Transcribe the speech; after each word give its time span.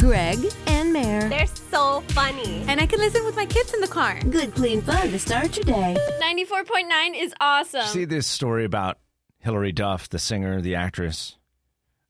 Greg 0.00 0.38
and 0.66 0.94
Mare. 0.94 1.28
They're 1.28 1.46
so 1.46 2.00
funny. 2.08 2.64
And 2.66 2.80
I 2.80 2.86
can 2.86 2.98
listen 3.00 3.22
with 3.26 3.36
my 3.36 3.44
kids 3.44 3.74
in 3.74 3.80
the 3.80 3.86
car. 3.86 4.18
Good, 4.30 4.54
clean 4.54 4.80
fun 4.80 5.10
to 5.10 5.18
start 5.18 5.54
your 5.56 5.64
day. 5.64 5.94
94.9 6.22 7.22
is 7.22 7.34
awesome. 7.38 7.84
See 7.84 8.06
this 8.06 8.26
story 8.26 8.64
about 8.64 8.98
Hilary 9.40 9.72
Duff, 9.72 10.08
the 10.08 10.18
singer, 10.18 10.62
the 10.62 10.74
actress, 10.74 11.36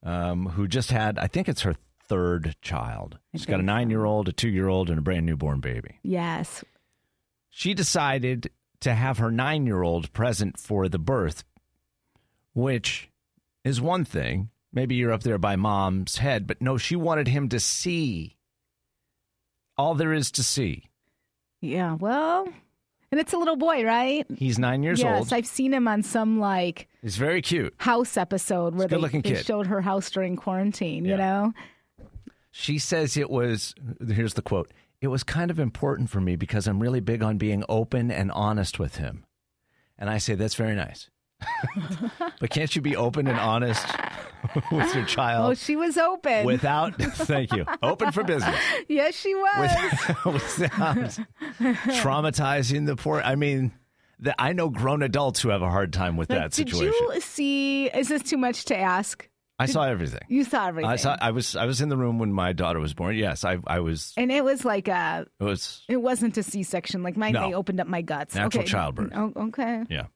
um, 0.05 0.47
who 0.51 0.69
just 0.69 0.93
had, 0.93 1.19
I 1.19 1.27
think 1.27 1.49
it's 1.49 1.63
her 1.63 1.75
third 2.07 2.55
child. 2.63 3.19
She's 3.33 3.45
got 3.45 3.59
a 3.59 3.65
nine 3.65 3.91
year 3.91 4.05
old, 4.05 4.29
a 4.29 4.33
two 4.33 4.49
year 4.49 4.69
old, 4.69 4.89
and 4.89 4.99
a 4.99 5.03
brand 5.03 5.27
newborn 5.27 5.59
baby. 5.59 5.99
Yes. 6.05 6.63
She 7.51 7.75
decided 7.75 8.51
to 8.81 8.95
have 8.95 9.19
her 9.19 9.33
nine 9.33 9.67
year 9.67 9.83
old 9.83 10.13
present 10.13 10.61
for 10.61 10.89
the 10.89 10.99
birth, 11.01 11.43
which 12.55 13.11
is 13.65 13.81
one 13.81 14.05
thing. 14.05 14.51
Maybe 14.73 14.95
you're 14.95 15.13
up 15.13 15.23
there 15.23 15.39
by 15.39 15.57
mom's 15.57 16.19
head, 16.19 16.47
but 16.47 16.63
no, 16.63 16.79
she 16.79 16.97
wanted 16.97 17.29
him 17.29 17.49
to 17.49 17.59
see 17.59 18.37
all 19.77 19.95
there 19.95 20.13
is 20.13 20.31
to 20.33 20.45
see. 20.45 20.85
Yeah. 21.61 21.95
Well, 21.95 22.49
and 23.11 23.21
it's 23.21 23.33
a 23.33 23.39
little 23.39 23.57
boy, 23.57 23.85
right? 23.85 24.25
He's 24.37 24.59
nine 24.59 24.83
years 24.83 25.01
yes, 25.01 25.07
old. 25.07 25.27
Yes, 25.27 25.33
I've 25.33 25.47
seen 25.47 25.75
him 25.75 25.89
on 25.89 26.03
some 26.03 26.39
like 26.39 26.89
He's 27.03 27.17
very 27.17 27.43
cute. 27.43 27.75
house 27.79 28.17
episode 28.17 28.75
where 28.75 28.87
they, 28.87 29.21
they 29.21 29.43
showed 29.43 29.67
her 29.67 29.81
house 29.81 30.11
during 30.11 30.37
quarantine. 30.37 31.05
Yeah. 31.05 31.13
You 31.13 31.17
know. 31.17 31.53
She 32.53 32.79
says 32.79 33.17
it 33.17 33.31
was, 33.31 33.75
here's 34.07 34.35
the 34.35 34.43
quote 34.43 34.73
it 35.01 35.09
was 35.09 35.25
kind 35.25 35.51
of 35.51 35.59
important 35.59 36.11
for 36.11 36.21
me 36.21 36.37
because 36.37 36.67
I'm 36.67 36.81
really 36.81 37.01
big 37.01 37.23
on 37.23 37.39
being 37.39 37.65
open 37.69 38.11
and 38.11 38.31
honest 38.33 38.79
with 38.79 38.97
him. 38.97 39.25
And 39.99 40.11
I 40.11 40.19
say, 40.19 40.35
that's 40.35 40.55
very 40.55 40.75
nice. 40.75 41.09
But 42.41 42.51
can't 42.51 42.75
you 42.75 42.83
be 42.83 42.97
open 42.97 43.27
and 43.27 43.39
honest 43.39 43.87
with 44.73 44.95
your 44.95 45.05
child? 45.05 45.51
Oh, 45.51 45.55
she 45.55 45.77
was 45.77 45.97
open. 45.97 46.45
without, 46.47 46.95
thank 47.01 47.53
you, 47.53 47.65
open 47.83 48.13
for 48.13 48.25
business, 48.25 48.59
yes, 48.89 49.15
she 49.15 49.35
was. 49.35 49.71
without 50.25 51.19
traumatizing 52.01 52.87
the 52.87 52.97
poor? 52.97 53.21
I 53.21 53.35
mean, 53.35 53.73
the, 54.19 54.41
I 54.41 54.53
know 54.53 54.69
grown 54.69 55.03
adults 55.03 55.41
who 55.41 55.49
have 55.51 55.63
a 55.63 55.71
hard 55.71 55.93
time 55.93 56.17
with 56.17 56.31
Like, 56.31 56.39
that 56.39 56.53
did 56.53 56.69
situation. 56.71 56.93
you 57.15 57.21
see? 57.21 57.87
Is 57.87 58.09
this 58.09 58.23
too 58.23 58.37
much 58.37 58.67
to 58.67 58.77
ask? 58.77 59.27
I 59.59 59.67
saw 59.67 59.83
everything. 59.83 60.23
You 60.29 60.45
saw 60.45 60.69
everything. 60.69 60.91
I 60.91 60.97
saw. 60.97 61.19
I 61.21 61.33
was. 61.33 61.55
I 61.55 61.67
was 61.67 61.83
in 61.83 61.91
the 61.91 61.97
room 61.99 62.19
when 62.19 62.33
my 62.33 62.55
daughter 62.55 62.81
was 62.81 62.95
born. 62.95 63.15
Yes, 63.15 63.45
I. 63.45 63.59
I 63.67 63.81
was. 63.81 64.15
and 64.17 64.33
it 64.33 64.43
was 64.43 64.65
like 64.65 64.89
a. 64.89 65.27
It 65.39 65.45
was. 65.45 65.83
It 65.87 65.99
wasn't 65.99 66.39
a 66.39 66.43
C-section. 66.43 67.03
Like 67.03 67.19
mine, 67.19 67.35
No. 67.35 67.47
they 67.47 67.53
opened 67.55 67.79
up 67.79 67.87
my 67.87 68.01
guts. 68.01 68.35
Natural 68.35 68.63
okay. 68.63 68.71
childbirth. 68.71 69.13
Oh, 69.15 69.33
okay. 69.37 69.85
Yeah. 69.91 70.07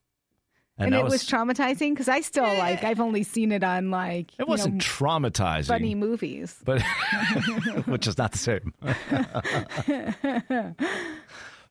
And, 0.76 0.92
that 0.92 1.00
it 1.00 1.04
was, 1.04 1.22
traumatizing 1.22 1.90
because 1.90 2.08
I 2.08 2.20
still 2.20 2.42
like. 2.42 2.82
I've 2.82 3.00
only 3.00 3.22
seen 3.22 3.52
it 3.52 3.62
on 3.62 3.92
like. 3.92 4.32
It 4.40 4.48
wasn't 4.48 4.74
know, 4.74 4.80
traumatizing. 4.80 5.68
funny 5.68 5.94
movies. 5.94 6.56
but 6.64 6.82
which 7.86 8.08
is 8.08 8.18
not 8.18 8.32
the 8.32 8.38
same. 8.38 8.74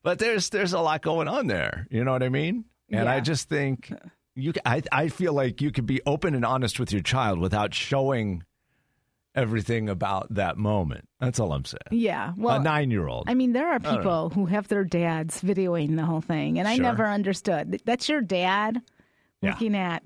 but 0.02 0.18
there's 0.18 0.48
there's 0.48 0.72
a 0.72 0.80
lot 0.80 1.02
going 1.02 1.28
on 1.28 1.48
there. 1.48 1.86
You 1.90 2.02
know 2.02 2.12
what 2.12 2.22
I 2.22 2.30
mean? 2.30 2.64
And 2.90 3.08
I 3.08 3.20
just 3.20 3.48
think 3.50 3.92
you. 4.34 4.54
I 4.64 4.82
I 4.90 5.08
feel 5.08 5.34
like 5.34 5.60
you 5.60 5.70
could 5.70 5.86
be 5.86 6.00
open 6.06 6.34
and 6.34 6.44
honest 6.44 6.80
with 6.80 6.90
your 6.90 7.02
child 7.02 7.40
without 7.40 7.74
showing 7.74 8.42
everything 9.34 9.88
about 9.90 10.32
that 10.32 10.56
moment. 10.56 11.08
That's 11.20 11.38
all 11.40 11.52
I'm 11.52 11.64
saying. 11.66 11.80
Yeah. 11.90 12.32
Well, 12.38 12.56
a 12.56 12.62
nine 12.62 12.90
year 12.90 13.06
old. 13.06 13.24
I 13.26 13.34
mean, 13.34 13.52
there 13.52 13.70
are 13.70 13.80
people 13.80 14.30
who 14.30 14.46
have 14.46 14.68
their 14.68 14.84
dads 14.84 15.42
videoing 15.42 15.96
the 15.96 16.06
whole 16.06 16.22
thing, 16.22 16.58
and 16.58 16.66
I 16.66 16.76
never 16.76 17.06
understood. 17.06 17.82
That's 17.84 18.08
your 18.08 18.22
dad 18.22 18.80
Yeah. 19.44 19.50
looking 19.52 19.76
at 19.76 20.02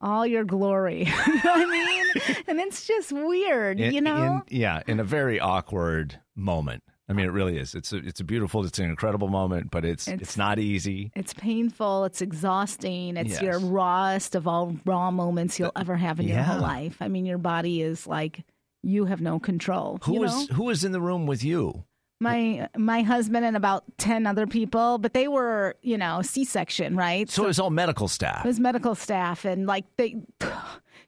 all 0.00 0.26
your 0.26 0.44
glory. 0.44 1.04
you 1.26 1.34
know 1.34 1.40
what 1.42 1.46
I 1.46 1.64
mean? 1.66 2.36
and 2.46 2.60
it's 2.60 2.86
just 2.86 3.12
weird, 3.12 3.78
you 3.80 4.00
know? 4.00 4.42
yeah, 4.48 4.82
in 4.86 5.00
a 5.00 5.04
very 5.04 5.40
awkward 5.40 6.18
moment. 6.36 6.82
I 7.10 7.14
mean, 7.14 7.24
it 7.24 7.30
really 7.32 7.56
is. 7.56 7.74
It's 7.74 7.90
a, 7.92 7.96
it's 7.96 8.20
a 8.20 8.24
beautiful, 8.24 8.64
it's 8.66 8.78
an 8.78 8.84
incredible 8.84 9.28
moment, 9.28 9.70
but 9.70 9.82
it's 9.84 10.06
it's, 10.08 10.14
It's- 10.22 10.36
not 10.36 10.58
easy. 10.58 11.10
it's 11.16 11.32
painful. 11.32 12.04
It's 12.04 12.20
exhausting. 12.20 13.16
It's 13.16 13.40
your 13.40 13.58
rawest 13.58 14.34
of 14.34 14.46
all 14.46 14.76
raw 14.84 15.10
moments 15.10 15.58
you'll 15.58 15.72
ever 15.74 15.96
have 15.96 16.20
in 16.20 16.28
your 16.28 16.42
whole 16.42 16.60
life. 16.60 16.98
I 17.00 17.08
mean, 17.08 17.24
your 17.24 17.38
body 17.38 17.80
is 17.80 18.06
like 18.06 18.44
you 18.82 19.06
have 19.06 19.22
no 19.22 19.40
control. 19.40 19.98
Who 20.02 20.14
you 20.14 20.20
was 20.20 20.48
know? 20.50 20.54
who 20.56 20.64
was 20.64 20.84
in 20.84 20.92
the 20.92 21.00
room 21.00 21.26
with 21.26 21.42
you? 21.42 21.84
My 22.20 22.68
my 22.76 23.02
husband 23.02 23.44
and 23.44 23.56
about 23.56 23.84
ten 23.98 24.26
other 24.26 24.46
people, 24.46 24.98
but 24.98 25.12
they 25.14 25.28
were 25.28 25.76
you 25.82 25.96
know 25.98 26.22
C 26.22 26.44
section, 26.44 26.96
right? 26.96 27.28
So 27.30 27.44
it 27.44 27.48
was 27.48 27.60
all 27.60 27.70
medical 27.70 28.08
staff. 28.08 28.44
It 28.44 28.48
was 28.48 28.58
medical 28.60 28.94
staff, 28.94 29.44
and 29.44 29.66
like 29.66 29.84
they, 29.96 30.16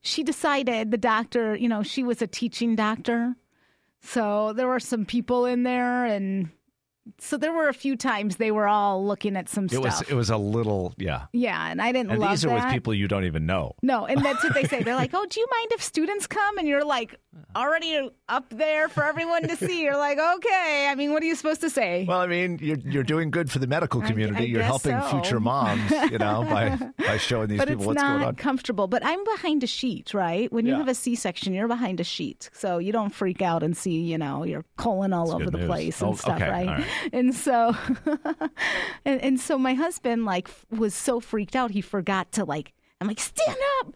she 0.03 0.23
decided 0.23 0.91
the 0.91 0.99
doctor, 0.99 1.55
you 1.57 1.69
know, 1.69 1.83
she 1.83 2.03
was 2.03 2.23
a 2.23 2.27
teaching 2.27 2.77
doctor, 2.77 3.35
so 4.03 4.53
there 4.53 4.69
were 4.69 4.81
some 4.81 5.05
people 5.05 5.47
in 5.47 5.63
there, 5.65 6.05
and 6.05 6.51
so 7.19 7.37
there 7.37 7.53
were 7.53 7.69
a 7.69 7.75
few 7.75 7.97
times 7.97 8.37
they 8.37 8.53
were 8.53 8.69
all 8.69 9.05
looking 9.05 9.37
at 9.37 9.49
some 9.49 9.65
It 9.65 9.71
stuff. 9.73 9.83
was 9.83 10.03
it 10.03 10.15
was 10.15 10.31
a 10.31 10.37
little 10.37 10.95
yeah. 10.97 11.27
yeah, 11.33 11.69
and 11.71 11.83
I 11.83 11.91
didn't 11.93 12.13
And 12.13 12.21
love 12.21 12.31
these 12.31 12.45
are 12.45 12.49
that. 12.51 12.67
with 12.67 12.73
people 12.73 12.95
you 12.95 13.09
don't 13.09 13.25
even 13.25 13.47
know. 13.47 13.75
No, 13.83 14.07
and 14.07 14.25
that's 14.25 14.45
what 14.45 14.55
they 14.55 14.65
say. 14.65 14.83
They're 14.85 14.95
like, 14.95 15.11
"Oh, 15.13 15.27
do 15.29 15.41
you 15.41 15.47
mind 15.51 15.73
if 15.73 15.83
students 15.83 16.27
come?" 16.29 16.59
And 16.59 16.69
you're 16.69 16.85
like, 16.85 17.17
already 17.55 18.11
up 18.29 18.49
there 18.51 18.89
for 18.89 19.05
everyone 19.05 19.47
to 19.49 19.57
see. 19.57 19.83
You're 19.83 19.97
like, 19.97 20.19
"Okay." 20.19 20.89
I 20.91 20.95
mean, 20.97 21.13
what 21.13 21.23
are 21.23 21.27
you 21.27 21.35
supposed 21.37 21.61
to 21.61 21.71
say? 21.71 22.05
Well, 22.09 22.21
I 22.21 22.27
mean, 22.27 22.59
you're 22.61 22.79
you're 22.79 23.03
doing 23.05 23.31
good 23.31 23.51
for 23.51 23.59
the 23.61 23.67
medical 23.67 24.01
community. 24.03 24.43
I 24.45 24.47
you're 24.47 24.63
helping 24.63 25.01
so. 25.01 25.09
future 25.09 25.39
moms, 25.41 25.91
you 26.11 26.19
know, 26.19 26.45
by 26.51 26.79
by 27.07 27.17
showing 27.19 27.49
these 27.49 27.59
but 27.59 27.69
people 27.69 27.83
it's 27.83 27.87
what's 27.87 28.03
not 28.03 28.13
going 28.17 28.25
on. 28.29 28.35
comfortable. 28.37 28.87
But 28.89 29.05
I'm 29.05 29.23
behind 29.25 29.63
a 29.63 29.67
sheet, 29.69 30.13
right? 30.13 30.53
When 30.53 30.67
you 30.67 30.73
Yeah. 30.73 30.79
have 30.79 30.89
a 30.89 30.95
C-section, 30.95 31.55
you're 31.55 31.69
behind 31.69 32.01
a 32.01 32.05
sheet, 32.05 32.51
so 32.53 32.79
you 32.79 32.93
don't 32.93 33.11
freak 33.15 33.43
out 33.43 33.63
and 33.63 33.77
see, 33.77 34.01
you 34.01 34.19
know, 34.19 34.43
your 34.45 34.65
colon 34.77 35.13
all 35.13 35.27
That's 35.27 35.43
over 35.43 35.51
the 35.51 35.59
news. 35.59 35.67
place 35.67 36.01
and 36.01 36.11
Oh, 36.11 36.15
stuff, 36.15 36.37
okay, 36.41 36.51
right? 36.51 36.69
all 36.69 36.75
right. 36.75 36.87
And 37.13 37.35
so, 37.35 37.75
and, 39.05 39.21
and 39.23 39.41
so 39.41 39.59
my 39.59 39.75
husband 39.75 40.25
like 40.25 40.49
was 40.71 40.95
so 40.95 41.21
freaked 41.21 41.57
out, 41.57 41.71
he 41.71 41.81
forgot 41.81 42.33
to 42.33 42.45
like. 42.45 42.73
I'm 43.03 43.09
like, 43.09 43.19
stand 43.21 43.57
up, 43.81 43.95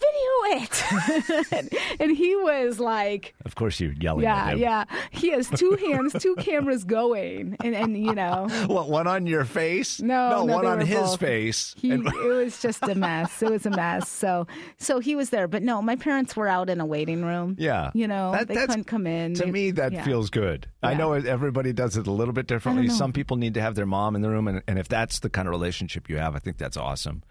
video 0.00 0.60
it, 0.62 1.52
and, 1.52 1.70
and 2.00 2.16
he 2.16 2.34
was 2.36 2.78
like. 2.80 3.34
Of 3.44 3.54
course, 3.54 3.80
you're 3.80 3.92
yelling 3.92 4.24
Yeah, 4.24 4.44
at 4.46 4.52
him. 4.54 4.58
yeah. 4.58 4.84
He 5.10 5.30
has 5.30 5.48
two 5.48 5.72
hands, 5.80 6.14
two 6.18 6.34
cameras 6.36 6.84
going, 6.84 7.56
and 7.64 7.74
and 7.74 7.96
you 7.96 8.14
know, 8.14 8.46
What 8.66 8.88
one 8.90 9.06
on 9.06 9.26
your 9.26 9.44
face? 9.44 10.00
No, 10.00 10.44
no, 10.44 10.54
one 10.54 10.66
on 10.66 10.80
his 10.80 10.96
both. 10.98 11.20
face. 11.20 11.74
he 11.78 11.90
And- 11.90 12.06
it 12.06 12.14
was 12.26 12.60
just 12.60 12.82
a 12.82 12.94
mess. 12.94 13.42
It 13.42 13.50
was 13.50 13.66
a 13.66 13.70
mess. 13.70 14.08
So 14.08 14.46
so 14.78 14.98
he 14.98 15.16
was 15.16 15.30
there, 15.30 15.48
but 15.48 15.62
no, 15.62 15.80
my 15.82 15.96
parents 15.96 16.36
were 16.36 16.48
out 16.48 16.68
in 16.70 16.80
a 16.80 16.86
waiting 16.86 17.24
room. 17.24 17.56
yeah, 17.58 17.90
you 17.94 18.06
know, 18.08 18.32
That- 18.32 18.48
they 18.48 18.54
couldn't 18.56 18.84
come 18.84 19.06
in. 19.06 19.34
To 19.34 19.44
They- 19.44 19.50
me, 19.50 19.70
that 19.72 19.92
yeah. 19.92 20.04
feels 20.04 20.30
good. 20.30 20.66
I 20.82 20.94
know 20.94 21.12
everybody 21.14 21.72
does 21.72 21.96
it 21.96 22.06
a 22.06 22.12
little 22.12 22.34
bit 22.34 22.46
differently. 22.46 22.88
Some 22.88 23.12
people 23.12 23.36
need 23.38 23.54
to 23.54 23.60
have 23.62 23.74
their 23.74 23.86
mom 23.86 24.14
in 24.16 24.22
the 24.22 24.28
room, 24.28 24.48
and, 24.48 24.62
and 24.68 24.78
if 24.78 24.86
that's 24.88 25.20
the 25.20 25.30
kind 25.30 25.48
of 25.48 25.52
relationship 25.52 26.10
you 26.10 26.18
have, 26.18 26.36
I 26.36 26.38
think 26.40 26.58
that's 26.58 26.76
awesome. 26.76 27.22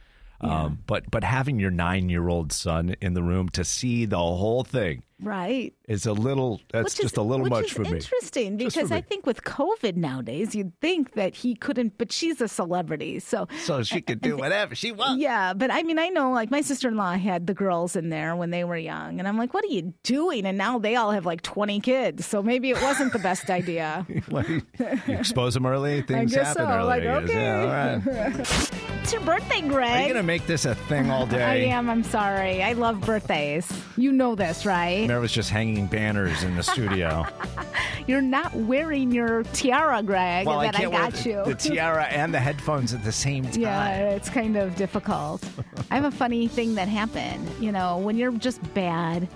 Um, 0.42 0.80
but 0.88 1.10
but 1.10 1.24
having 1.24 1.60
your 1.60 1.72
nine 1.72 2.10
year 2.10 2.28
old 2.28 2.52
son 2.52 2.96
in 3.02 3.14
the 3.14 3.24
room 3.24 3.50
to 3.50 3.64
see 3.64 4.06
the 4.06 4.18
whole 4.18 4.64
thing 4.64 5.04
right. 5.24 5.74
is 5.88 6.06
a 6.06 6.14
little. 6.14 6.62
That's 6.72 6.94
is- 6.94 7.00
just 7.00 7.18
a 7.18 7.22
little 7.22 7.48
much 7.48 7.74
for 7.74 7.82
me. 7.82 7.94
Interesting 7.94 8.58
because 8.58 8.92
I 8.92 9.02
think 9.02 9.26
with 9.26 9.44
COVID 9.44 9.96
nowadays, 9.96 10.56
you'd 10.56 10.80
think 10.80 11.14
that 11.14 11.36
he 11.36 11.56
couldn't, 11.56 11.98
but 11.98 12.12
she's 12.12 12.42
a 12.42 12.48
celebrity, 12.48 13.20
so 13.20 13.48
So 13.64 13.84
she 13.84 14.02
could 14.02 14.22
do 14.22 14.38
whatever 14.44 14.76
she 14.76 14.92
wants. 14.92 15.22
Yeah, 15.22 15.54
but 15.54 15.72
I 15.72 15.84
mean, 15.84 16.00
I 16.00 16.10
know 16.10 16.32
like 16.32 16.52
my 16.52 16.62
sister 16.62 16.88
in 16.88 16.98
law 16.98 17.14
had 17.14 17.48
the 17.48 17.54
girls 17.54 17.96
in 17.96 18.10
there 18.10 18.36
when 18.36 18.50
they 18.50 18.64
were 18.64 18.78
young, 18.78 19.20
and 19.20 19.28
I'm 19.28 19.38
like, 19.38 19.54
what 19.54 19.64
are 19.64 19.68
you 19.68 19.94
doing? 20.04 20.46
And 20.46 20.58
now 20.58 20.80
they 20.80 20.96
all 20.96 21.12
have 21.12 21.26
like 21.26 21.42
20 21.42 21.80
kids, 21.82 22.26
so 22.26 22.42
maybe 22.44 22.70
it 22.70 22.82
wasn't 22.82 23.14
the 23.14 23.20
best 23.20 23.50
idea. 23.50 24.06
You, 24.34 24.62
you 25.08 25.18
expose 25.18 25.54
them 25.54 25.66
early, 25.66 26.02
things 26.08 26.34
guess 26.34 26.48
happen 26.48 26.66
so. 26.66 26.72
early. 26.72 26.88
Like, 26.88 27.04
okay. 27.04 27.34
yeah, 27.34 28.02
all 28.06 28.14
right. 28.14 28.40
it's 29.02 29.14
your 29.14 29.22
birthday, 29.22 29.62
greg 29.62 29.90
Are 29.90 30.02
you 30.02 30.14
gonna 30.14 30.24
make 30.24 30.46
this 30.48 30.66
a 30.66 30.76
thing 30.76 31.10
all 31.10 31.26
day? 31.26 31.44
I 31.44 31.56
am. 31.76 31.90
I'm 31.90 32.04
sorry. 32.04 32.64
I 32.64 32.74
love 32.74 33.02
birthdays. 33.02 33.72
You 33.96 34.12
know 34.12 34.36
this, 34.36 34.66
right? 34.66 35.08
Mary 35.14 35.22
was 35.22 35.32
just 35.32 35.52
hanging 35.52 35.86
banners 35.86 36.42
in 36.42 36.56
the 36.56 36.64
studio. 36.64 37.24
You're 38.08 38.20
not 38.20 38.52
wearing 38.56 39.12
your 39.12 39.44
tiara, 39.44 40.02
Greg, 40.02 40.48
well, 40.48 40.62
that 40.62 40.76
I 40.76 40.80
can't 40.80 40.92
wear 40.92 41.02
got 41.04 41.14
the, 41.14 41.30
you. 41.30 41.44
the 41.46 41.54
tiara 41.54 42.06
and 42.06 42.34
the 42.34 42.40
headphones 42.40 42.96
at 42.96 43.04
the 43.04 43.12
same 43.12 43.44
time. 43.44 43.62
Yeah, 43.62 44.10
it's 44.10 44.28
kind 44.28 44.58
of 44.58 44.76
difficult. 44.76 45.48
I 45.92 45.96
have 45.98 46.06
a 46.06 46.10
funny 46.10 46.48
thing 46.48 46.74
that 46.74 46.88
happened. 46.88 47.48
You 47.60 47.72
know, 47.72 48.00
when 48.00 48.18
you're 48.18 48.32
just 48.32 48.60
bad, 48.74 49.28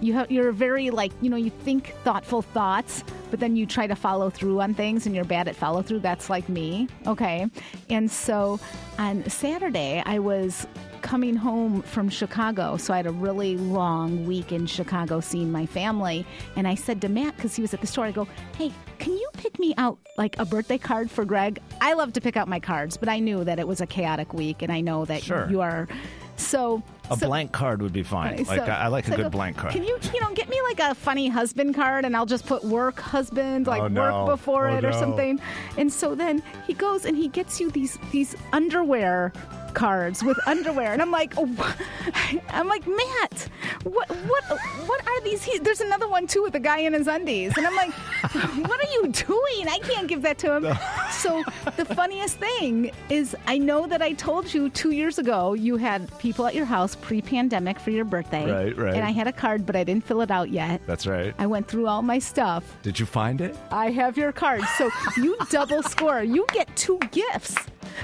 you 0.00 0.12
have 0.12 0.30
you're 0.30 0.52
very 0.52 0.90
like 0.90 1.10
you 1.20 1.28
know 1.28 1.36
you 1.36 1.50
think 1.50 1.92
thoughtful 2.04 2.42
thoughts, 2.42 3.02
but 3.32 3.40
then 3.40 3.56
you 3.56 3.66
try 3.66 3.88
to 3.88 3.96
follow 3.96 4.30
through 4.30 4.60
on 4.60 4.74
things, 4.74 5.06
and 5.06 5.14
you're 5.16 5.24
bad 5.24 5.48
at 5.48 5.56
follow 5.56 5.82
through. 5.82 5.98
That's 5.98 6.30
like 6.30 6.48
me. 6.48 6.86
Okay, 7.08 7.48
and 7.88 8.08
so 8.08 8.60
on 8.96 9.28
Saturday 9.28 10.04
I 10.06 10.20
was 10.20 10.68
coming 11.10 11.34
home 11.34 11.82
from 11.82 12.08
Chicago, 12.08 12.76
so 12.76 12.94
I 12.94 12.98
had 12.98 13.06
a 13.06 13.10
really 13.10 13.56
long 13.56 14.26
week 14.26 14.52
in 14.52 14.64
Chicago 14.64 15.18
seeing 15.18 15.50
my 15.50 15.66
family, 15.66 16.24
and 16.54 16.68
I 16.68 16.76
said 16.76 17.00
to 17.00 17.08
Matt 17.08 17.34
because 17.34 17.56
he 17.56 17.62
was 17.62 17.74
at 17.74 17.80
the 17.80 17.86
store, 17.88 18.04
I 18.06 18.12
go, 18.12 18.28
hey. 18.56 18.70
Can 19.00 19.14
you 19.14 19.28
pick 19.32 19.58
me 19.58 19.72
out 19.78 19.98
like 20.18 20.38
a 20.38 20.44
birthday 20.44 20.76
card 20.76 21.10
for 21.10 21.24
Greg? 21.24 21.58
I 21.80 21.94
love 21.94 22.12
to 22.12 22.20
pick 22.20 22.36
out 22.36 22.48
my 22.48 22.60
cards, 22.60 22.98
but 22.98 23.08
I 23.08 23.18
knew 23.18 23.42
that 23.44 23.58
it 23.58 23.66
was 23.66 23.80
a 23.80 23.86
chaotic 23.86 24.34
week, 24.34 24.60
and 24.60 24.70
I 24.70 24.82
know 24.82 25.06
that 25.06 25.22
Sure. 25.22 25.48
you 25.50 25.62
are. 25.62 25.88
So 26.36 26.82
A 27.10 27.16
So- 27.16 27.26
blank 27.26 27.50
card 27.52 27.80
would 27.82 27.92
be 27.94 28.02
fine. 28.02 28.44
Like 28.44 28.46
so- 28.46 28.64
I, 28.66 28.84
I 28.84 28.86
like 28.88 29.08
a 29.08 29.16
good 29.16 29.22
go, 29.24 29.30
blank 29.30 29.56
card. 29.56 29.72
Can 29.72 29.82
you, 29.84 29.98
you 30.12 30.20
know, 30.20 30.30
get 30.34 30.48
me 30.50 30.60
like 30.68 30.80
a 30.80 30.94
funny 30.94 31.28
husband 31.28 31.74
card, 31.74 32.04
and 32.04 32.14
I'll 32.14 32.26
just 32.26 32.44
put 32.46 32.62
work 32.62 33.00
husband, 33.00 33.66
like 33.66 33.80
Oh, 33.82 33.88
no. 33.88 34.02
work 34.26 34.36
before 34.38 34.68
Oh, 34.68 34.76
it 34.76 34.84
or 34.84 34.90
no. 34.90 35.00
something. 35.00 35.40
And 35.78 35.90
so 35.90 36.14
then 36.14 36.42
he 36.66 36.74
goes 36.74 37.04
and 37.06 37.16
he 37.16 37.28
gets 37.28 37.58
you 37.58 37.70
these 37.70 37.98
these 38.12 38.36
underwear 38.52 39.32
cards 39.74 40.22
with 40.22 40.38
underwear, 40.46 40.92
and 40.92 41.02
I'm 41.02 41.10
like, 41.10 41.34
oh, 41.36 41.74
I'm 42.50 42.68
like 42.68 42.86
Matt, 42.86 43.48
what 43.84 44.08
what 44.08 44.44
what 44.86 45.06
are 45.06 45.20
these? 45.22 45.42
He, 45.42 45.58
there's 45.58 45.80
another 45.80 46.08
one 46.08 46.26
too 46.26 46.42
with 46.42 46.52
the 46.52 46.60
guy 46.60 46.78
in 46.78 46.92
his 46.92 47.06
undies, 47.06 47.56
and 47.56 47.66
I'm 47.66 47.74
like, 47.76 47.92
what 48.68 48.80
are 48.80 48.92
you 48.92 49.08
doing? 49.08 49.68
I 49.68 49.78
can't 49.82 50.08
give 50.08 50.22
that 50.22 50.38
to 50.38 50.56
him. 50.56 50.78
So 51.10 51.42
the 51.76 51.84
funniest 51.84 52.38
thing 52.38 52.90
is, 53.08 53.36
I 53.46 53.58
know 53.58 53.86
that 53.86 54.02
I 54.02 54.12
told 54.14 54.52
you 54.52 54.70
two 54.70 54.90
years 54.92 55.18
ago 55.18 55.54
you 55.54 55.76
had 55.76 56.16
people 56.18 56.46
at 56.46 56.54
your 56.54 56.64
house 56.64 56.94
pre-pandemic 56.96 57.78
for 57.78 57.90
your 57.90 58.04
birthday, 58.04 58.50
Right, 58.50 58.76
right. 58.76 58.94
And 58.94 59.04
I 59.04 59.10
had 59.10 59.26
a 59.26 59.32
card, 59.32 59.66
but 59.66 59.76
I 59.76 59.84
didn't 59.84 60.04
fill 60.04 60.20
it 60.22 60.30
out 60.30 60.50
yet. 60.50 60.80
That's 60.86 61.06
right. 61.06 61.34
I 61.38 61.46
went 61.46 61.68
through 61.68 61.86
all 61.86 62.02
my 62.02 62.18
stuff. 62.18 62.64
Did 62.82 62.98
you 62.98 63.06
find 63.06 63.40
it? 63.40 63.56
I 63.70 63.90
have 63.90 64.16
your 64.16 64.32
card. 64.32 64.62
So 64.78 64.90
you 65.16 65.36
double 65.50 65.82
score. 65.82 66.22
You 66.22 66.46
get 66.52 66.74
two 66.76 66.98
gifts 67.10 67.54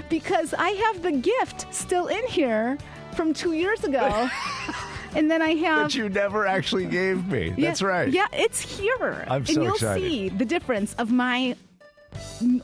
because 0.08 0.54
I 0.54 0.70
have 0.70 1.02
the 1.02 1.12
gift 1.12 1.55
still 1.70 2.06
in 2.08 2.26
here 2.28 2.78
from 3.14 3.32
two 3.32 3.52
years 3.52 3.84
ago. 3.84 4.28
and 5.14 5.30
then 5.30 5.42
I 5.42 5.54
have. 5.54 5.92
That 5.92 5.94
you 5.94 6.08
never 6.08 6.46
actually 6.46 6.86
gave 6.86 7.26
me. 7.26 7.54
Yeah, 7.56 7.68
That's 7.68 7.82
right. 7.82 8.08
Yeah, 8.08 8.26
it's 8.32 8.60
here. 8.60 9.24
I'm 9.28 9.38
and 9.38 9.48
so 9.48 9.62
you'll 9.62 9.74
excited. 9.74 10.02
see 10.02 10.28
the 10.28 10.44
difference 10.44 10.94
of 10.94 11.10
my 11.10 11.56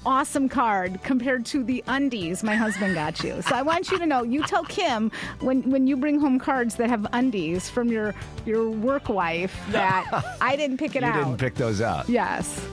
awesome 0.06 0.48
card 0.48 1.02
compared 1.02 1.44
to 1.44 1.62
the 1.62 1.82
undies 1.86 2.42
my 2.42 2.54
husband 2.54 2.94
got 2.94 3.22
you. 3.22 3.42
So 3.42 3.54
I 3.54 3.62
want 3.62 3.90
you 3.90 3.98
to 3.98 4.06
know, 4.06 4.22
you 4.22 4.42
tell 4.42 4.64
Kim 4.64 5.10
when 5.40 5.70
when 5.70 5.86
you 5.86 5.96
bring 5.96 6.20
home 6.20 6.38
cards 6.38 6.76
that 6.76 6.88
have 6.88 7.06
undies 7.12 7.68
from 7.68 7.88
your 7.88 8.14
your 8.46 8.70
work 8.70 9.08
wife 9.08 9.54
that 9.70 10.06
I 10.40 10.56
didn't 10.56 10.78
pick 10.78 10.96
it 10.96 11.02
You 11.02 11.08
out. 11.08 11.16
You 11.16 11.24
didn't 11.24 11.38
pick 11.38 11.54
those 11.54 11.80
out. 11.80 12.08
Yes. 12.08 12.66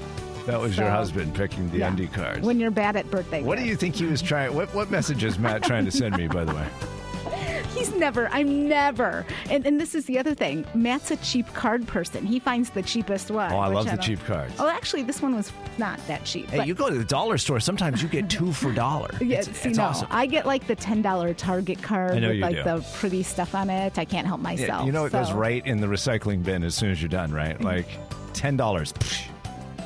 That 0.49 0.59
was 0.59 0.75
your 0.77 0.89
husband 0.89 1.35
picking 1.35 1.69
the 1.69 1.79
Yeah. 1.79 1.89
undie 1.89 2.07
cards. 2.07 2.45
When 2.45 2.59
you're 2.59 2.71
bad 2.71 2.95
at 2.95 3.09
birthday. 3.11 3.43
what 3.43 3.59
do 3.59 3.65
you 3.65 3.75
think 3.75 3.95
he 3.95 4.05
was 4.05 4.21
trying? 4.21 4.53
What 4.55 4.73
what 4.73 4.89
message 4.89 5.23
is 5.23 5.37
Matt 5.37 5.61
trying 5.63 5.85
to 5.85 5.91
send 5.91 6.17
me? 6.17 6.27
By 6.27 6.43
the 6.43 6.55
way, 6.55 6.65
He's 7.75 7.93
never. 7.93 8.27
I'm 8.31 8.67
never. 8.67 9.25
And, 9.49 9.65
and 9.65 9.79
this 9.79 9.93
is 9.93 10.05
the 10.05 10.17
other 10.17 10.33
thing. 10.33 10.65
Matt's 10.73 11.11
a 11.11 11.17
cheap 11.17 11.47
card 11.53 11.87
person. 11.87 12.25
He 12.25 12.39
finds 12.39 12.71
the 12.71 12.81
cheapest 12.81 13.29
one. 13.29 13.53
oh, 13.53 13.59
I 13.59 13.67
love 13.67 13.85
the 13.89 13.95
cheap 13.97 14.19
cards. 14.25 14.53
Oh, 14.59 14.67
actually, 14.67 15.03
this 15.03 15.21
one 15.21 15.35
was 15.35 15.53
not 15.77 15.99
that 16.07 16.25
cheap. 16.25 16.49
Hey, 16.49 16.65
you 16.65 16.73
go 16.73 16.89
to 16.89 16.97
the 16.97 17.05
dollar 17.05 17.37
store. 17.37 17.59
Sometimes 17.59 18.01
you 18.01 18.09
get 18.09 18.27
two 18.29 18.51
for 18.51 18.71
dollar. 18.73 19.11
Yeah, 19.21 19.37
it's, 19.39 19.55
see, 19.57 19.69
it's 19.69 19.77
no, 19.77 19.85
awesome. 19.85 20.07
I 20.09 20.25
get 20.25 20.47
like 20.47 20.65
the 20.65 20.75
ten 20.75 21.01
dollar 21.03 21.33
Target 21.35 21.81
card 21.81 22.23
I 22.23 22.27
with 22.27 22.39
like 22.39 22.55
do. 22.55 22.63
the 22.63 22.85
pretty 22.95 23.21
stuff 23.21 23.53
on 23.53 23.69
it. 23.69 23.99
I 23.99 24.03
can't 24.05 24.25
help 24.25 24.39
Yeah, 24.39 24.43
myself. 24.49 24.85
you 24.87 24.91
know 24.91 25.05
it 25.05 25.11
goes 25.11 25.31
right 25.31 25.65
in 25.65 25.79
the 25.79 25.87
recycling 25.87 26.43
bin 26.43 26.63
as 26.63 26.73
soon 26.73 26.89
as 26.89 26.99
you're 27.01 27.07
done, 27.07 27.31
right? 27.31 27.53
Mm-hmm. 27.55 27.65
Like 27.65 27.87
ten 28.33 28.57
dollars, 28.57 28.93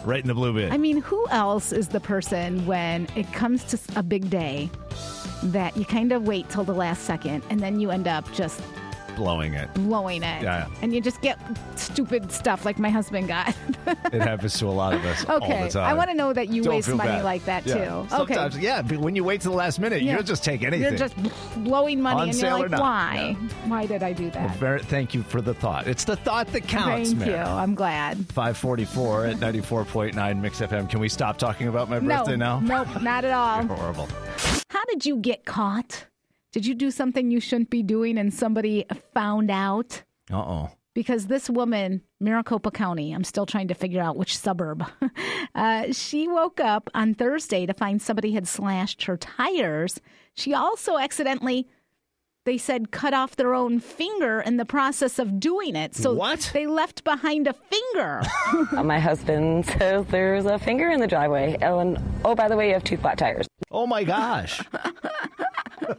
right 0.05 0.21
in 0.21 0.27
the 0.27 0.33
blue 0.33 0.53
bin. 0.53 0.71
I 0.71 0.77
mean, 0.77 1.01
who 1.01 1.25
else 1.29 1.71
is 1.71 1.89
the 1.89 1.99
person 1.99 2.65
when 2.65 3.07
it 3.15 3.31
comes 3.33 3.63
to 3.65 3.79
a 3.97 4.03
big 4.03 4.29
day 4.29 4.69
that 5.43 5.75
you 5.75 5.85
kind 5.85 6.11
of 6.11 6.27
wait 6.27 6.49
till 6.49 6.63
the 6.63 6.73
last 6.73 7.03
second 7.03 7.43
and 7.49 7.59
then 7.59 7.79
you 7.79 7.91
end 7.91 8.07
up 8.07 8.31
just 8.33 8.61
blowing 9.15 9.53
it. 9.53 9.73
blowing 9.73 10.23
it, 10.23 10.41
Yeah. 10.43 10.67
and 10.81 10.93
you 10.93 11.01
just 11.01 11.21
get 11.21 11.39
stupid 11.75 12.31
stuff 12.31 12.65
like 12.65 12.79
my 12.79 12.89
husband 12.89 13.27
got. 13.27 13.55
It 14.11 14.21
happens 14.21 14.57
to 14.59 14.67
a 14.67 14.69
lot 14.69 14.93
of 14.93 15.03
us 15.05 15.25
all 15.29 15.37
okay, 15.37 15.63
the 15.63 15.69
time. 15.69 15.83
I 15.83 15.93
want 15.93 16.09
to 16.09 16.15
know 16.15 16.33
that 16.33 16.49
you 16.49 16.63
Don't 16.63 16.75
waste 16.75 16.89
money 16.89 17.09
bad. 17.09 17.23
like 17.23 17.45
that 17.45 17.65
Yeah. 17.65 18.05
too. 18.05 18.15
Okay. 18.15 18.49
Yeah, 18.59 18.81
but 18.81 18.97
when 18.97 19.15
you 19.15 19.23
wait 19.23 19.41
to 19.41 19.49
the 19.49 19.55
last 19.55 19.79
minute, 19.79 20.01
Yeah. 20.01 20.13
you'll 20.15 20.23
just 20.23 20.43
take 20.43 20.63
anything. 20.63 20.81
You're 20.81 20.97
just 20.97 21.15
blowing 21.63 22.01
money, 22.01 22.21
On 22.21 22.29
and 22.29 22.37
sale 22.37 22.57
you're 22.57 22.67
or 22.67 22.69
like, 22.69 22.71
not. 22.71 22.81
"Why? 22.81 23.33
Why 23.65 23.85
did 23.85 24.03
I 24.03 24.13
do 24.13 24.29
that?" 24.31 24.55
Very, 24.57 24.79
thank 24.79 25.13
you 25.13 25.23
for 25.23 25.41
the 25.41 25.53
thought. 25.53 25.87
It's 25.87 26.03
the 26.03 26.15
thought 26.15 26.47
that 26.47 26.67
counts, 26.67 27.09
Thank 27.09 27.19
man. 27.21 27.29
you. 27.29 27.35
I'm 27.35 27.75
glad. 27.75 28.17
544 28.33 29.25
at 29.27 29.39
94.9 29.39 30.41
Mix 30.41 30.59
FM. 30.61 30.89
Can 30.89 30.99
we 30.99 31.09
stop 31.09 31.37
talking 31.37 31.67
about 31.67 31.89
my 31.89 31.99
birthday 31.99 32.35
no, 32.35 32.59
now? 32.59 32.83
nope, 32.83 33.01
not 33.01 33.23
at 33.25 33.31
all. 33.33 33.63
You're 33.65 33.75
horrible. 33.75 34.07
How 34.69 34.83
did 34.85 35.05
you 35.05 35.17
get 35.17 35.45
caught? 35.45 36.05
Did 36.53 36.65
you 36.65 36.75
do 36.75 36.89
something 36.91 37.29
you 37.31 37.39
shouldn't 37.41 37.69
be 37.69 37.83
doing 37.83 38.17
and 38.17 38.33
somebody 38.33 38.85
found 39.13 39.51
out? 39.51 40.03
Uh 40.31 40.37
oh. 40.37 40.69
Because 40.93 41.25
this 41.25 41.49
woman, 41.49 42.03
Maricopa 42.19 42.69
County, 42.69 43.11
I'm 43.13 43.23
still 43.23 43.47
trying 43.47 43.67
to 43.69 43.73
figure 43.73 43.99
out 44.01 44.15
which 44.15 44.37
suburb, 44.37 44.85
uh, 45.55 45.91
she 45.91 46.27
woke 46.27 46.59
up 46.59 46.87
on 46.93 47.15
Thursday 47.15 47.65
to 47.65 47.73
find 47.73 47.99
somebody 47.99 48.33
had 48.33 48.47
slashed 48.47 49.03
her 49.05 49.17
tires. 49.17 49.99
She 50.35 50.53
also 50.53 50.99
accidentally, 50.99 51.67
they 52.45 52.59
said, 52.59 52.91
cut 52.91 53.15
off 53.15 53.35
their 53.35 53.55
own 53.55 53.79
finger 53.79 54.39
in 54.41 54.57
the 54.57 54.65
process 54.65 55.17
of 55.17 55.39
doing 55.39 55.75
it. 55.75 55.95
So 55.95 56.13
What? 56.13 56.51
they 56.53 56.67
left 56.67 57.03
behind 57.03 57.47
a 57.47 57.53
finger. 57.53 58.21
Uh, 58.77 58.83
My 58.83 58.99
husband 58.99 59.65
says 59.65 60.05
there's 60.11 60.45
a 60.45 60.59
finger 60.59 60.89
in 60.91 60.99
the 60.99 61.07
driveway. 61.07 61.57
Oh, 61.63 61.79
and 61.79 61.97
oh, 62.23 62.35
by 62.35 62.47
the 62.47 62.55
way, 62.55 62.67
you 62.67 62.73
have 62.73 62.83
two 62.83 62.97
flat 62.97 63.17
tires. 63.17 63.47
Oh 63.71 63.87
my 63.87 64.03
gosh. 64.03 64.61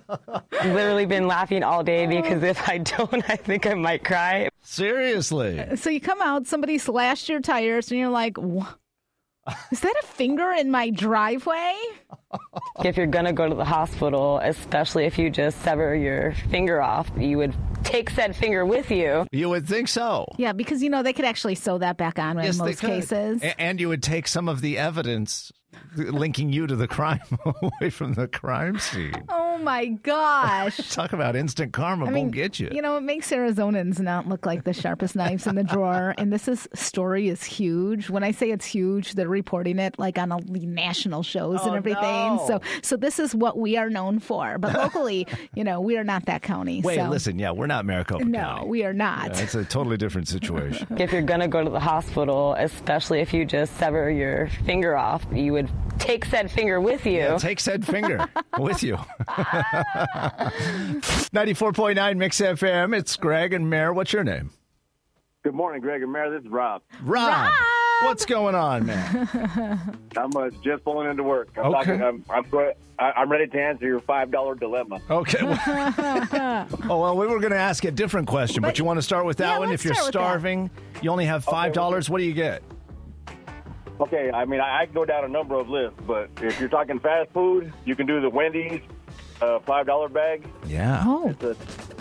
I've 0.08 0.72
literally 0.74 1.06
been 1.06 1.26
laughing 1.26 1.62
all 1.62 1.82
day 1.82 2.06
because 2.06 2.42
if 2.42 2.68
I 2.68 2.78
don't, 2.78 3.28
I 3.30 3.36
think 3.36 3.66
I 3.66 3.74
might 3.74 4.04
cry. 4.04 4.48
Seriously. 4.62 5.62
so 5.76 5.90
you 5.90 6.00
come 6.00 6.20
out, 6.22 6.46
somebody 6.46 6.78
slashed 6.78 7.28
your 7.28 7.40
tires, 7.40 7.90
and 7.90 7.98
you're 8.00 8.08
like, 8.10 8.36
"Wha- 8.38 8.66
is 9.70 9.80
that 9.80 9.94
a 10.02 10.06
finger 10.06 10.50
in 10.52 10.70
my 10.70 10.90
driveway? 10.90 11.74
If 12.84 12.96
you're 12.96 13.06
going 13.06 13.26
to 13.26 13.32
go 13.32 13.48
to 13.48 13.54
the 13.54 13.64
hospital, 13.64 14.38
especially 14.42 15.04
if 15.04 15.18
you 15.18 15.30
just 15.30 15.60
sever 15.62 15.94
your 15.94 16.32
finger 16.50 16.80
off, 16.80 17.10
you 17.18 17.36
would 17.38 17.54
take 17.84 18.08
said 18.10 18.34
finger 18.34 18.64
with 18.64 18.90
you. 18.90 19.26
You 19.30 19.50
would 19.50 19.68
think 19.68 19.88
so. 19.88 20.26
Yeah, 20.38 20.52
because 20.52 20.82
you 20.82 20.88
know 20.90 21.02
they 21.02 21.12
could 21.12 21.26
actually 21.26 21.54
sew 21.56 21.78
that 21.78 21.96
back 21.98 22.18
on 22.18 22.38
in 22.38 22.44
Yes, 22.46 22.58
they 22.58 22.64
most 22.64 22.80
cases. 22.80 23.42
And 23.58 23.78
you 23.80 23.88
would 23.88 24.02
take 24.02 24.26
some 24.26 24.48
of 24.48 24.62
the 24.62 24.78
evidence 24.78 25.52
linking 25.96 26.52
you 26.52 26.66
to 26.66 26.76
the 26.76 26.88
crime 26.88 27.20
away 27.62 27.90
from 27.90 28.14
the 28.14 28.26
crime 28.28 28.78
scene. 28.78 29.12
oh 29.28 29.58
my 29.58 29.86
gosh. 29.86 30.76
Talk 30.94 31.12
about 31.12 31.36
instant 31.36 31.72
karma 31.72 32.06
I 32.06 32.10
mean, 32.10 32.24
won't 32.24 32.34
get 32.34 32.58
you. 32.58 32.68
You 32.72 32.82
know, 32.82 32.96
it 32.96 33.02
makes 33.02 33.30
Arizonans 33.30 34.00
not 34.00 34.28
look 34.28 34.44
like 34.46 34.64
the 34.64 34.72
sharpest 34.72 35.14
knives 35.16 35.46
in 35.46 35.54
the 35.54 35.64
drawer. 35.64 36.14
And 36.18 36.32
this 36.32 36.48
is 36.48 36.68
story 36.74 37.28
is 37.28 37.42
huge. 37.44 38.10
When 38.10 38.22
I 38.24 38.30
say 38.32 38.50
it's 38.50 38.66
huge, 38.66 39.14
they're 39.14 39.28
reporting 39.28 39.78
it 39.78 39.98
like 39.98 40.18
on 40.18 40.32
all 40.32 40.40
the 40.44 40.66
national 40.66 41.22
shows 41.22 41.60
and 41.62 41.70
Oh, 41.70 41.74
everything. 41.74 42.02
no. 42.36 42.44
So, 42.46 42.60
so 42.82 42.96
this 42.96 43.18
is 43.18 43.34
what 43.34 43.58
we 43.58 43.76
are 43.76 43.88
known 43.90 44.18
for. 44.18 44.58
But 44.58 44.74
locally, 44.78 45.26
you 45.54 45.64
know, 45.64 45.80
we 45.80 45.96
are 45.96 46.04
not 46.04 46.26
that 46.26 46.42
county. 46.42 46.80
Wait, 46.82 46.96
so. 46.96 47.08
listen, 47.08 47.38
yeah, 47.38 47.50
we're 47.52 47.66
not 47.66 47.84
Maricopa 47.86 48.18
County. 48.20 48.32
No, 48.32 48.38
County. 48.42 48.68
we 48.68 48.84
are 48.84 48.92
not. 48.92 49.34
Yeah, 49.34 49.42
it's 49.42 49.54
a 49.54 49.64
totally 49.64 49.96
different 49.96 50.28
situation. 50.28 50.86
If 50.98 51.12
you're 51.12 51.22
going 51.22 51.40
to 51.40 51.48
go 51.48 51.62
to 51.62 51.70
the 51.70 51.80
hospital, 51.80 52.54
especially 52.58 53.20
if 53.20 53.32
you 53.32 53.44
just 53.44 53.76
sever 53.76 54.10
your 54.10 54.48
finger 54.64 54.96
off, 54.96 55.24
you 55.32 55.52
would 55.52 55.63
take 55.98 56.24
said 56.24 56.50
finger 56.50 56.80
with 56.80 57.04
you. 57.06 57.36
Take 57.38 57.60
said 57.60 57.86
finger 57.86 58.26
with 58.58 58.82
you. 58.82 58.96
94.9 60.96 62.16
Mix 62.16 62.40
FM. 62.40 62.96
It's 62.96 63.16
Greg 63.16 63.52
and 63.52 63.68
Mare. 63.68 63.92
What's 63.92 64.12
your 64.12 64.24
name? 64.24 64.50
Good 65.42 65.54
morning, 65.54 65.80
Greg 65.82 66.02
and 66.02 66.10
Mary. 66.12 66.30
This 66.30 66.44
is 66.44 66.50
Rob. 66.50 66.82
Rob. 67.02 67.28
Rob! 67.30 67.52
What's 68.02 68.24
going 68.26 68.54
on, 68.54 68.86
man? 68.86 69.28
I'm 70.16 70.36
uh, 70.36 70.50
just 70.62 70.82
pulling 70.84 71.08
into 71.08 71.22
work. 71.22 71.48
I'm 71.56 71.66
Okay. 71.66 71.98
talking. 71.98 72.02
I'm 72.02 72.24
I'm, 72.30 72.44
I- 72.98 73.12
I'm 73.16 73.30
ready 73.30 73.46
to 73.48 73.60
answer 73.60 73.86
your 73.86 74.00
five 74.00 74.30
dollar 74.30 74.54
dilemma. 74.54 75.00
Okay. 75.10 75.38
oh, 75.42 76.66
well, 76.98 77.16
we 77.16 77.26
were 77.26 77.40
going 77.40 77.52
to 77.52 77.58
ask 77.58 77.84
a 77.84 77.90
different 77.90 78.26
question, 78.26 78.62
but, 78.62 78.68
But- 78.68 78.78
you 78.78 78.84
want 78.84 78.98
to 78.98 79.02
start 79.02 79.26
with 79.26 79.36
that 79.38 79.52
Yeah, 79.54 79.58
one? 79.58 79.70
If 79.72 79.84
you're 79.84 79.94
start 79.94 80.06
with 80.08 80.14
that. 80.14 80.18
starving, 80.20 80.70
you 81.02 81.10
only 81.10 81.26
have 81.26 81.44
$5. 81.44 82.08
What 82.08 82.18
do 82.18 82.24
you 82.24 82.32
get? 82.32 82.62
Okay, 84.00 84.30
I 84.32 84.44
mean 84.44 84.60
I, 84.60 84.80
I 84.80 84.86
can 84.86 84.94
go 84.94 85.04
down 85.04 85.24
a 85.24 85.28
number 85.28 85.54
of 85.54 85.68
lists, 85.68 85.98
but 86.06 86.28
if 86.42 86.58
you're 86.58 86.68
talking 86.68 86.98
fast 86.98 87.30
food, 87.32 87.72
you 87.84 87.94
can 87.94 88.06
do 88.06 88.20
the 88.20 88.28
Wendy's 88.28 88.80
uh, 89.40 89.60
five 89.60 89.86
dollar 89.86 90.08
bag, 90.08 90.44
Yeah. 90.66 91.02
Oh, 91.06 91.32
the 91.38 91.56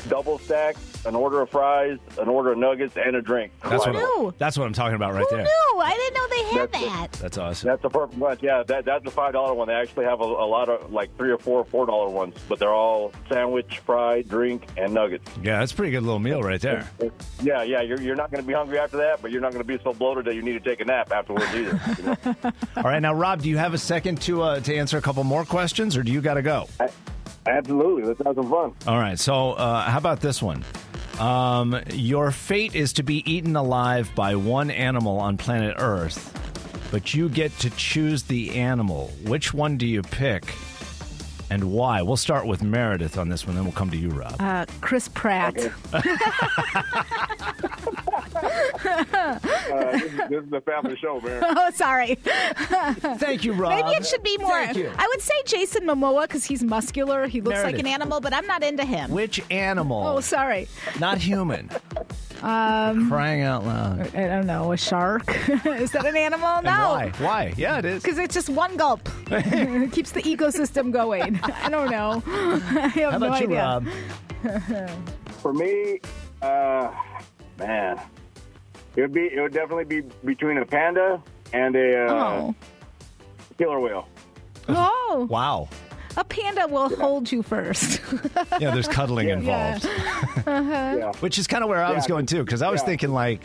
double 0.09 0.37
stack, 0.39 0.75
an 1.05 1.15
order 1.15 1.41
of 1.41 1.49
fries, 1.49 1.97
an 2.19 2.27
order 2.27 2.51
of 2.51 2.57
nuggets, 2.57 2.95
and 2.97 3.15
a 3.15 3.21
drink. 3.21 3.51
That's 3.63 3.85
what, 3.85 3.93
knew? 3.93 4.33
that's 4.37 4.57
what 4.57 4.65
I'm 4.65 4.73
talking 4.73 4.95
about 4.95 5.13
right 5.13 5.25
who 5.29 5.35
there. 5.35 5.45
knew? 5.45 5.79
I 5.81 5.95
didn't 5.95 6.13
know 6.13 6.27
they 6.27 6.43
had 6.59 6.71
That's 6.71 6.83
it. 6.83 6.87
that. 6.87 7.11
That's 7.13 7.37
awesome. 7.37 7.67
That's 7.67 7.81
the 7.81 7.89
perfect 7.89 8.19
bunch. 8.19 8.43
Yeah, 8.43 8.63
that, 8.63 8.85
that's 8.85 9.03
the 9.03 9.11
five 9.11 9.33
dollar 9.33 9.53
one. 9.53 9.67
They 9.67 9.73
actually 9.73 10.05
have 10.05 10.21
a, 10.21 10.25
a 10.25 10.47
lot 10.47 10.69
of 10.69 10.91
like 10.91 11.15
three 11.17 11.31
or 11.31 11.37
four 11.37 11.63
four 11.65 11.85
dollar 11.85 12.09
ones, 12.09 12.35
but 12.47 12.59
they're 12.59 12.73
all 12.73 13.11
sandwich, 13.29 13.79
fried, 13.79 14.29
drink, 14.29 14.65
and 14.77 14.93
nuggets. 14.93 15.29
Yeah, 15.41 15.59
that's 15.59 15.71
a 15.71 15.75
pretty 15.75 15.91
good 15.91 16.03
little 16.03 16.19
meal 16.19 16.41
right 16.41 16.61
there. 16.61 16.87
Yeah, 17.41 17.63
yeah. 17.63 17.81
You're, 17.81 17.99
you're 18.01 18.15
not 18.15 18.31
going 18.31 18.41
to 18.41 18.47
be 18.47 18.53
hungry 18.53 18.79
after 18.79 18.97
that, 18.97 19.21
but 19.21 19.31
you're 19.31 19.41
not 19.41 19.51
going 19.51 19.65
to 19.65 19.77
be 19.77 19.81
so 19.83 19.93
bloated 19.93 20.25
that 20.25 20.35
you 20.35 20.41
need 20.41 20.53
to 20.53 20.59
take 20.59 20.79
a 20.79 20.85
nap 20.85 21.11
afterwards 21.11 21.53
either. 21.53 21.79
you 21.97 22.03
know? 22.03 22.51
All 22.77 22.83
right, 22.83 22.99
now, 22.99 23.13
Rob, 23.13 23.41
do 23.41 23.49
you 23.49 23.57
have 23.57 23.73
a 23.73 23.77
second 23.77 24.21
to 24.23 24.41
uh, 24.41 24.59
to 24.61 24.75
answer 24.75 24.97
a 24.97 25.01
couple 25.01 25.23
more 25.23 25.45
questions, 25.45 25.97
or 25.97 26.03
do 26.03 26.11
you 26.11 26.21
got 26.21 26.35
to 26.35 26.41
go? 26.41 26.67
Absolutely. 27.45 28.03
Let's 28.03 28.21
have 28.25 28.35
some 28.35 28.49
fun. 28.49 28.73
All 28.87 28.97
right, 28.97 29.19
so 29.19 29.51
uh, 29.53 29.81
how 29.83 29.97
about 29.97 30.21
this 30.21 30.41
one? 30.41 30.63
Um, 31.19 31.79
your 31.93 32.31
fate 32.31 32.73
is 32.73 32.93
to 32.93 33.03
be 33.03 33.29
eaten 33.31 33.55
alive 33.55 34.11
by 34.15 34.35
one 34.35 34.71
animal 34.71 35.19
on 35.19 35.37
planet 35.37 35.75
Earth, 35.77 36.31
but 36.91 37.13
you 37.13 37.29
get 37.29 37.57
to 37.59 37.69
choose 37.71 38.23
the 38.23 38.55
animal. 38.55 39.11
Which 39.25 39.53
one 39.53 39.77
do 39.77 39.85
you 39.85 40.01
pick, 40.01 40.45
and 41.53 41.71
why? 41.71 42.01
We'll 42.01 42.17
start 42.17 42.47
with 42.47 42.63
Meredith 42.63 43.15
on 43.15 43.29
this 43.29 43.45
one, 43.45 43.55
then 43.55 43.63
we'll 43.63 43.73
come 43.73 43.91
to 43.91 43.97
you, 43.97 44.09
Rob. 44.09 44.35
Uh, 44.39 44.65
Chris 44.81 45.07
Pratt. 45.07 45.55
Uh, 48.83 49.39
this, 49.91 50.03
is, 50.03 50.17
this 50.29 50.43
is 50.43 50.53
a 50.53 50.61
family 50.61 50.97
show, 50.97 51.19
man. 51.21 51.43
Oh, 51.57 51.71
sorry. 51.73 52.15
Thank 52.15 53.43
you, 53.43 53.53
Rob. 53.53 53.71
Maybe 53.71 53.95
it 53.95 54.05
should 54.05 54.23
be 54.23 54.37
more. 54.37 54.51
Thank 54.51 54.77
you. 54.77 54.91
I 54.97 55.07
would 55.07 55.21
say 55.21 55.33
Jason 55.45 55.83
Momoa 55.83 56.23
because 56.23 56.43
he's 56.43 56.63
muscular. 56.63 57.27
He 57.27 57.41
looks 57.41 57.63
like 57.63 57.79
an 57.79 57.87
animal, 57.87 58.19
but 58.19 58.33
I'm 58.33 58.45
not 58.45 58.63
into 58.63 58.83
him. 58.83 59.11
Which 59.11 59.41
animal? 59.49 60.05
Oh, 60.05 60.19
sorry. 60.19 60.67
Not 60.99 61.19
human. 61.19 61.69
Um, 62.43 63.07
Crying 63.09 63.41
out 63.41 63.65
loud. 63.65 64.13
I 64.15 64.27
don't 64.27 64.45
know. 64.45 64.73
A 64.73 64.77
shark? 64.77 65.23
Is 65.65 65.91
that 65.91 66.05
an 66.05 66.17
animal? 66.17 66.47
And 66.49 66.65
No. 66.65 66.71
why? 66.71 67.11
Why? 67.19 67.53
Yeah, 67.55 67.77
it 67.79 67.85
is. 67.85 68.03
Because 68.03 68.19
it's 68.19 68.33
just 68.33 68.49
one 68.49 68.75
gulp. 68.75 69.07
It 69.31 69.91
keeps 69.93 70.11
the 70.11 70.21
ecosystem 70.21 70.91
going. 70.91 71.39
I 71.41 71.69
don't 71.69 71.89
know. 71.89 72.21
I 72.27 72.87
have 72.89 73.11
How 73.13 73.17
no 73.17 73.27
about 73.27 73.39
you, 73.41 73.47
idea. 73.47 73.63
Rob? 73.63 75.07
For 75.41 75.53
me, 75.53 76.01
uh, 76.41 76.91
man, 77.57 78.01
it 78.97 79.01
would 79.01 79.13
be 79.13 79.21
it 79.33 79.39
would 79.41 79.53
definitely 79.53 79.85
be 79.85 80.01
between 80.25 80.57
a 80.57 80.65
panda 80.65 81.21
and 81.53 81.75
a 81.77 82.05
uh, 82.07 82.13
Oh. 82.13 82.55
killer 83.57 83.79
whale. 83.79 84.07
Oh, 84.67 85.27
Wow. 85.29 85.69
A 86.17 86.23
panda 86.23 86.67
will 86.67 86.89
hold 86.95 87.31
you 87.31 87.43
first. 87.43 88.01
Yeah, 88.59 88.71
there's 88.71 88.87
cuddling 88.87 89.27
Yeah. 89.29 89.33
involved, 89.37 89.85
Yeah. 89.85 90.43
Uh-huh. 90.47 91.13
which 91.21 91.37
is 91.39 91.47
kind 91.47 91.63
of 91.63 91.69
where 91.69 91.83
I 91.83 91.91
was 91.91 92.05
going 92.07 92.25
too, 92.25 92.43
because 92.43 92.61
I 92.61 92.69
was 92.69 92.81
Yeah. 92.81 92.85
thinking 92.87 93.11
like, 93.11 93.43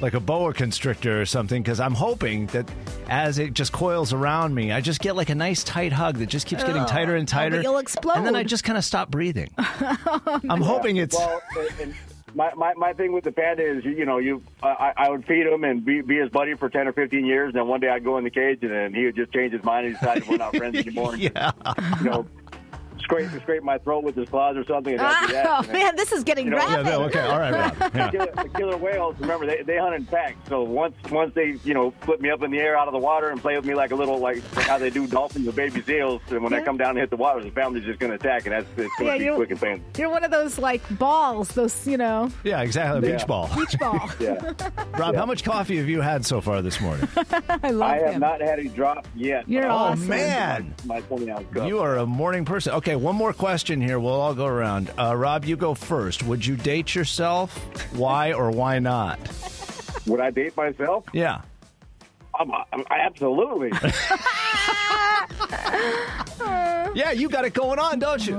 like 0.00 0.14
a 0.14 0.20
boa 0.20 0.52
constrictor 0.52 1.20
or 1.20 1.26
something, 1.26 1.62
because 1.62 1.80
I'm 1.80 1.94
hoping 1.94 2.46
that 2.48 2.68
as 3.08 3.38
it 3.38 3.54
just 3.54 3.72
coils 3.72 4.12
around 4.12 4.54
me, 4.54 4.70
I 4.72 4.80
just 4.80 5.00
get 5.00 5.16
like 5.16 5.30
a 5.30 5.34
nice 5.34 5.64
tight 5.64 5.92
hug 5.92 6.16
that 6.18 6.26
just 6.26 6.46
keeps 6.46 6.62
getting 6.64 6.84
tighter 6.86 7.16
and 7.16 7.26
tighter. 7.26 7.58
Oh, 7.58 7.60
you'll 7.62 7.78
explode. 7.78 8.16
And 8.16 8.26
then 8.26 8.36
I 8.36 8.42
just 8.44 8.62
kind 8.62 8.76
of 8.78 8.84
stop 8.84 9.10
breathing. 9.10 9.50
I'm 9.58 10.60
hoping 10.60 10.96
it's. 10.98 11.16
Well, 11.16 11.40
and, 11.58 11.80
and 11.80 11.94
my, 12.36 12.52
my 12.54 12.74
my 12.74 12.92
thing 12.92 13.12
with 13.12 13.24
the 13.24 13.32
panda 13.32 13.64
is, 13.64 13.84
you, 13.84 14.04
know, 14.04 14.18
you 14.18 14.42
I, 14.62 14.92
I 14.94 15.08
would 15.08 15.24
feed 15.24 15.46
him 15.46 15.64
and 15.64 15.82
be, 15.84 16.02
be 16.02 16.18
his 16.18 16.28
buddy 16.28 16.54
for 16.54 16.68
ten 16.68 16.86
or 16.86 16.92
fifteen 16.92 17.24
years, 17.24 17.48
and 17.48 17.54
then 17.54 17.66
one 17.66 17.80
day 17.80 17.88
I'd 17.88 18.04
go 18.04 18.18
in 18.18 18.24
the 18.24 18.30
cage, 18.30 18.58
and 18.60 18.70
then 18.70 18.94
he 18.94 19.06
would 19.06 19.16
just 19.16 19.32
change 19.32 19.54
his 19.54 19.64
mind 19.64 19.86
and 19.86 19.94
decide 19.94 20.28
we're 20.28 20.36
not 20.36 20.54
friends 20.54 20.76
anymore. 20.76 21.16
yeah. 21.16 21.52
You 21.98 22.04
know, 22.04 22.26
scrape 23.00 23.30
scrape 23.42 23.62
my 23.62 23.78
throat 23.78 24.04
with 24.04 24.14
his 24.16 24.28
claws 24.28 24.56
or 24.56 24.64
something. 24.64 24.92
And 24.94 25.00
that'd 25.00 25.34
that. 25.36 25.46
oh 25.48 25.58
And 25.62 25.72
man, 25.72 25.96
this 25.96 26.12
is 26.12 26.24
getting 26.24 26.46
You 26.46 26.50
know, 26.52 26.56
Yeah, 26.58 26.76
rapid. 26.76 26.86
no, 26.86 27.02
okay, 27.04 27.20
all 27.20 27.38
right, 27.38 27.52
Rob. 27.80 27.92
Yeah. 27.94 28.10
killer, 28.10 28.32
the 28.34 28.48
killer 28.56 28.76
whales, 28.76 29.14
remember 29.20 29.46
they, 29.46 29.62
they 29.62 29.76
hunt 29.78 29.94
in 29.94 30.06
packs. 30.06 30.36
So 30.48 30.62
once 30.62 30.94
once 31.10 31.32
they 31.34 31.56
you 31.64 31.74
know 31.74 31.92
flip 32.02 32.20
me 32.20 32.30
up 32.30 32.42
in 32.42 32.50
the 32.50 32.58
air 32.58 32.76
out 32.76 32.88
of 32.88 32.92
the 32.92 32.98
water 32.98 33.28
and 33.30 33.40
play 33.40 33.56
with 33.56 33.64
me 33.64 33.74
like 33.74 33.90
a 33.92 33.94
little 33.94 34.18
like 34.18 34.42
how 34.54 34.78
they 34.78 34.90
do 34.90 35.06
dolphins 35.06 35.46
or 35.48 35.52
baby 35.52 35.82
seals, 35.82 36.20
and 36.30 36.42
when 36.42 36.52
they 36.52 36.62
come 36.62 36.76
down 36.76 36.90
and 36.90 36.98
hit 36.98 37.10
the 37.10 37.16
water, 37.16 37.42
the 37.42 37.50
family's 37.50 37.84
just 37.84 37.98
going 38.00 38.10
to 38.10 38.16
attack, 38.16 38.46
and 38.46 38.52
that's 38.54 38.66
it's 38.76 38.94
going 38.98 39.12
Yeah, 39.12 39.18
be 39.18 39.24
you- 39.24 39.34
quick 39.34 39.50
and 39.50 39.60
painful. 39.60 39.86
You're 39.98 40.10
one 40.10 40.24
of 40.24 40.30
those 40.30 40.58
like 40.58 40.82
balls, 40.98 41.48
those 41.50 41.86
you 41.86 41.96
know, 41.96 42.30
Yeah, 42.44 42.62
exactly. 42.62 43.00
Beach 43.00 43.20
Yeah. 43.20 43.26
ball. 43.26 43.50
beach 43.56 43.78
ball. 43.78 44.10
Yeah, 44.20 44.52
Rob, 44.98 45.14
how 45.14 45.26
much 45.26 45.44
coffee 45.44 45.76
have 45.78 45.88
you 45.88 46.00
had 46.00 46.24
so 46.24 46.40
far 46.40 46.62
this 46.62 46.80
morning? 46.80 47.08
I 47.62 47.70
love 47.70 47.90
I 47.90 47.96
have 47.98 48.14
him. 48.14 48.20
not 48.20 48.40
had 48.40 48.58
a 48.58 48.68
drop 48.68 49.06
yet. 49.14 49.48
You're 49.48 49.62
but 49.62 49.70
I'll- 49.70 49.76
awesome. 49.92 50.08
man. 50.08 50.74
my 50.84 51.00
twenty 51.02 51.30
ounce 51.30 51.46
cup. 51.52 51.68
You 51.68 51.80
are 51.80 51.98
a 51.98 52.06
morning 52.06 52.44
person. 52.44 52.72
Okay, 52.74 52.85
one 52.94 53.16
more 53.16 53.32
question 53.32 53.80
here. 53.80 53.98
We'll 53.98 54.12
all 54.12 54.34
go 54.34 54.46
around. 54.46 54.92
Uh, 54.98 55.16
Rob, 55.16 55.44
you 55.44 55.56
go 55.56 55.74
first. 55.74 56.22
Would 56.22 56.46
you 56.46 56.56
date 56.56 56.94
yourself? 56.94 57.56
Why 57.94 58.32
or 58.32 58.50
why 58.50 58.78
not? 58.78 59.18
Would 60.06 60.20
I 60.20 60.30
date 60.30 60.56
myself? 60.56 61.04
Yeah. 61.12 61.40
I'm, 62.38 62.52
I'm, 62.52 62.84
absolutely. 62.90 63.72
Yeah, 66.96 67.12
you 67.12 67.28
got 67.28 67.44
it 67.44 67.52
going 67.52 67.78
on, 67.78 67.98
don't 67.98 68.26
you? 68.26 68.38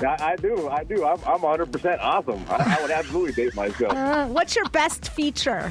I, 0.00 0.32
I 0.32 0.36
do. 0.36 0.68
I 0.68 0.82
do. 0.82 1.04
I'm, 1.04 1.18
I'm 1.24 1.42
100 1.42 1.70
percent 1.70 2.00
awesome. 2.00 2.44
I, 2.48 2.76
I 2.76 2.82
would 2.82 2.90
absolutely 2.90 3.32
date 3.34 3.54
myself. 3.54 3.92
Uh, 3.92 4.26
what's 4.26 4.56
your 4.56 4.68
best 4.70 5.10
feature? 5.10 5.70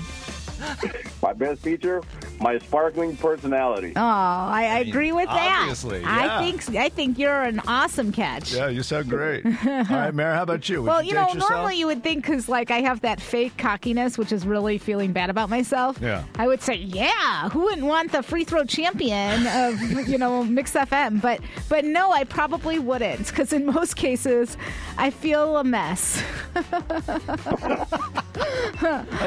My 1.22 1.34
best 1.34 1.62
feature, 1.62 2.01
my 2.39 2.58
sparkling 2.60 3.15
personality. 3.17 3.94
Oh, 3.96 4.01
I, 4.01 4.67
I 4.72 4.79
agree 4.79 5.12
with 5.12 5.27
that. 5.27 5.60
obviously, 5.62 6.01
yeah. 6.01 6.39
I 6.39 6.44
think 6.44 6.75
I 6.75 6.89
think 6.89 7.17
you're 7.17 7.44
an 7.44 7.60
awesome 7.67 8.12
catch. 8.12 8.53
Yeah, 8.53 8.67
you 8.67 8.84
sound 8.84 9.10
great. 9.10 9.46
All 9.46 9.51
right, 9.89 10.13
Mary, 10.13 10.36
how 10.36 10.44
about 10.44 10.67
you? 10.70 10.82
Would 10.82 10.88
Well, 10.88 11.01
you, 11.01 11.10
you 11.10 11.13
date 11.13 11.20
know, 11.22 11.34
yourself? 11.34 11.51
normally 11.51 11.77
you 11.77 11.88
would 11.88 12.03
think 12.03 12.24
because 12.24 12.48
like 12.48 12.72
I 12.72 12.82
have 12.82 13.01
that 13.01 13.20
fake 13.20 13.58
cockiness, 13.58 14.17
which 14.17 14.32
is 14.32 14.46
really 14.46 14.77
feeling 14.77 15.13
bad 15.13 15.29
about 15.29 15.50
myself. 15.50 15.98
Yeah. 16.01 16.24
I 16.36 16.48
would 16.48 16.62
say, 16.62 16.75
yeah, 16.75 17.50
who 17.50 17.62
wouldn't 17.63 17.86
want 17.88 18.12
the 18.12 18.22
free 18.24 18.44
throw 18.44 18.63
champion 18.65 19.48
of 19.48 19.82
you 20.08 20.17
know 20.17 20.44
Mix 20.44 20.74
FM? 20.74 21.22
But 21.22 21.39
but 21.70 21.86
no, 21.86 22.12
I 22.12 22.24
probably 22.24 22.79
wouldn't 22.79 23.27
because 23.27 23.53
in 23.53 23.65
most 23.65 23.96
cases, 23.96 24.58
I 24.98 25.10
feel 25.10 25.58
a 25.58 25.63
mess. 25.63 26.22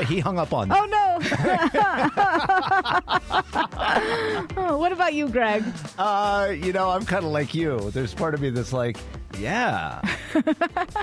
He 0.06 0.20
hung 0.20 0.38
up 0.38 0.52
on 0.52 0.68
that. 0.68 0.78
Oh 0.80 0.86
no! 0.86 1.18
what 4.54 4.92
about 4.92 5.14
you, 5.14 5.28
Greg? 5.28 5.64
Uh, 5.98 6.54
you 6.56 6.72
know, 6.72 6.90
I'm 6.90 7.04
kind 7.04 7.24
of 7.24 7.30
like 7.30 7.54
you. 7.54 7.90
There's 7.90 8.14
part 8.14 8.34
of 8.34 8.40
me 8.40 8.50
that's 8.50 8.72
like, 8.72 8.98
yeah, 9.38 10.00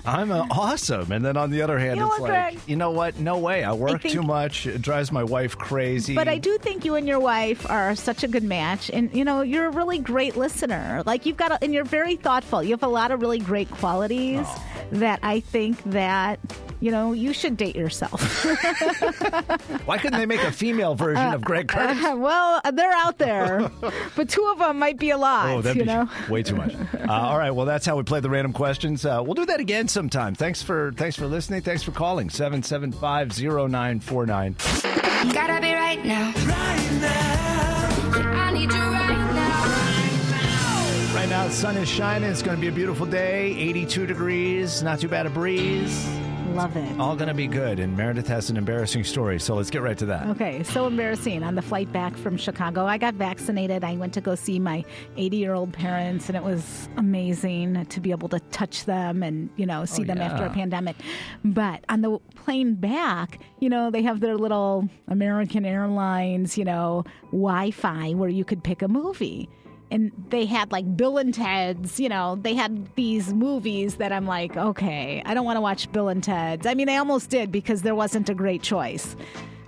I'm 0.06 0.32
uh, 0.32 0.46
awesome. 0.52 1.12
And 1.12 1.24
then 1.24 1.38
on 1.38 1.50
the 1.52 1.62
other 1.62 1.78
hand, 1.80 1.96
You 1.98 2.02
know 2.06 2.12
it's 2.12 2.20
what, 2.20 2.30
like, 2.32 2.54
Greg? 2.54 2.60
you 2.68 2.76
know 2.76 2.92
what? 2.92 3.18
No 3.20 3.38
way. 3.40 3.64
I 3.64 3.74
work 3.74 4.02
think- 4.02 4.14
too 4.14 4.22
much. 4.24 4.66
It 4.68 4.82
drives 4.82 5.12
my 5.12 5.24
wife 5.24 5.58
crazy. 5.58 6.16
But 6.16 6.28
I 6.28 6.38
do 6.38 6.58
think 6.58 6.86
you 6.86 6.96
and 6.96 7.08
your 7.08 7.20
wife 7.20 7.70
are 7.70 7.96
such 7.96 8.24
a 8.24 8.28
good 8.28 8.44
match, 8.44 8.90
and 8.90 9.14
you 9.14 9.24
know 9.26 9.42
you're 9.42 9.66
a 9.68 9.72
really 9.72 10.00
great 10.00 10.36
listener. 10.36 11.04
Like 11.06 11.26
you've 11.26 11.38
got, 11.38 11.52
a, 11.52 11.64
and 11.64 11.74
you're 11.74 11.84
very 11.86 12.16
thoughtful. 12.16 12.62
You 12.64 12.72
have 12.72 12.84
a 12.84 12.88
lot 12.88 13.12
of 13.12 13.22
really 13.22 13.40
great 13.40 13.70
qualities 13.72 14.46
that 14.92 15.20
I 15.24 15.40
think 15.42 15.82
that 15.86 16.40
you 16.80 16.92
know 16.92 17.14
you 17.14 17.34
should 17.34 17.58
date 17.58 17.76
yourself. 17.76 18.22
Why 19.86 19.98
couldn't 19.98 20.20
they 20.20 20.26
make 20.26 20.42
a 20.44 20.52
female 20.52 20.96
version 20.96 21.34
of 21.34 21.42
Greg 21.44 21.68
Curtis? 21.68 21.98
well, 22.16 22.62
they're 22.74 22.92
out 22.94 23.18
there, 23.18 23.70
but 24.16 24.30
two 24.30 24.46
of 24.52 24.60
them 24.60 24.80
might 24.80 24.98
be 24.98 25.10
alive. 25.12 25.58
Oh, 25.58 25.62
that'd 25.62 25.78
you 25.78 25.84
be 25.84 25.88
know. 25.88 26.10
way 26.30 26.44
too 26.44 26.56
much. 26.56 26.74
Uh, 26.76 27.08
all 27.12 27.38
right, 27.38 27.52
well, 27.52 27.66
that's 27.66 27.86
how 27.86 27.96
we 27.98 28.04
play 28.04 28.17
the 28.20 28.30
random 28.30 28.54
questions. 28.54 29.06
Uh, 29.06 29.22
we'll 29.24 29.34
do 29.36 29.46
that 29.46 29.60
again 29.60 29.88
sometime. 29.88 30.36
Thanks 30.36 30.62
for 30.62 30.92
thanks 30.94 31.16
for 31.16 31.28
listening. 31.28 31.62
Thanks 31.62 31.84
for 31.84 31.92
calling 31.92 32.30
seven 32.30 32.64
seven 32.64 32.92
five 32.92 33.32
zero 33.34 33.68
nine 33.68 34.00
four 34.00 34.26
nine. 34.26 34.56
Gotta 35.34 35.62
be 35.62 35.74
right 35.74 36.04
now. 36.06 36.32
I 36.36 38.52
need 38.54 38.72
you 38.72 38.80
right 38.80 39.32
now. 39.34 41.14
Right 41.16 41.30
now, 41.30 41.48
the 41.48 41.54
sun 41.54 41.78
is 41.78 41.90
shining. 41.90 42.30
It's 42.30 42.42
going 42.44 42.58
to 42.58 42.62
be 42.62 42.68
a 42.68 42.72
beautiful 42.72 43.06
day. 43.06 43.56
82 43.58 44.06
degrees. 44.06 44.84
Not 44.84 45.00
too 45.00 45.08
bad 45.08 45.26
a 45.26 45.30
breeze. 45.32 46.06
Love 46.56 46.76
it. 46.76 47.00
All 47.00 47.16
going 47.16 47.28
to 47.28 47.34
be 47.34 47.48
good. 47.48 47.80
And 47.80 47.96
Meredith 47.96 48.28
has 48.28 48.50
an 48.50 48.58
embarrassing 48.58 49.04
story, 49.04 49.40
so 49.40 49.54
let's 49.56 49.70
get 49.70 49.82
right 49.82 49.98
to 49.98 50.06
that. 50.08 50.28
Okay, 50.30 50.64
so 50.64 50.88
embarrassing. 50.88 51.44
On 51.44 51.56
the 51.56 51.62
flight 51.62 51.92
back 51.92 52.16
from 52.18 52.36
Chicago, 52.38 52.86
I 52.86 52.98
got 52.98 53.14
vaccinated. 53.14 53.84
I 53.84 53.96
went 53.96 54.14
to 54.16 54.22
go 54.22 54.34
see 54.36 54.58
my 54.58 54.84
80 55.18 55.38
year 55.38 55.54
old 55.54 55.74
parents, 55.74 56.30
and 56.30 56.36
it 56.36 56.44
was 56.44 56.90
amazing 56.98 57.86
to 57.86 58.00
be 58.00 58.12
able 58.12 58.30
to 58.30 58.40
touch 58.52 58.86
them 58.86 59.22
and, 59.24 59.50
you 59.56 59.66
know, 59.66 59.86
see 59.86 60.04
Oh, 60.04 60.06
them 60.06 60.20
after 60.20 60.46
a 60.46 60.50
pandemic. 60.50 60.96
But 61.44 61.84
on 61.90 62.02
the 62.02 62.18
plane 62.36 62.76
back, 62.76 63.40
you 63.60 63.70
know, 63.70 63.92
they 63.92 64.02
have 64.04 64.20
their 64.20 64.36
little 64.38 64.90
American 65.08 65.66
Airlines, 65.66 66.58
you 66.58 66.66
know, 66.66 67.04
Wi 67.32 67.72
Fi 67.72 68.14
where 68.14 68.30
you 68.30 68.46
could 68.46 68.64
pick 68.64 68.82
a 68.82 68.88
movie. 68.88 69.50
And 69.90 70.12
they 70.30 70.46
had 70.46 70.72
like 70.72 70.98
Bill 70.98 71.18
and 71.18 71.34
Ted's, 71.34 72.00
you 72.00 72.10
know, 72.10 72.38
they 72.42 72.54
had 72.54 72.94
these 72.96 73.34
movies 73.34 73.96
that 73.96 74.12
I'm 74.12 74.26
like, 74.26 74.58
okay, 74.58 75.22
I 75.26 75.34
don't 75.34 75.46
want 75.46 75.56
to 75.58 75.62
watch 75.62 75.92
Bill 75.92 76.10
and 76.10 76.24
Ted's. 76.24 76.66
I 76.66 76.74
mean, 76.74 76.90
I 76.90 76.98
almost 76.98 77.30
did 77.30 77.52
because 77.52 77.84
there 77.84 77.96
wasn't 77.96 78.30
a 78.30 78.34
great 78.34 78.62
choice. 78.62 79.16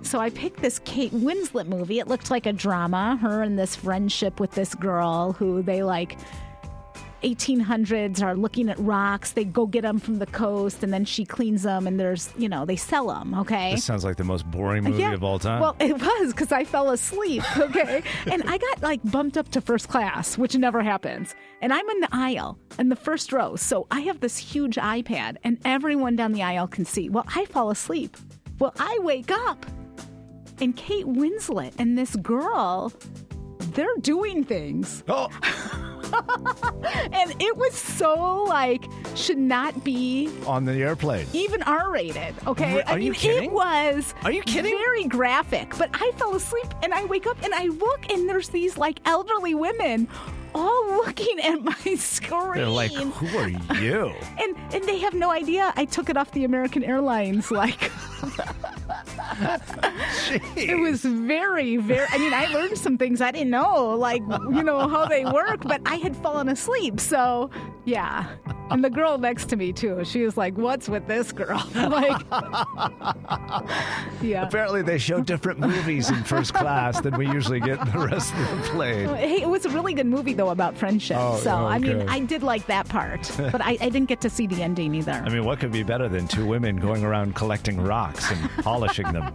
So 0.02 0.18
I 0.18 0.30
picked 0.30 0.60
this 0.60 0.78
Kate 0.80 1.12
Winslet 1.12 1.66
movie. 1.66 1.98
It 2.00 2.08
looked 2.08 2.30
like 2.30 2.46
a 2.46 2.52
drama, 2.52 3.18
her 3.20 3.42
and 3.42 3.58
this 3.58 3.76
friendship 3.76 4.40
with 4.40 4.52
this 4.52 4.74
girl 4.74 5.32
who 5.32 5.62
they 5.62 5.82
like 5.82 6.16
1800s 7.22 8.22
are 8.22 8.34
looking 8.34 8.68
at 8.68 8.78
rocks. 8.78 9.32
They 9.32 9.44
go 9.44 9.66
get 9.66 9.82
them 9.82 9.98
from 9.98 10.16
the 10.18 10.26
coast 10.26 10.82
and 10.82 10.92
then 10.92 11.04
she 11.04 11.24
cleans 11.24 11.62
them 11.62 11.86
and 11.86 11.98
there's, 12.00 12.32
you 12.38 12.48
know, 12.48 12.64
they 12.64 12.76
sell 12.76 13.08
them, 13.08 13.34
okay? 13.34 13.72
This 13.74 13.84
sounds 13.84 14.04
like 14.04 14.16
the 14.16 14.24
most 14.24 14.50
boring 14.50 14.86
uh, 14.86 14.90
movie 14.90 15.02
Yeah. 15.02 15.12
of 15.14 15.22
all 15.24 15.38
time. 15.38 15.60
Well, 15.60 15.76
it 15.80 15.92
was 16.00 16.32
because 16.32 16.52
I 16.52 16.64
fell 16.64 16.90
asleep. 16.90 17.42
Okay, 17.60 18.02
and 18.26 18.42
I 18.48 18.58
got 18.58 18.82
like 18.82 19.00
bumped 19.04 19.36
up 19.36 19.48
to 19.50 19.60
first 19.60 19.88
class, 19.88 20.36
which 20.38 20.56
never 20.56 20.82
happens. 20.82 21.34
And 21.60 21.72
I'm 21.72 21.88
in 21.90 22.00
the 22.00 22.08
aisle 22.10 22.58
in 22.78 22.88
the 22.88 22.96
first 22.96 23.32
row, 23.32 23.54
so 23.54 23.86
I 23.90 24.00
have 24.00 24.20
this 24.20 24.38
huge 24.38 24.76
iPad, 24.76 25.36
and 25.44 25.58
everyone 25.64 26.16
down 26.16 26.32
the 26.32 26.42
aisle 26.42 26.66
can 26.66 26.84
see. 26.84 27.08
Well, 27.10 27.24
I 27.36 27.44
fall 27.46 27.70
asleep. 27.70 28.16
Well, 28.58 28.72
I 28.78 28.98
wake 29.02 29.30
up, 29.30 29.66
and 30.60 30.74
Kate 30.76 31.06
Winslet 31.06 31.72
and 31.78 31.96
this 31.98 32.16
girl, 32.16 32.92
they're 33.74 33.96
doing 34.00 34.44
things 34.44 35.04
oh, 35.08 35.28
and 37.12 37.34
it 37.40 37.56
was 37.56 37.74
so 37.74 38.44
like 38.44 38.84
should 39.14 39.38
not 39.38 39.84
be 39.84 40.28
On 40.46 40.64
the 40.64 40.72
airplane. 40.74 41.26
even 41.32 41.62
R 41.62 41.90
rated. 41.92 42.34
Okay, 42.46 42.76
Re- 42.76 42.82
I 42.82 42.92
are 42.92 42.98
you 42.98 43.12
kidding? 43.12 43.50
It 43.50 43.52
was. 43.52 44.14
Are 44.24 44.32
you 44.32 44.42
kidding? 44.42 44.76
Very 44.76 45.04
graphic. 45.04 45.76
But 45.78 45.90
I 45.94 46.12
fell 46.16 46.34
asleep 46.34 46.66
and 46.82 46.92
I 46.94 47.04
wake 47.04 47.26
up 47.26 47.40
and 47.42 47.54
I 47.54 47.66
look 47.66 48.10
and 48.10 48.28
there's 48.28 48.48
these 48.48 48.76
like 48.76 48.98
elderly 49.04 49.54
women 49.54 50.08
all 50.54 50.86
looking 51.04 51.38
at 51.40 51.62
my 51.62 51.94
screen. 51.96 52.54
They're 52.54 52.66
like, 52.68 52.92
who 52.92 53.38
are 53.38 53.48
you? 53.78 54.12
and 54.40 54.56
and 54.74 54.84
they 54.84 54.98
have 54.98 55.14
no 55.14 55.30
idea 55.30 55.72
I 55.76 55.84
took 55.84 56.10
it 56.10 56.16
off 56.16 56.32
the 56.32 56.44
American 56.44 56.82
Airlines 56.82 57.50
like. 57.50 57.90
It 60.56 60.78
was 60.78 61.02
very, 61.02 61.76
very. 61.76 62.06
I 62.10 62.18
mean, 62.18 62.34
I 62.34 62.46
learned 62.52 62.78
some 62.78 62.98
things 62.98 63.20
I 63.20 63.30
didn't 63.30 63.50
know, 63.50 63.90
like 63.96 64.22
you 64.22 64.62
know 64.62 64.88
how 64.88 65.06
they 65.06 65.24
work, 65.24 65.62
but 65.62 65.80
I 65.86 65.96
had 65.96 66.16
fallen 66.16 66.48
asleep. 66.48 67.00
So, 67.00 67.50
yeah. 67.84 68.26
And 68.70 68.84
the 68.84 68.90
girl 68.90 69.18
next 69.18 69.46
to 69.46 69.56
me 69.56 69.72
too. 69.72 70.04
She 70.04 70.22
was 70.22 70.36
like, 70.36 70.56
"What's 70.56 70.88
with 70.88 71.06
this 71.06 71.32
girl?" 71.32 71.62
like, 71.74 72.22
yeah. 74.22 74.46
Apparently, 74.46 74.82
they 74.82 74.98
show 74.98 75.20
different 75.20 75.58
movies 75.58 76.10
in 76.10 76.22
first 76.24 76.54
class 76.54 77.00
than 77.00 77.16
we 77.16 77.26
usually 77.26 77.60
get 77.60 77.80
in 77.80 77.92
the 77.92 78.06
rest 78.06 78.32
of 78.34 78.50
the 78.50 78.68
plane. 78.70 79.08
Hey, 79.08 79.42
it 79.42 79.48
was 79.48 79.66
a 79.66 79.70
really 79.70 79.94
good 79.94 80.06
movie 80.06 80.34
though 80.34 80.50
about 80.50 80.76
friendship. 80.76 81.16
Oh, 81.18 81.36
so 81.38 81.50
I 81.50 81.78
mean. 81.78 82.08
I 82.08 82.20
did 82.20 82.42
like 82.42 82.66
that 82.66 82.88
part, 82.88 83.30
but 83.36 83.60
I, 83.60 83.76
I 83.80 83.88
didn't 83.88 84.08
get 84.08 84.20
to 84.22 84.30
see 84.30 84.46
the 84.46 84.62
ending 84.62 84.94
either. 84.94 85.12
I 85.12 85.28
mean, 85.28 85.44
what 85.44 85.60
could 85.60 85.72
be 85.72 85.82
better 85.82 86.08
than 86.08 86.28
two 86.28 86.46
women 86.46 86.76
going 86.76 87.04
around 87.04 87.34
collecting 87.34 87.80
rocks 87.80 88.30
and 88.30 88.50
polishing 88.62 89.06
them 89.12 89.26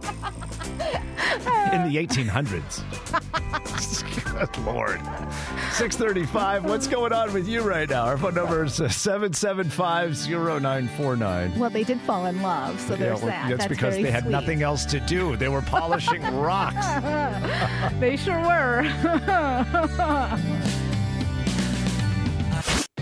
in 1.72 1.88
the 1.88 1.96
1800s? 1.96 2.82
Good 4.36 4.64
Lord. 4.64 5.00
635, 5.72 6.64
what's 6.64 6.86
going 6.86 7.12
on 7.12 7.32
with 7.32 7.48
you 7.48 7.62
right 7.62 7.88
now? 7.88 8.04
Our 8.04 8.18
phone 8.18 8.34
number 8.34 8.64
is 8.64 8.80
uh, 8.80 8.88
775-0949. 9.32 11.56
well, 11.56 11.70
they 11.70 11.84
did 11.84 12.00
fall 12.00 12.26
in 12.26 12.42
love, 12.42 12.78
so 12.80 12.96
there's 12.96 13.20
well, 13.20 13.28
that. 13.28 13.48
That's, 13.48 13.60
That's 13.60 13.68
because 13.68 13.94
they 13.94 14.10
had 14.10 14.24
sweet. 14.24 14.32
nothing 14.32 14.62
else 14.62 14.84
to 14.86 14.98
do. 15.00 15.36
They 15.36 15.48
were 15.48 15.62
polishing 15.62 16.22
rocks. 16.36 16.86
They 17.98 18.16
sure 18.16 18.40
were. 18.40 18.82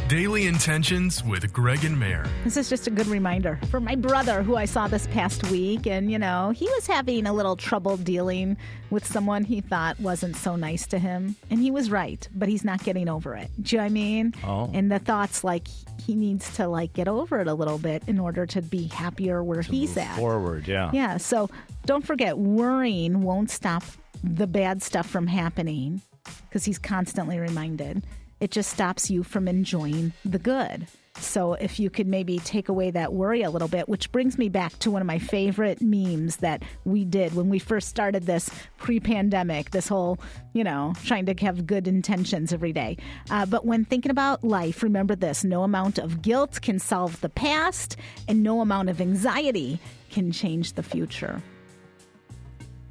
Daily 0.09 0.47
Intentions 0.47 1.25
with 1.25 1.51
Greg 1.51 1.83
and 1.83 1.99
Mare. 1.99 2.27
This 2.45 2.59
is 2.59 2.69
just 2.69 2.87
a 2.87 2.91
good 2.91 3.07
reminder 3.07 3.59
for 3.71 3.81
my 3.81 3.95
brother 3.95 4.43
who 4.43 4.55
I 4.55 4.67
saw 4.67 4.87
this 4.87 5.07
past 5.07 5.51
week. 5.51 5.87
And, 5.87 6.11
you 6.13 6.19
know, 6.19 6.51
he 6.51 6.67
was 6.67 6.87
having 6.87 7.27
a 7.27 7.33
little 7.33 7.57
trouble 7.57 7.97
dealing 7.97 8.59
with 8.91 9.07
someone 9.07 9.45
he 9.45 9.63
thought 9.63 9.99
wasn't 9.99 10.37
so 10.37 10.57
nice 10.57 10.87
to 10.89 10.99
him. 10.99 11.37
And 11.51 11.59
he 11.59 11.71
was 11.71 11.91
right, 11.91 12.29
but 12.35 12.51
he's 12.51 12.67
not 12.67 12.85
getting 12.85 13.09
over 13.09 13.35
it. 13.35 13.51
Do 13.63 13.77
you 13.77 13.79
know 13.79 13.85
what 13.85 13.91
I 13.91 13.95
mean? 13.95 14.35
Oh. 14.45 14.71
And 14.75 14.93
the 14.93 14.99
thoughts 14.99 15.43
like 15.43 15.69
he 16.05 16.15
needs 16.15 16.55
to 16.57 16.69
like 16.69 16.93
get 16.93 17.09
over 17.09 17.41
it 17.41 17.49
a 17.49 17.55
little 17.55 17.79
bit 17.79 18.03
in 18.07 18.19
order 18.21 18.45
to 18.45 18.61
be 18.61 18.89
happier 18.89 19.43
where 19.43 19.63
he's 19.63 19.97
at. 19.97 20.17
Forward, 20.17 20.69
yeah. 20.69 20.91
Yeah. 20.93 21.17
So 21.17 21.49
don't 21.87 22.07
forget, 22.07 22.37
worrying 22.37 23.23
won't 23.23 23.51
stop 23.51 23.83
the 24.23 24.47
bad 24.47 24.83
stuff 24.83 25.09
from 25.09 25.27
happening 25.27 26.03
because 26.47 26.67
he's 26.67 26.79
constantly 26.79 27.39
reminded. 27.39 28.05
It 28.45 28.51
just 28.51 28.69
stops 28.69 29.09
you 29.11 29.23
from 29.23 29.49
enjoying 29.49 30.13
the 30.23 30.39
good. 30.39 30.87
So 31.17 31.55
if 31.55 31.81
you 31.81 31.89
could 31.89 32.07
maybe 32.07 32.39
take 32.41 32.69
away 32.69 32.91
that 32.91 33.15
worry 33.15 33.41
a 33.41 33.49
little 33.49 33.69
bit, 33.69 33.89
which 33.89 34.13
brings 34.13 34.37
me 34.37 34.51
back 34.51 34.79
to 34.81 34.91
one 34.91 35.01
of 35.01 35.07
my 35.07 35.19
favorite 35.19 35.81
memes 35.81 36.37
that 36.37 36.63
we 36.85 37.07
did 37.07 37.33
when 37.33 37.49
we 37.49 37.59
first 37.59 37.89
started 37.89 38.25
this 38.25 38.51
pre-pandemic, 38.77 39.71
this 39.71 39.89
whole, 39.89 40.19
you 40.53 40.63
know, 40.63 40.93
trying 41.07 41.25
to 41.25 41.35
have 41.43 41.67
good 41.67 41.89
intentions 41.89 42.53
every 42.53 42.75
day. 42.75 42.99
Uh, 43.31 43.47
but 43.47 43.65
when 43.65 43.87
thinking 43.87 44.11
about 44.11 44.45
life, 44.45 44.83
remember 44.83 45.17
this: 45.17 45.43
no 45.43 45.63
amount 45.63 45.99
of 45.99 46.21
guilt 46.21 46.61
can 46.61 46.79
solve 46.79 47.19
the 47.23 47.31
past, 47.31 47.97
and 48.29 48.43
no 48.43 48.61
amount 48.61 48.91
of 48.91 49.01
anxiety 49.01 49.81
can 50.11 50.31
change 50.31 50.75
the 50.75 50.83
future. 50.83 51.41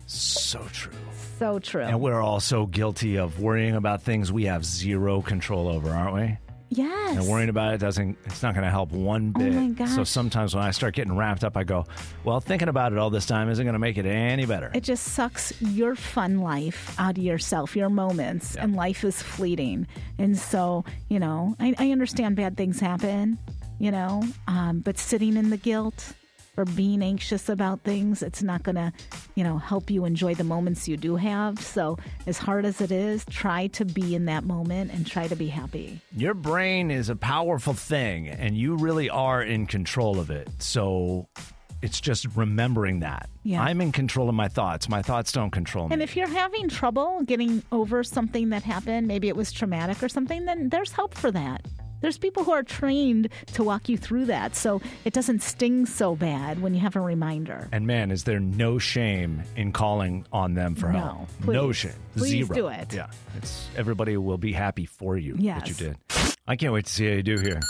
So 0.08 0.66
true. 0.72 0.92
So 1.40 1.60
true. 1.60 1.82
And 1.84 2.00
we're 2.00 2.22
all 2.22 2.40
so 2.40 2.66
guilty 2.66 3.18
of 3.18 3.40
worrying 3.40 3.76
about 3.76 4.02
things 4.02 4.32
we 4.32 4.46
have 4.46 4.66
zero 4.66 5.22
control 5.22 5.68
over, 5.68 5.90
aren't 5.90 6.14
we? 6.14 6.38
yes. 6.76 7.18
And 7.18 7.28
worrying 7.28 7.50
about 7.50 7.74
it 7.74 7.78
doesn't, 7.80 8.18
it's 8.26 8.44
not 8.44 8.54
going 8.54 8.64
to 8.66 8.72
help 8.72 8.92
one 8.92 9.32
bit. 9.32 9.54
my 9.54 9.68
gosh. 9.68 9.92
So 9.92 10.04
sometimes 10.04 10.56
when 10.56 10.64
I 10.64 10.72
start 10.72 10.96
getting 10.96 11.16
wrapped 11.16 11.44
up, 11.44 11.56
I 11.56 11.64
go, 11.64 11.86
well, 12.24 12.40
thinking 12.40 12.68
about 12.68 12.92
it 12.92 12.98
all 12.98 13.10
this 13.10 13.26
time 13.26 13.50
isn't 13.50 13.64
going 13.64 13.74
to 13.74 13.80
make 13.80 13.98
it 13.98 14.06
any 14.06 14.46
better. 14.46 14.72
It 14.74 14.84
just 14.84 15.04
sucks 15.04 15.60
your 15.62 15.96
fun 15.96 16.40
life 16.40 16.96
out 17.00 17.18
of 17.18 17.24
yourself, 17.24 17.76
your 17.76 17.90
moments, 17.90 18.56
and 18.56 18.76
life 18.76 19.04
is 19.04 19.22
fleeting. 19.22 19.88
And 20.18 20.38
so, 20.38 20.84
you 21.10 21.20
know, 21.20 21.56
I, 21.60 21.76
I 21.78 21.92
understand 21.92 22.36
bad 22.36 22.58
things 22.58 22.80
happen, 22.80 23.38
you 23.80 23.92
know, 23.92 24.24
um, 24.48 24.80
but 24.80 24.98
sitting 24.98 25.38
in 25.38 25.50
the 25.50 25.58
guilt 25.58 26.14
or 26.58 26.66
being 26.66 27.02
anxious 27.02 27.50
about 27.50 27.82
things, 27.82 28.22
it's 28.22 28.44
not 28.44 28.64
going 28.64 28.76
to, 28.76 28.94
you 29.36 29.44
know, 29.44 29.58
help 29.58 29.90
you 29.90 30.06
enjoy 30.06 30.36
the 30.36 30.44
moments 30.44 30.88
you 30.88 30.98
do 30.98 31.16
have. 31.16 31.60
So, 31.60 31.98
as 32.28 32.38
hard 32.38 32.66
as 32.66 32.82
it 32.82 32.92
is, 32.92 33.26
try 33.26 33.68
to 33.68 33.86
be 33.86 34.16
in 34.16 34.26
that 34.26 34.44
moment 34.44 34.92
and 34.92 35.06
try 35.06 35.28
to 35.28 35.36
be 35.36 35.48
happy. 35.48 36.00
Your 36.16 36.34
brain 36.34 36.92
is 36.92 37.10
a 37.10 37.16
powerful 37.16 37.74
thing, 37.74 38.28
and 38.28 38.58
you 38.58 38.76
really 38.76 39.10
are 39.10 39.42
in 39.42 39.66
control 39.66 40.20
of 40.20 40.30
it. 40.30 40.50
So 40.60 41.28
it's 41.82 42.00
just 42.00 42.26
remembering 42.36 43.02
that. 43.02 43.30
Yeah. 43.44 43.62
I'm 43.62 43.82
in 43.82 43.92
control 43.92 44.30
of 44.30 44.36
my 44.36 44.48
thoughts. 44.48 44.88
My 44.88 45.02
thoughts 45.02 45.32
don't 45.34 45.52
control 45.52 45.90
me. 45.90 45.94
And 45.94 46.02
if 46.02 46.16
you're 46.16 46.30
having 46.30 46.70
trouble 46.70 47.22
getting 47.24 47.62
over 47.74 48.04
something 48.04 48.50
that 48.50 48.64
happened, 48.64 49.08
maybe 49.08 49.28
it 49.28 49.36
was 49.36 49.52
traumatic 49.52 50.02
or 50.02 50.08
something, 50.08 50.46
then 50.46 50.70
there's 50.70 50.94
help 50.94 51.14
for 51.14 51.30
that. 51.32 51.66
There's 52.04 52.18
people 52.18 52.44
who 52.44 52.52
are 52.52 52.64
trained 52.64 53.30
to 53.54 53.64
walk 53.64 53.88
you 53.88 53.98
through 53.98 54.26
that 54.26 54.58
so 54.58 54.82
it 55.06 55.14
doesn't 55.14 55.42
sting 55.42 55.86
so 55.86 56.18
bad 56.18 56.62
when 56.62 56.74
you 56.74 56.82
have 56.82 56.98
a 56.98 57.00
reminder. 57.00 57.70
And 57.72 57.88
man, 57.88 58.12
is 58.12 58.26
there 58.26 58.42
no 58.42 58.78
shame 58.78 59.42
in 59.56 59.72
calling 59.72 60.26
on 60.34 60.54
them 60.54 60.76
for 60.76 60.92
No, 60.92 61.00
help? 61.00 61.30
please. 61.42 61.54
No 61.54 61.72
shame. 61.72 61.92
Please 62.18 62.48
Zero. 62.48 62.54
do 62.56 62.68
it. 62.68 62.94
Yeah. 62.94 63.08
It's 63.38 63.70
everybody 63.78 64.18
will 64.18 64.38
be 64.38 64.52
happy 64.52 64.86
for 64.86 65.16
you 65.18 65.36
that 65.38 65.70
you 65.70 65.74
did. 65.76 65.96
I 66.46 66.58
can't 66.58 66.74
wait 66.74 66.88
to 66.88 66.92
see 66.92 67.08
how 67.08 67.14
you 67.14 67.24
do 67.24 67.38
here. 67.40 67.62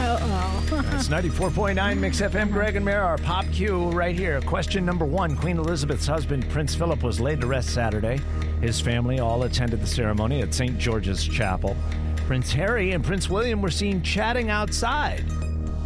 Uh-oh. 0.00 0.64
It's 0.94 1.08
94.9 1.08 1.98
Mix 1.98 2.20
FM. 2.20 2.52
Greg 2.52 2.76
and 2.76 2.84
Mare, 2.84 3.02
our 3.02 3.18
pop 3.18 3.44
Q 3.50 3.90
right 3.90 4.14
here. 4.14 4.40
Question 4.42 4.86
number 4.86 5.04
one 5.04 5.34
Queen 5.36 5.58
Elizabeth's 5.58 6.06
husband, 6.06 6.48
Prince 6.50 6.76
Philip, 6.76 7.02
was 7.02 7.18
laid 7.20 7.40
to 7.40 7.48
rest 7.48 7.70
Saturday. 7.70 8.20
His 8.60 8.80
family 8.80 9.18
all 9.18 9.42
attended 9.42 9.80
the 9.80 9.86
ceremony 9.88 10.42
at 10.42 10.54
St. 10.54 10.78
George's 10.78 11.24
Chapel. 11.26 11.76
Prince 12.28 12.52
Harry 12.52 12.92
and 12.92 13.02
Prince 13.02 13.30
William 13.30 13.62
were 13.62 13.70
seen 13.70 14.02
chatting 14.02 14.50
outside. 14.50 15.24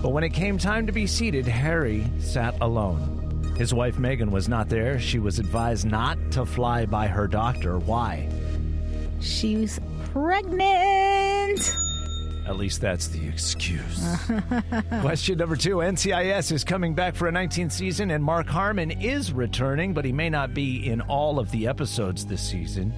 But 0.02 0.09
when 0.09 0.24
it 0.24 0.31
came 0.31 0.59
time 0.59 0.88
to 0.88 0.92
be 0.92 1.07
seated, 1.07 1.46
Harry 1.46 2.05
sat 2.18 2.57
alone. 2.61 3.55
His 3.57 3.72
wife 3.72 3.94
Meghan 3.94 4.33
was 4.33 4.48
not 4.48 4.68
there. 4.68 4.98
She 4.98 5.20
was 5.20 5.38
advised 5.38 5.87
not 5.87 6.18
to 6.33 6.44
fly 6.44 6.85
by 6.85 7.07
her 7.07 7.28
doctor. 7.28 7.78
Why? 7.78 8.28
She's 9.20 9.78
pregnant. 10.07 11.76
At 12.44 12.57
least 12.57 12.81
that's 12.81 13.07
the 13.07 13.24
excuse. 13.24 14.05
Question 15.00 15.38
number 15.38 15.55
two 15.55 15.76
NCIS 15.76 16.50
is 16.50 16.64
coming 16.64 16.96
back 16.96 17.14
for 17.14 17.28
a 17.28 17.33
19th 17.33 17.70
season, 17.70 18.11
and 18.11 18.24
Mark 18.24 18.48
Harmon 18.48 18.90
is 18.90 19.33
returning, 19.33 19.94
but 19.94 20.05
he 20.05 20.11
may 20.11 20.28
not 20.28 20.55
be 20.55 20.88
in 20.90 21.02
all 21.02 21.38
of 21.38 21.52
the 21.52 21.68
episodes 21.68 22.26
this 22.26 22.42
season. 22.42 22.92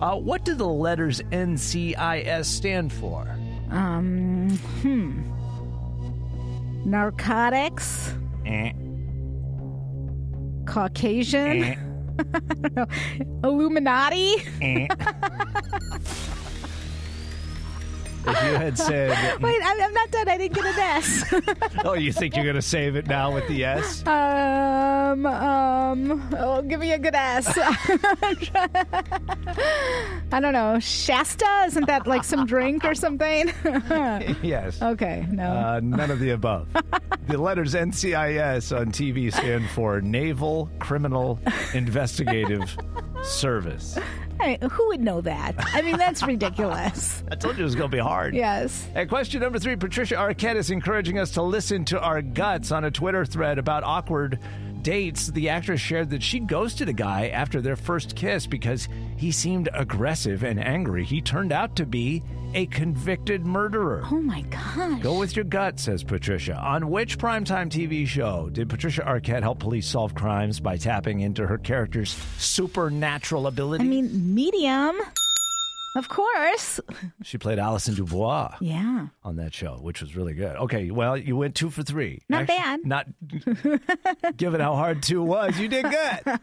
Uh, 0.00 0.16
what 0.16 0.44
do 0.44 0.54
the 0.54 0.66
letters 0.66 1.20
NCIS 1.32 2.44
stand 2.46 2.92
for? 2.92 3.28
Um, 3.70 4.50
hmm. 4.82 5.22
Narcotics, 6.84 8.12
Eh, 8.44 8.72
Caucasian, 10.66 11.62
eh, 11.64 11.76
Illuminati. 13.44 14.34
eh. 14.60 14.86
if 18.26 18.44
you 18.44 18.54
had 18.54 18.78
said, 18.78 19.10
Wait, 19.42 19.60
I'm, 19.62 19.80
I'm 19.80 19.92
not 19.92 20.10
done. 20.10 20.28
I 20.28 20.38
didn't 20.38 20.54
get 20.54 20.64
an 20.66 20.78
S. 20.78 21.34
oh, 21.84 21.94
you 21.94 22.12
think 22.12 22.34
you're 22.34 22.44
going 22.44 22.56
to 22.56 22.62
save 22.62 22.96
it 22.96 23.06
now 23.06 23.32
with 23.32 23.46
the 23.48 23.64
S? 23.64 24.06
Um, 24.06 25.26
um, 25.26 26.34
oh, 26.38 26.62
give 26.62 26.80
me 26.80 26.92
a 26.92 26.98
good 26.98 27.14
S. 27.14 27.46
I 30.32 30.40
don't 30.40 30.52
know. 30.52 30.78
Shasta? 30.80 31.64
Isn't 31.66 31.86
that 31.86 32.06
like 32.06 32.24
some 32.24 32.46
drink 32.46 32.84
or 32.84 32.94
something? 32.94 33.52
yes. 34.42 34.80
okay, 34.80 35.26
no. 35.30 35.50
Uh, 35.50 35.80
none 35.82 36.10
of 36.10 36.18
the 36.18 36.30
above. 36.30 36.68
the 37.28 37.38
letters 37.38 37.74
NCIS 37.74 38.76
on 38.76 38.92
TV 38.92 39.32
stand 39.32 39.68
for 39.70 40.00
Naval 40.00 40.70
Criminal 40.78 41.38
Investigative 41.74 42.76
Service. 43.24 43.98
Who 44.70 44.88
would 44.88 45.00
know 45.00 45.20
that? 45.22 45.54
I 45.58 45.82
mean, 45.82 45.96
that's 45.96 46.22
ridiculous. 46.22 47.22
I 47.30 47.36
told 47.36 47.56
you 47.56 47.62
it 47.62 47.64
was 47.64 47.74
going 47.74 47.90
to 47.90 47.96
be 47.96 48.02
hard. 48.02 48.34
Yes. 48.34 48.86
And 48.94 49.08
question 49.08 49.40
number 49.40 49.58
three 49.58 49.76
Patricia 49.76 50.16
Arquette 50.16 50.56
is 50.56 50.70
encouraging 50.70 51.18
us 51.18 51.30
to 51.32 51.42
listen 51.42 51.84
to 51.86 52.00
our 52.00 52.20
guts 52.20 52.70
on 52.70 52.84
a 52.84 52.90
Twitter 52.90 53.24
thread 53.24 53.58
about 53.58 53.84
awkward 53.84 54.38
dates, 54.84 55.28
the 55.28 55.48
actress 55.48 55.80
shared 55.80 56.10
that 56.10 56.22
she 56.22 56.38
ghosted 56.38 56.88
a 56.88 56.92
guy 56.92 57.28
after 57.28 57.60
their 57.60 57.74
first 57.74 58.14
kiss 58.14 58.46
because 58.46 58.88
he 59.16 59.32
seemed 59.32 59.68
aggressive 59.72 60.44
and 60.44 60.62
angry. 60.62 61.04
He 61.04 61.20
turned 61.20 61.50
out 61.50 61.74
to 61.76 61.86
be 61.86 62.22
a 62.54 62.66
convicted 62.66 63.44
murderer. 63.44 64.04
Oh 64.12 64.20
my 64.20 64.42
gosh. 64.42 65.02
Go 65.02 65.18
with 65.18 65.34
your 65.34 65.44
gut, 65.44 65.80
says 65.80 66.04
Patricia. 66.04 66.54
On 66.54 66.88
which 66.90 67.18
primetime 67.18 67.68
TV 67.68 68.06
show 68.06 68.48
did 68.52 68.68
Patricia 68.68 69.02
Arquette 69.02 69.42
help 69.42 69.58
police 69.58 69.88
solve 69.88 70.14
crimes 70.14 70.60
by 70.60 70.76
tapping 70.76 71.20
into 71.20 71.46
her 71.46 71.58
character's 71.58 72.10
supernatural 72.38 73.48
ability? 73.48 73.84
I 73.84 73.88
mean, 73.88 74.34
medium. 74.34 75.00
Of 75.94 76.08
course. 76.08 76.80
she 77.22 77.38
played 77.38 77.58
Allison 77.58 77.94
DuBois 77.94 78.54
Yeah. 78.60 79.06
on 79.22 79.36
that 79.36 79.54
show, 79.54 79.78
which 79.80 80.00
was 80.00 80.16
really 80.16 80.34
good. 80.34 80.56
Okay, 80.56 80.90
well, 80.90 81.16
you 81.16 81.36
went 81.36 81.54
two 81.54 81.70
for 81.70 81.82
three. 81.82 82.22
Not 82.28 82.46
bad. 82.46 82.80
Not 82.84 83.06
given 84.36 84.60
how 84.60 84.74
hard 84.74 85.02
two 85.02 85.22
was, 85.22 85.58
you 85.58 85.68
did 85.68 85.84
good. 85.84 86.38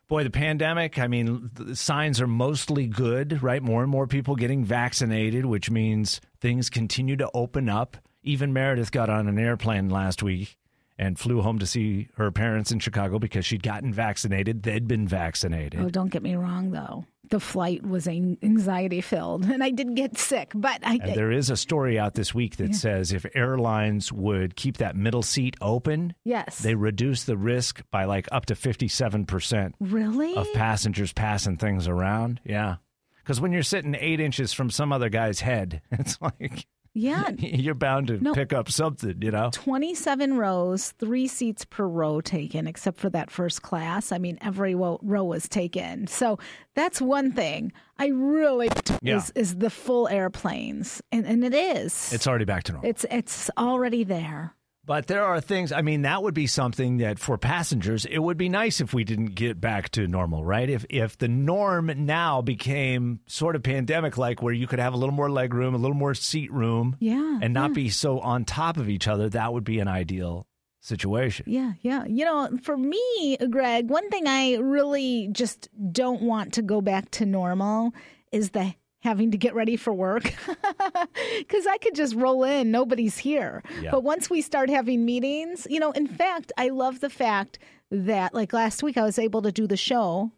Boy, 0.08 0.24
the 0.24 0.30
pandemic, 0.30 0.98
I 0.98 1.06
mean, 1.06 1.50
the 1.54 1.74
signs 1.76 2.20
are 2.20 2.26
mostly 2.26 2.86
good, 2.86 3.42
right? 3.42 3.62
More 3.62 3.82
and 3.82 3.90
more 3.90 4.06
people 4.06 4.36
getting 4.36 4.64
vaccinated, 4.64 5.46
which 5.46 5.70
means 5.70 6.20
things 6.40 6.68
continue 6.70 7.16
to 7.16 7.30
open 7.34 7.68
up. 7.68 7.96
Even 8.22 8.52
Meredith 8.52 8.92
got 8.92 9.10
on 9.10 9.26
an 9.26 9.38
airplane 9.38 9.88
last 9.88 10.22
week 10.22 10.56
and 11.02 11.18
flew 11.18 11.40
home 11.40 11.58
to 11.58 11.66
see 11.66 12.06
her 12.14 12.30
parents 12.30 12.70
in 12.70 12.78
Chicago 12.78 13.18
because 13.18 13.44
she'd 13.44 13.64
gotten 13.64 13.92
vaccinated. 13.92 14.62
They'd 14.62 14.86
been 14.86 15.08
vaccinated. 15.08 15.80
Oh, 15.80 15.88
don't 15.88 16.12
get 16.12 16.22
me 16.22 16.36
wrong, 16.36 16.70
though. 16.70 17.04
The 17.28 17.40
flight 17.40 17.84
was 17.84 18.06
anxiety 18.06 19.00
filled, 19.00 19.44
and 19.46 19.64
I 19.64 19.70
did 19.70 19.96
get 19.96 20.16
sick, 20.16 20.52
but 20.54 20.78
I. 20.86 21.00
And 21.02 21.14
there 21.14 21.32
is 21.32 21.50
a 21.50 21.56
story 21.56 21.98
out 21.98 22.14
this 22.14 22.32
week 22.32 22.56
that 22.58 22.76
says 22.76 23.10
if 23.12 23.26
airlines 23.34 24.12
would 24.12 24.54
keep 24.54 24.76
that 24.76 24.94
middle 24.94 25.22
seat 25.22 25.56
open, 25.60 26.14
yes. 26.24 26.60
they 26.60 26.76
reduce 26.76 27.24
the 27.24 27.36
risk 27.36 27.82
by 27.90 28.04
like 28.04 28.28
up 28.30 28.46
to 28.46 28.54
57% 28.54 29.72
really? 29.80 30.36
of 30.36 30.52
passengers 30.52 31.12
passing 31.12 31.56
things 31.56 31.88
around. 31.88 32.40
Yeah. 32.44 32.76
Because 33.24 33.40
when 33.40 33.50
you're 33.50 33.62
sitting 33.62 33.96
eight 33.98 34.20
inches 34.20 34.52
from 34.52 34.70
some 34.70 34.92
other 34.92 35.08
guy's 35.08 35.40
head, 35.40 35.80
it's 35.90 36.20
like 36.20 36.66
yeah. 36.94 37.30
you're 37.38 37.74
bound 37.74 38.08
to 38.08 38.18
No. 38.22 38.34
pick 38.34 38.52
up 38.52 38.70
something, 38.70 39.20
you 39.22 39.30
know? 39.30 39.50
27 39.52 40.36
rows, 40.36 40.92
three 40.92 41.26
seats 41.26 41.64
per 41.64 41.86
row 41.86 42.20
taken, 42.20 42.66
except 42.66 42.98
for 42.98 43.08
that 43.10 43.30
first 43.30 43.62
class. 43.62 44.12
I 44.12 44.18
mean, 44.18 44.38
every 44.40 44.74
row 44.74 44.98
was 45.24 45.48
taken. 45.48 46.06
So 46.06 46.38
that's 46.74 47.00
one 47.00 47.32
thing. 47.32 47.72
I 47.98 48.06
really 48.08 48.68
Yeah. 49.02 49.16
is, 49.18 49.32
is 49.34 49.56
the 49.56 49.70
full 49.70 50.08
airplanes, 50.08 51.00
and, 51.12 51.24
and 51.26 51.44
it 51.44 51.54
is. 51.54 52.12
It's 52.12 52.26
already 52.26 52.44
back 52.44 52.64
to 52.64 52.72
normal. 52.72 52.90
it's 52.90 53.04
it's 53.10 53.50
already 53.56 54.04
there. 54.04 54.54
But 54.84 55.06
there 55.06 55.24
are 55.24 55.40
things, 55.40 55.70
I 55.70 55.82
mean, 55.82 56.02
that 56.02 56.24
would 56.24 56.34
be 56.34 56.48
something 56.48 56.96
that 56.98 57.20
for 57.20 57.38
passengers, 57.38 58.04
it 58.04 58.18
would 58.18 58.36
be 58.36 58.48
nice 58.48 58.80
if 58.80 58.92
we 58.92 59.04
didn't 59.04 59.34
get 59.36 59.60
back 59.60 59.90
to 59.90 60.08
normal, 60.08 60.44
right? 60.44 60.68
If 60.68 60.84
if 60.90 61.16
the 61.16 61.28
norm 61.28 61.92
now 62.04 62.42
became 62.42 63.20
sort 63.26 63.54
of 63.54 63.62
pandemic 63.62 64.18
like 64.18 64.42
where 64.42 64.52
you 64.52 64.66
could 64.66 64.80
have 64.80 64.92
a 64.92 64.96
little 64.96 65.14
more 65.14 65.30
leg 65.30 65.54
room, 65.54 65.74
a 65.74 65.78
little 65.78 65.96
more 65.96 66.14
seat 66.14 66.52
room, 66.52 66.96
Yeah, 66.98 67.38
and 67.40 67.54
not 67.54 67.70
yeah. 67.70 67.74
be 67.74 67.88
so 67.90 68.18
on 68.18 68.44
top 68.44 68.76
of 68.76 68.88
each 68.88 69.06
other, 69.06 69.28
that 69.28 69.52
would 69.52 69.64
be 69.64 69.78
an 69.78 69.86
ideal 69.86 70.48
situation. 70.80 71.44
Yeah, 71.48 71.74
yeah. 71.82 72.04
You 72.06 72.24
know, 72.24 72.58
for 72.64 72.76
me, 72.76 73.36
Greg, 73.50 73.88
one 73.88 74.10
thing 74.10 74.26
I 74.26 74.56
really 74.56 75.28
just 75.30 75.68
don't 75.92 76.22
want 76.22 76.54
to 76.54 76.62
go 76.62 76.80
back 76.80 77.08
to 77.12 77.24
normal 77.24 77.92
is 78.32 78.50
the 78.50 78.74
having 79.02 79.32
to 79.32 79.36
get 79.38 79.54
ready 79.54 79.76
for 79.76 79.92
work 79.92 80.22
because 81.38 81.66
I 81.66 81.76
could 81.78 81.94
just 81.94 82.14
roll 82.14 82.44
in, 82.44 82.70
nobody's 82.70 83.18
here. 83.18 83.62
Yeah. 83.80 83.90
But 83.90 84.04
once 84.04 84.30
we 84.30 84.40
start 84.42 84.70
having 84.70 85.04
meetings, 85.04 85.66
you 85.68 85.80
know, 85.80 85.90
in 85.92 86.06
fact, 86.06 86.52
I 86.56 86.68
love 86.68 87.00
the 87.00 87.10
fact 87.10 87.58
that, 87.90 88.32
like 88.32 88.52
last 88.52 88.82
week, 88.82 88.96
I 88.96 89.02
was 89.02 89.18
able 89.18 89.42
to 89.42 89.52
do 89.52 89.66
the 89.66 89.76
show 89.76 90.30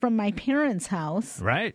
from 0.00 0.16
my 0.16 0.32
parents' 0.32 0.88
house 0.88 1.40
Right? 1.40 1.74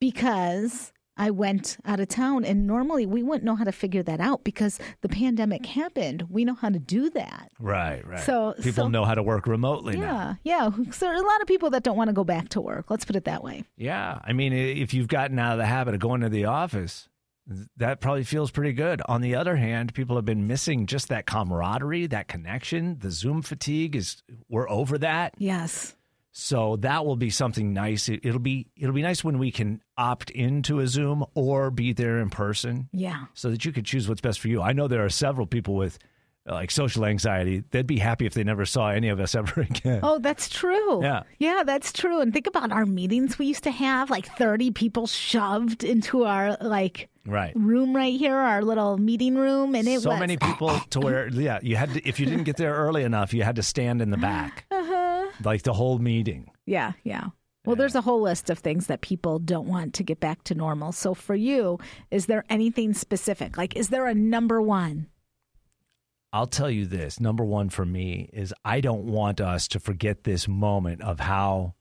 because 0.00 0.92
I 1.16 1.30
went 1.30 1.78
out 1.84 2.00
of 2.00 2.08
town. 2.08 2.44
And 2.44 2.66
normally 2.66 3.06
we 3.06 3.22
wouldn't 3.22 3.44
know 3.44 3.54
how 3.54 3.64
to 3.64 3.72
figure 3.72 4.02
that 4.02 4.20
out 4.20 4.44
because 4.44 4.78
the 5.00 5.08
pandemic 5.08 5.66
happened. 5.66 6.26
We 6.28 6.44
know 6.44 6.54
how 6.54 6.70
to 6.70 6.78
do 6.78 7.10
that. 7.10 7.50
Right, 7.60 8.06
right. 8.06 8.20
So- 8.20 8.54
people 8.54 8.84
so- 8.84 8.88
know 8.88 9.04
how 9.04 9.14
to 9.14 9.22
work 9.22 9.46
remotely 9.46 9.96
now. 9.96 10.38
Yeah, 10.42 10.70
yeah. 10.76 10.90
So 10.90 11.06
there 11.06 11.14
are 11.14 11.22
a 11.22 11.26
lot 11.26 11.40
of 11.40 11.46
people 11.46 11.70
that 11.70 11.82
don't 11.82 11.96
want 11.96 12.08
to 12.08 12.14
go 12.14 12.24
back 12.24 12.48
to 12.50 12.60
work. 12.60 12.90
Let's 12.90 13.04
put 13.04 13.16
it 13.16 13.24
that 13.24 13.42
way. 13.44 13.64
Yeah. 13.76 14.18
I 14.24 14.32
mean, 14.32 14.52
if 14.52 14.92
you've 14.94 15.08
gotten 15.08 15.38
out 15.38 15.52
of 15.52 15.58
the 15.58 15.66
habit 15.66 15.94
of 15.94 16.00
going 16.00 16.20
to 16.22 16.28
the 16.28 16.46
office, 16.46 17.08
that 17.76 18.00
probably 18.00 18.24
feels 18.24 18.50
pretty 18.50 18.72
good. 18.72 19.02
On 19.06 19.20
the 19.20 19.34
other 19.34 19.56
hand, 19.56 19.92
people 19.94 20.16
have 20.16 20.24
been 20.24 20.46
missing 20.46 20.86
just 20.86 21.08
that 21.08 21.26
camaraderie, 21.26 22.06
that 22.06 22.26
connection. 22.26 22.98
The 23.00 23.10
Zoom 23.10 23.42
fatigue 23.42 23.94
is 23.94 24.22
we're 24.48 24.68
over 24.70 24.96
that. 24.98 25.34
Yes. 25.38 25.94
So 26.36 26.74
that 26.78 27.06
will 27.06 27.14
be 27.14 27.30
something 27.30 27.72
nice. 27.72 28.08
It, 28.08 28.20
it'll 28.24 28.40
be 28.40 28.66
it'll 28.76 28.92
be 28.94 29.02
nice 29.02 29.22
when 29.22 29.38
we 29.38 29.52
can 29.52 29.80
opt 29.96 30.30
into 30.30 30.80
a 30.80 30.88
Zoom 30.88 31.24
or 31.34 31.70
be 31.70 31.92
there 31.92 32.18
in 32.18 32.28
person 32.28 32.88
Yeah. 32.92 33.26
so 33.34 33.50
that 33.50 33.64
you 33.64 33.70
could 33.70 33.84
choose 33.84 34.08
what's 34.08 34.20
best 34.20 34.40
for 34.40 34.48
you. 34.48 34.60
I 34.60 34.72
know 34.72 34.88
there 34.88 35.04
are 35.04 35.08
several 35.10 35.46
people 35.46 35.76
with 35.76 35.96
like 36.44 36.72
social 36.72 37.04
anxiety. 37.06 37.62
They'd 37.70 37.86
be 37.86 38.00
happy 38.00 38.26
if 38.26 38.34
they 38.34 38.42
never 38.42 38.66
saw 38.66 38.88
any 38.90 39.10
of 39.10 39.20
us 39.20 39.34
ever 39.40 39.60
again. 39.60 40.00
Oh, 40.02 40.18
that's 40.18 40.48
true. 40.48 41.02
Yeah. 41.04 41.22
Yeah, 41.38 41.62
that's 41.64 41.92
true. 41.92 42.20
And 42.20 42.32
think 42.32 42.48
about 42.48 42.72
our 42.72 42.84
meetings 42.84 43.38
we 43.38 43.46
used 43.46 43.62
to 43.64 43.70
have 43.70 44.10
like 44.10 44.26
30 44.36 44.72
people 44.72 45.06
shoved 45.06 45.84
into 45.84 46.24
our 46.24 46.56
like 46.60 47.08
Right. 47.26 47.52
room 47.56 47.94
right 47.96 48.18
here, 48.18 48.36
our 48.36 48.60
little 48.60 48.98
meeting 48.98 49.36
room 49.36 49.74
and 49.76 49.88
it 49.88 49.94
was 49.94 50.02
so 50.02 50.10
was 50.10 50.20
many 50.20 50.36
people 50.36 50.78
to 50.90 51.00
where 51.00 51.28
yeah 51.32 51.58
you 51.62 51.74
had 51.76 51.94
to 51.94 52.06
if 52.06 52.20
you 52.20 52.26
didn't 52.26 52.44
get 52.44 52.58
there 52.58 52.74
early 52.74 53.02
enough 53.04 53.32
you 53.32 53.42
had 53.44 53.56
to 53.56 53.62
stand 53.62 54.02
in 54.02 54.10
the 54.10 54.18
back 54.18 54.66
Uh-huh. 54.70 55.03
Like 55.42 55.62
the 55.62 55.72
whole 55.72 55.98
meeting 55.98 56.50
Yeah, 56.66 56.92
yeah. 57.02 57.28
Well, 57.66 57.76
there's 57.76 57.94
a 57.94 58.02
whole 58.02 58.20
list 58.20 58.50
of 58.50 58.58
things 58.58 58.88
that 58.88 59.00
people 59.00 59.38
don't 59.38 59.66
want 59.66 59.94
to 59.94 60.02
get 60.02 60.20
back 60.20 60.44
to 60.44 60.54
normal. 60.54 60.92
So 60.92 61.14
for 61.14 61.34
you, 61.34 61.78
is 62.10 62.26
there 62.26 62.44
anything 62.50 62.92
specific? 62.92 63.56
Like 63.56 63.74
is 63.74 63.88
there 63.88 64.06
a 64.06 64.14
number 64.14 64.60
1? 64.60 65.06
i'll 66.32 66.46
tell 66.48 66.68
you 66.68 66.84
this 66.84 67.20
number 67.20 67.44
one 67.44 67.68
for 67.70 67.84
me 67.86 68.28
is 68.32 68.52
i 68.64 68.80
don't 68.80 69.04
want 69.04 69.40
us 69.40 69.68
to 69.68 69.78
forget 69.78 70.24
this 70.24 70.48
moment 70.48 71.00
of 71.00 71.20
how 71.20 71.74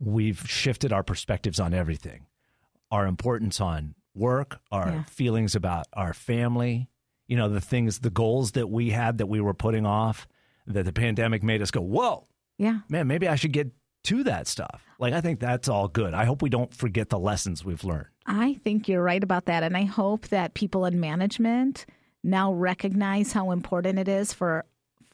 we've 0.00 0.42
shifted 0.48 0.90
our 0.90 1.02
perspectives 1.02 1.60
on 1.60 1.74
everything 1.74 2.24
our 2.90 3.06
importance 3.06 3.60
on 3.60 3.94
work 4.14 4.58
our 4.72 4.88
Yeah. 4.88 5.02
feelings 5.04 5.54
about 5.54 5.86
our 5.92 6.14
family 6.14 6.88
you 7.28 7.36
know 7.36 7.50
the 7.50 7.60
things 7.60 7.98
the 7.98 8.08
goals 8.08 8.52
that 8.52 8.68
we 8.70 8.88
had 8.88 9.18
that 9.18 9.26
we 9.26 9.40
were 9.42 9.52
putting 9.54 9.84
off 9.84 10.26
that 10.66 10.84
the 10.86 10.92
pandemic 10.92 11.42
made 11.42 11.60
us 11.60 11.70
go 11.70 11.82
whoa 11.82 12.26
Yeah. 12.58 12.80
man, 12.88 13.06
maybe 13.06 13.28
I 13.28 13.34
should 13.34 13.52
get 13.52 13.70
to 14.04 14.22
that 14.24 14.46
stuff. 14.46 14.84
Like, 14.98 15.12
I 15.14 15.20
think 15.20 15.40
that's 15.40 15.68
all 15.68 15.88
good. 15.88 16.14
I 16.14 16.24
hope 16.24 16.42
we 16.42 16.50
don't 16.50 16.72
forget 16.72 17.08
the 17.08 17.18
lessons 17.18 17.64
we've 17.64 17.84
learned. 17.84 18.06
I 18.26 18.54
think 18.62 18.88
you're 18.88 19.02
right 19.02 19.22
about 19.22 19.46
that. 19.46 19.62
And 19.62 19.76
I 19.76 19.84
hope 19.84 20.28
that 20.28 20.54
people 20.54 20.84
in 20.84 21.00
management 21.00 21.86
now 22.22 22.52
recognize 22.52 23.32
how 23.32 23.50
important 23.50 23.98
it 23.98 24.08
is 24.08 24.32
for 24.32 24.64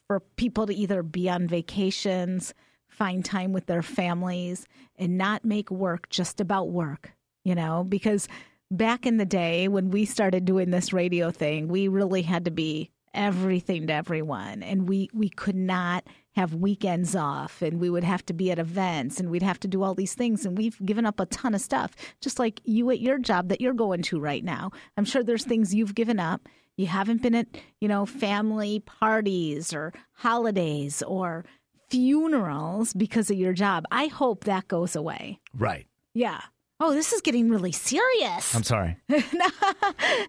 for 0.07 0.19
people 0.35 0.67
to 0.67 0.75
either 0.75 1.05
be 1.05 1.31
on 1.31 1.47
vacations, 1.47 2.53
find 2.89 3.25
time 3.25 3.53
with 3.53 3.67
their 3.67 3.83
families, 3.83 4.67
and 4.97 5.17
not 5.17 5.45
make 5.45 5.71
work 5.71 6.09
just 6.09 6.41
about 6.41 6.71
work, 6.71 7.13
you 7.45 7.55
know, 7.55 7.85
because 7.85 8.27
back 8.73 9.07
in 9.07 9.19
the 9.19 9.25
day 9.25 9.69
when 9.69 9.91
we 9.91 10.05
started 10.05 10.45
doing 10.45 10.71
this 10.71 10.93
radio 10.93 11.31
thing, 11.31 11.69
we 11.69 11.87
really 11.87 12.23
had 12.23 12.45
to 12.45 12.51
be 12.51 12.91
everything 13.15 13.87
to 13.89 13.93
everyone. 13.93 14.63
And 14.63 14.89
we 14.89 15.11
we 15.13 15.29
could 15.29 15.57
not 15.57 16.05
have 16.37 16.55
weekends 16.55 17.17
off 17.17 17.61
and 17.61 17.81
we 17.81 17.91
would 17.91 18.05
have 18.05 18.25
to 18.27 18.33
be 18.33 18.51
at 18.53 18.59
events 18.59 19.19
and 19.19 19.31
we'd 19.31 19.43
have 19.43 19.59
to 19.61 19.69
do 19.69 19.83
all 19.83 19.95
these 19.95 20.15
things 20.15 20.47
and 20.47 20.57
we've 20.57 20.79
given 20.87 21.05
up 21.05 21.19
a 21.19 21.27
ton 21.27 21.55
of 21.55 21.61
stuff. 21.61 21.95
Just 22.21 22.39
like 22.39 22.61
you 22.65 22.91
at 22.91 23.01
your 23.01 23.19
job 23.19 23.49
that 23.49 23.61
you're 23.61 23.75
going 23.75 24.03
to 24.03 24.21
right 24.21 24.45
now. 24.45 24.71
I'm 24.97 25.05
sure 25.05 25.23
there's 25.25 25.45
things 25.45 25.75
you've 25.75 25.95
given 25.95 26.21
up. 26.21 26.49
You 26.77 26.87
haven't 26.87 27.21
been 27.23 27.35
at 27.35 27.49
you 27.81 27.89
know 27.89 28.07
family 28.07 28.81
parties 28.81 29.75
or 29.75 29.93
holidays 30.13 31.03
or 31.03 31.45
funerals 31.89 32.93
because 32.95 33.31
of 33.31 33.37
your 33.37 33.53
job. 33.53 33.85
I 33.91 34.07
hope 34.07 34.45
that 34.45 34.69
goes 34.69 34.95
away. 34.97 35.41
Right. 35.57 35.87
yeah. 36.15 36.41
Oh 36.83 36.95
this 36.95 37.13
is 37.13 37.21
getting 37.21 37.51
really 37.51 37.73
serious. 37.73 38.55
I'm 38.55 38.63
sorry. 38.63 38.97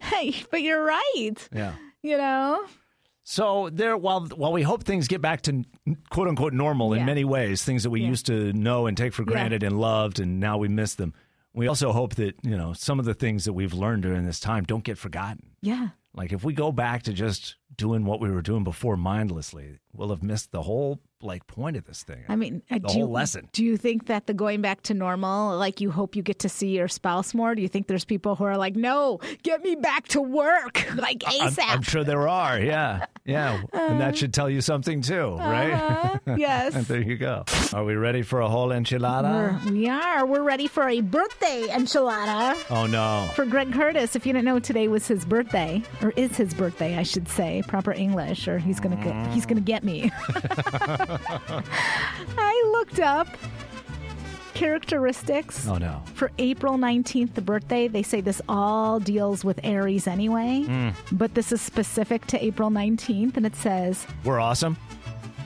hey 0.01 0.43
but 0.49 0.61
you're 0.61 0.83
right. 0.83 1.35
Yeah. 1.53 1.75
You 2.03 2.17
know 2.17 2.65
So 3.23 3.69
there, 3.71 3.95
while 3.95 4.21
while 4.35 4.51
we 4.51 4.63
hope 4.63 4.83
things 4.83 5.07
get 5.07 5.21
back 5.21 5.41
to 5.43 5.63
quote 6.09 6.27
unquote 6.27 6.53
normal 6.53 6.93
in 6.93 6.99
Yeah. 6.99 7.05
many 7.05 7.23
ways, 7.23 7.63
things 7.63 7.83
that 7.83 7.91
we 7.91 8.01
Yeah. 8.01 8.07
used 8.09 8.25
to 8.25 8.51
know 8.53 8.87
and 8.87 8.97
take 8.97 9.13
for 9.13 9.21
Yeah. 9.21 9.31
granted 9.33 9.63
and 9.63 9.79
loved, 9.79 10.19
and 10.19 10.39
now 10.39 10.57
we 10.57 10.67
miss 10.67 10.95
them. 10.95 11.13
We 11.53 11.67
also 11.67 11.91
hope 11.91 12.15
that 12.15 12.35
you 12.43 12.57
know 12.57 12.73
some 12.73 12.97
of 12.99 13.05
the 13.05 13.13
things 13.13 13.45
that 13.45 13.53
we've 13.53 13.73
learned 13.73 14.03
during 14.03 14.25
this 14.25 14.39
time 14.39 14.63
don't 14.63 14.83
get 14.83 14.97
forgotten. 14.97 15.51
yeah 15.61 15.89
Like 16.13 16.33
if 16.33 16.43
we 16.43 16.53
go 16.53 16.71
back 16.71 17.03
to 17.03 17.13
just 17.13 17.55
doing 17.77 18.03
what 18.05 18.19
we 18.19 18.29
were 18.31 18.41
doing 18.41 18.63
before 18.63 18.97
mindlessly, 18.97 19.79
we'll 19.93 20.09
have 20.09 20.23
missed 20.23 20.51
the 20.51 20.63
whole 20.63 20.99
like 21.23 21.47
point 21.47 21.77
of 21.77 21.85
this 21.85 22.03
thing. 22.03 22.23
I 22.29 22.35
mean, 22.35 22.61
uh, 22.69 22.75
the 22.75 22.79
do 22.87 22.93
you, 22.97 23.05
whole 23.05 23.13
lesson. 23.13 23.49
Do 23.53 23.63
you 23.63 23.77
think 23.77 24.07
that 24.07 24.27
the 24.27 24.33
going 24.33 24.61
back 24.61 24.81
to 24.83 24.93
normal, 24.93 25.57
like 25.57 25.81
you 25.81 25.91
hope 25.91 26.15
you 26.15 26.21
get 26.23 26.39
to 26.39 26.49
see 26.49 26.69
your 26.77 26.87
spouse 26.87 27.33
more? 27.33 27.55
Do 27.55 27.61
you 27.61 27.67
think 27.67 27.87
there's 27.87 28.05
people 28.05 28.35
who 28.35 28.43
are 28.43 28.57
like, 28.57 28.75
no, 28.75 29.19
get 29.43 29.61
me 29.63 29.75
back 29.75 30.07
to 30.09 30.21
work, 30.21 30.85
like 30.95 31.23
I'm, 31.27 31.49
ASAP? 31.49 31.63
I'm 31.67 31.81
sure 31.81 32.03
there 32.03 32.27
are. 32.27 32.59
Yeah, 32.59 33.05
yeah, 33.25 33.61
and 33.73 33.99
that 34.01 34.17
should 34.17 34.33
tell 34.33 34.49
you 34.49 34.61
something 34.61 35.01
too, 35.01 35.35
right? 35.37 35.71
Uh, 35.71 36.35
yes. 36.37 36.73
there 36.87 37.01
you 37.01 37.17
go. 37.17 37.43
Are 37.73 37.83
we 37.83 37.95
ready 37.95 38.21
for 38.21 38.41
a 38.41 38.49
whole 38.49 38.69
enchilada? 38.69 39.63
We're, 39.65 39.71
we 39.71 39.89
are. 39.89 40.25
We're 40.25 40.43
ready 40.43 40.67
for 40.67 40.87
a 40.87 41.01
birthday 41.01 41.67
enchilada 41.69 42.57
Oh 42.69 42.85
no. 42.85 43.29
for 43.35 43.45
Greg 43.45 43.73
Curtis. 43.73 44.15
If 44.15 44.25
you 44.25 44.33
didn't 44.33 44.45
know, 44.45 44.59
today 44.59 44.87
was 44.87 45.07
his 45.07 45.25
birthday, 45.25 45.83
or 46.01 46.11
is 46.15 46.35
his 46.37 46.53
birthday, 46.53 46.97
I 46.97 47.03
should 47.03 47.27
say, 47.27 47.63
proper 47.67 47.91
English, 47.91 48.47
or 48.47 48.57
he's 48.57 48.79
gonna 48.79 48.95
get, 49.03 49.33
he's 49.33 49.45
gonna 49.45 49.61
get 49.61 49.83
me. 49.83 50.11
I 52.37 52.69
looked 52.73 52.99
up 52.99 53.27
characteristics. 54.53 55.67
Oh 55.67 55.77
no. 55.77 56.03
For 56.13 56.31
April 56.37 56.77
19th, 56.77 57.33
the 57.33 57.41
birthday, 57.41 57.87
they 57.87 58.03
say 58.03 58.21
this 58.21 58.41
all 58.47 58.99
deals 58.99 59.43
with 59.43 59.59
Aries 59.63 60.07
anyway, 60.07 60.93
but 61.11 61.33
this 61.33 61.51
is 61.51 61.61
specific 61.61 62.25
to 62.27 62.43
April 62.43 62.69
19th, 62.69 63.37
and 63.37 63.45
it 63.45 63.55
says 63.55 64.05
We're 64.23 64.39
awesome. 64.39 64.77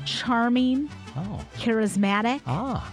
charming, 0.05 0.89
Oh. 1.15 1.39
charismatic. 1.57 2.41
Ah. 2.45 2.91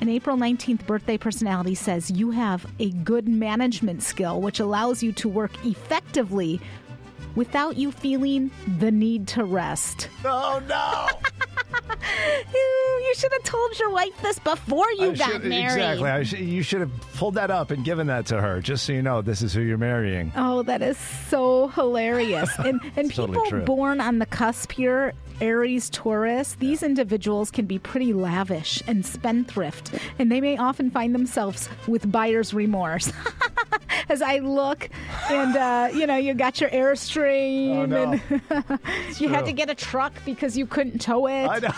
An 0.00 0.08
April 0.08 0.36
19th 0.36 0.86
birthday 0.86 1.18
personality 1.18 1.74
says 1.74 2.10
you 2.10 2.30
have 2.32 2.66
a 2.78 2.90
good 2.90 3.28
management 3.28 4.02
skill, 4.02 4.40
which 4.40 4.60
allows 4.60 5.02
you 5.02 5.12
to 5.12 5.28
work 5.28 5.52
effectively 5.64 6.60
without 7.34 7.76
you 7.76 7.90
feeling 7.92 8.50
the 8.78 8.90
need 8.90 9.26
to 9.28 9.44
rest. 9.44 10.08
Oh 10.24 10.62
no. 10.68 11.08
You, 12.54 13.02
you 13.06 13.14
should 13.16 13.32
have 13.32 13.42
told 13.42 13.78
your 13.78 13.90
wife 13.90 14.12
this 14.22 14.38
before 14.38 14.86
you 14.92 15.10
I 15.10 15.14
got 15.14 15.30
should- 15.32 15.44
married. 15.44 15.64
Exactly. 15.72 16.08
I 16.10 16.22
should, 16.22 16.38
you 16.40 16.62
should 16.62 16.80
have 16.80 16.90
pulled 17.14 17.34
that 17.34 17.50
up 17.50 17.70
and 17.70 17.84
given 17.84 18.06
that 18.06 18.26
to 18.26 18.40
her, 18.40 18.60
just 18.60 18.84
so 18.84 18.92
you 18.92 19.02
know 19.02 19.20
this 19.22 19.42
is 19.42 19.52
who 19.52 19.60
you're 19.60 19.78
marrying. 19.78 20.32
Oh, 20.36 20.62
that 20.62 20.80
is 20.82 20.96
so 20.98 21.68
hilarious. 21.68 22.50
And 22.58 22.80
and 22.96 23.06
It's 23.08 23.16
totally 23.16 23.38
people 23.50 23.60
born 23.60 24.00
on 24.00 24.18
the 24.18 24.26
cusp 24.26 24.72
here, 24.72 25.12
Aries 25.40 25.90
Taurus, 25.90 26.54
these 26.54 26.82
individuals 26.82 27.50
can 27.50 27.66
be 27.66 27.78
pretty 27.78 28.12
lavish 28.12 28.82
and 28.86 29.04
spendthrift, 29.04 29.92
and 30.18 30.30
they 30.32 30.40
may 30.40 30.56
often 30.56 30.90
find 30.90 31.14
themselves 31.14 31.68
with 31.86 32.10
buyer's 32.10 32.52
remorse. 32.54 33.12
As 34.08 34.22
I 34.22 34.38
look, 34.38 34.88
and 35.30 35.56
uh, 35.56 35.88
you 35.92 36.06
know, 36.06 36.16
you 36.16 36.34
got 36.34 36.60
your 36.60 36.70
airstream, 36.70 37.76
Oh, 37.76 37.86
no. 37.86 38.12
and 38.12 38.80
you 39.20 39.28
had 39.28 39.44
to 39.46 39.52
get 39.52 39.68
a 39.70 39.74
truck 39.74 40.12
because 40.24 40.56
you 40.56 40.66
couldn't 40.66 41.00
tow 41.00 41.26
it. 41.26 41.46
I 41.46 41.58
know. 41.58 41.68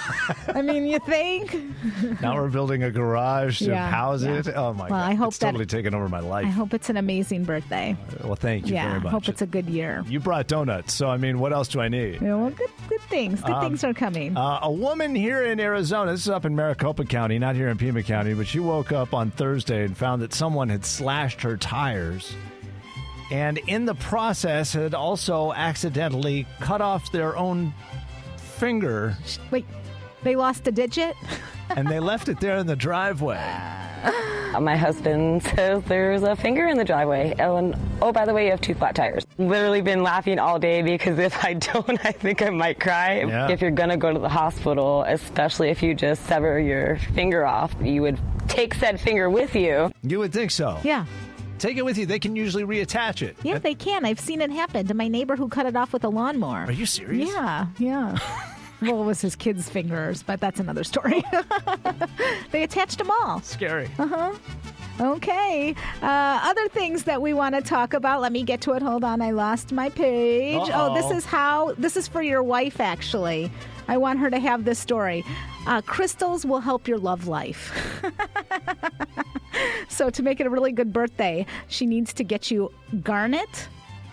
I 0.55 0.63
mean, 0.63 0.87
you 0.87 0.99
think? 1.01 1.57
now 2.21 2.35
we're 2.37 2.49
building 2.49 2.83
a 2.83 2.91
garage 2.91 3.59
to 3.59 3.67
Yeah, 3.67 3.91
house 3.91 4.23
yeah. 4.23 4.35
it. 4.39 4.49
Oh 4.49 4.73
my 4.73 4.89
Well, 4.89 5.01
god. 5.01 5.11
I 5.11 5.15
hope 5.15 5.29
it's 5.29 5.39
that- 5.39 5.47
totally 5.47 5.67
taken 5.67 5.95
over 5.95 6.09
my 6.09 6.21
life. 6.21 6.47
I 6.47 6.51
hope 6.51 6.73
it's 6.75 6.89
an 6.89 6.97
amazing 6.97 7.45
birthday. 7.45 7.97
well, 8.23 8.37
thank 8.37 8.69
you 8.69 8.75
yeah, 8.75 8.89
very 8.91 9.01
much. 9.01 9.07
I 9.09 9.11
hope 9.11 9.29
it's 9.29 9.43
a 9.43 9.47
good 9.47 9.69
year. 9.69 10.05
you 10.09 10.21
brought 10.21 10.47
donuts, 10.47 10.93
so 10.95 11.09
I 11.09 11.17
mean, 11.17 11.39
what 11.41 11.53
else 11.53 11.69
do 11.69 11.81
I 11.81 11.89
need? 11.89 12.21
Yeah, 12.23 12.37
well, 12.37 12.51
good, 12.51 12.71
good 12.89 13.01
things. 13.03 13.41
Good 13.43 13.61
things 13.61 13.83
are 13.85 13.95
coming. 13.95 14.37
Uh, 14.37 14.61
a 14.63 14.71
woman 14.73 15.15
here 15.15 15.45
in 15.45 15.59
Arizona, 15.61 16.13
this 16.13 16.23
is 16.23 16.29
up 16.29 16.45
in 16.45 16.55
Maricopa 16.55 17.05
County, 17.05 17.39
not 17.39 17.57
here 17.57 17.69
in 17.69 17.77
Pima 17.79 18.03
County, 18.03 18.35
but 18.35 18.47
she 18.47 18.61
woke 18.61 18.93
up 18.93 19.15
on 19.15 19.31
Thursday 19.33 19.85
and 19.85 19.97
found 19.97 20.23
that 20.23 20.33
someone 20.33 20.69
had 20.69 20.85
slashed 20.85 21.43
her 21.43 21.57
tires. 21.57 22.20
And 23.31 23.59
in 23.69 23.85
the 23.85 23.95
process, 23.95 24.73
had 24.73 24.95
also 24.95 25.53
accidentally 25.53 26.47
cut 26.61 26.81
off 26.81 27.13
their 27.13 27.37
own 27.37 27.73
finger 28.61 29.17
Wait, 29.51 29.65
they 30.23 30.37
lost 30.37 30.69
a 30.69 30.73
digit? 30.73 31.17
and 31.71 31.89
they 31.89 31.99
left 31.99 32.29
it 32.29 32.41
there 32.41 32.59
in 32.59 32.67
the 32.67 32.77
driveway. 32.77 33.39
My 34.61 34.77
husband 34.77 35.43
says 35.43 35.83
there's 35.85 36.23
a 36.23 36.37
finger 36.37 36.67
in 36.67 36.77
the 36.77 36.85
driveway. 36.85 37.35
Oh, 37.39 37.57
and 37.57 37.77
oh, 38.03 38.13
by 38.13 38.27
the 38.27 38.35
way, 38.35 38.45
you 38.47 38.51
have 38.51 38.61
two 38.61 38.75
flat 38.75 38.95
tires. 38.95 39.25
Literally 39.39 39.81
been 39.81 40.03
laughing 40.03 40.39
all 40.39 40.59
day 40.59 40.83
because 40.83 41.19
if 41.19 41.43
I 41.43 41.55
don't, 41.73 42.05
I 42.05 42.13
think 42.13 42.43
I 42.43 42.51
might 42.51 42.81
cry. 42.81 43.21
Yeah. 43.21 43.51
If 43.51 43.63
you're 43.63 43.71
gonna 43.71 43.97
go 43.97 44.13
to 44.13 44.19
the 44.19 44.29
hospital, 44.29 45.05
especially 45.05 45.71
if 45.71 45.83
you 45.83 45.95
just 45.95 46.27
sever 46.27 46.61
your 46.61 46.97
finger 47.15 47.47
off, 47.47 47.75
you 47.81 48.03
would 48.03 48.19
take 48.49 48.75
said 48.75 49.01
finger 49.01 49.31
with 49.31 49.55
you. 49.55 49.91
You 50.03 50.19
would 50.19 50.33
think 50.33 50.51
so. 50.51 50.79
Yeah. 50.83 51.07
Take 51.61 51.77
it 51.77 51.85
with 51.85 51.99
you. 51.99 52.07
They 52.07 52.19
can 52.19 52.35
usually 52.35 52.65
reattach 52.65 53.21
it. 53.21 53.37
Yeah, 53.43 53.59
they 53.59 53.75
can. 53.75 54.07
I've 54.07 54.19
seen 54.19 54.41
it 54.41 54.51
happen 54.51 54.87
to 54.87 54.95
my 54.95 55.09
neighbor 55.09 55.37
who 55.37 55.47
cut 55.47 55.67
it 55.67 55.77
off 55.77 55.93
with 55.93 56.05
a 56.05 56.09
lawnmower. 56.09 56.65
Are 56.65 56.73
you 56.73 56.87
serious? 56.87 57.29
Yeah, 57.29 57.67
yeah. 57.79 58.19
well, 58.83 59.03
it 59.03 59.05
was 59.05 59.21
his 59.21 59.37
kid's 59.37 59.69
fingers, 59.69 60.23
but 60.23 60.41
that's 60.41 60.59
another 60.59 60.85
story. 60.85 61.23
they 62.51 62.63
attached 62.63 62.97
them 62.97 63.11
all. 63.11 63.43
Scary. 63.43 63.91
Uh-huh. 63.99 64.33
Okay. 65.01 65.75
Uh, 66.03 66.41
other 66.43 66.69
things 66.69 67.05
that 67.05 67.23
we 67.23 67.33
want 67.33 67.55
to 67.55 67.63
talk 67.63 67.95
about. 67.95 68.21
Let 68.21 68.33
me 68.33 68.43
get 68.43 68.61
to 68.63 68.73
it. 68.73 68.83
Hold 68.83 69.03
on. 69.03 69.23
I 69.23 69.31
lost 69.31 69.73
my 69.73 69.89
page. 69.89 70.69
Oh, 70.73 70.95
this 70.95 71.11
is 71.11 71.25
how. 71.25 71.73
This 71.79 71.97
is 71.97 72.07
for 72.07 72.23
your 72.23 72.43
wife, 72.43 72.81
actually. 72.81 73.51
I 73.89 73.97
want 73.97 74.19
her 74.19 74.31
to 74.31 74.39
have 74.39 74.65
this 74.65 74.79
story. 74.79 75.25
Uh, 75.67 75.81
crystals 75.81 76.45
will 76.45 76.61
help 76.61 76.87
your 76.87 76.99
love 76.99 77.27
life. 77.27 77.75
so, 79.89 80.11
to 80.11 80.23
make 80.23 80.39
it 80.39 80.47
a 80.47 80.51
really 80.51 80.73
good 80.73 80.93
birthday, 80.93 81.47
she 81.69 81.87
needs 81.87 82.13
to 82.15 82.25
get 82.25 82.51
you 82.51 82.71
garnet, 83.03 83.69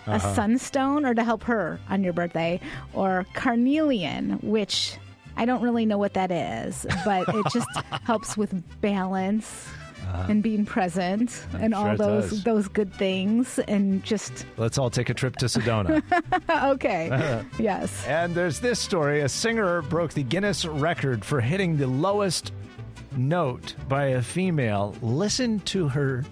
a 0.06 0.18
sunstone, 0.18 1.04
or 1.04 1.14
to 1.14 1.22
help 1.22 1.44
her 1.44 1.78
on 1.90 2.02
your 2.02 2.14
birthday, 2.14 2.60
or 2.94 3.26
carnelian, 3.34 4.38
which 4.42 4.96
I 5.36 5.44
don't 5.44 5.62
really 5.62 5.86
know 5.86 5.98
what 5.98 6.14
that 6.14 6.30
is, 6.30 6.86
but 7.04 7.28
it 7.28 7.46
just 7.52 7.68
helps 8.04 8.36
with 8.36 8.54
balance 8.80 9.66
and 10.28 10.42
being 10.42 10.64
present 10.64 11.44
and 11.60 11.74
Uh-huh. 11.74 11.82
sure 11.82 11.90
all 11.90 11.96
those 11.96 12.30
does. 12.30 12.44
those 12.44 12.68
good 12.68 12.92
things 12.94 13.58
and 13.68 14.02
just 14.04 14.46
Let's 14.56 14.78
all 14.78 14.90
take 14.90 15.08
a 15.10 15.14
trip 15.14 15.36
to 15.36 15.46
Sedona. 15.46 16.02
okay. 16.74 17.42
yes. 17.58 18.06
And 18.06 18.34
there's 18.34 18.60
this 18.60 18.78
story. 18.78 19.20
A 19.20 19.28
singer 19.28 19.82
broke 19.82 20.12
the 20.12 20.22
Guinness 20.22 20.64
record 20.66 21.24
for 21.24 21.40
hitting 21.40 21.76
the 21.76 21.86
lowest 21.86 22.52
note 23.16 23.74
by 23.88 24.06
a 24.06 24.22
female. 24.22 24.94
Listen 25.02 25.60
to 25.60 25.88
her. 25.88 26.24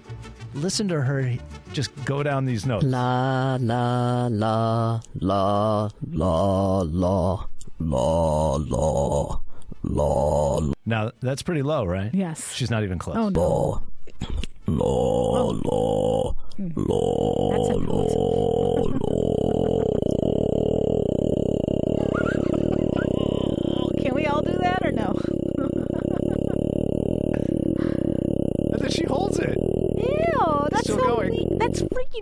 Listen 0.54 0.88
to 0.88 1.00
her 1.00 1.36
just 1.72 1.90
go 2.06 2.22
down 2.22 2.46
these 2.46 2.64
notes. 2.64 2.84
La 2.86 3.58
la 3.60 4.28
la 4.30 5.00
la 5.20 5.90
la 6.10 6.82
la 6.82 6.82
la 6.82 7.46
la 7.78 8.56
la 8.56 9.40
Now, 10.84 11.12
that's 11.20 11.42
pretty 11.42 11.62
low, 11.62 11.84
right? 11.84 12.12
Yes. 12.12 12.52
She's 12.52 12.70
not 12.70 12.82
even 12.82 12.98
close. 12.98 13.16
Oh 13.16 13.28
no. 13.28 13.82
la 14.66 14.86
la 15.42 16.32
la 16.60 17.50
That's 17.50 17.68
a 17.68 17.80
note. 17.80 19.45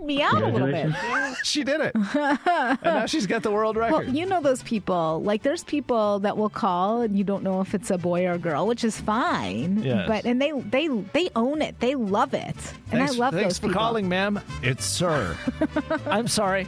Freaking 0.01 0.05
me 0.05 0.21
out 0.21 0.41
a 0.41 0.47
little 0.47 0.67
bit. 0.67 0.89
She 1.43 1.63
did 1.63 1.79
it. 1.81 1.91
and 1.95 2.79
now 2.83 3.05
she's 3.05 3.27
got 3.27 3.43
the 3.43 3.51
world 3.51 3.75
Well, 3.77 3.99
record. 3.99 4.15
you 4.15 4.25
know 4.25 4.41
those 4.41 4.63
people. 4.63 5.21
Like, 5.23 5.43
there's 5.43 5.63
people 5.63 6.19
that 6.19 6.37
will 6.37 6.49
call 6.49 7.01
and 7.01 7.17
you 7.17 7.23
don't 7.23 7.43
know 7.43 7.61
if 7.61 7.73
it's 7.75 7.91
a 7.91 7.97
boy 7.97 8.25
or 8.25 8.33
a 8.33 8.37
girl, 8.37 8.65
which 8.67 8.83
is 8.83 8.99
fine. 8.99 9.83
Yes. 9.83 10.07
But 10.07 10.25
and 10.25 10.41
they 10.41 10.51
they 10.51 10.87
they 10.87 11.29
own 11.35 11.61
it. 11.61 11.79
They 11.79 11.95
love 11.95 12.33
it, 12.33 12.45
and 12.91 12.99
thanks, 12.99 13.15
I 13.15 13.17
love 13.17 13.33
thanks 13.33 13.45
those 13.55 13.57
for 13.59 13.67
people. 13.67 13.81
calling, 13.81 14.09
ma'am. 14.09 14.39
It's 14.63 14.85
sir. 14.85 15.37
I'm 16.07 16.27
sorry. 16.27 16.67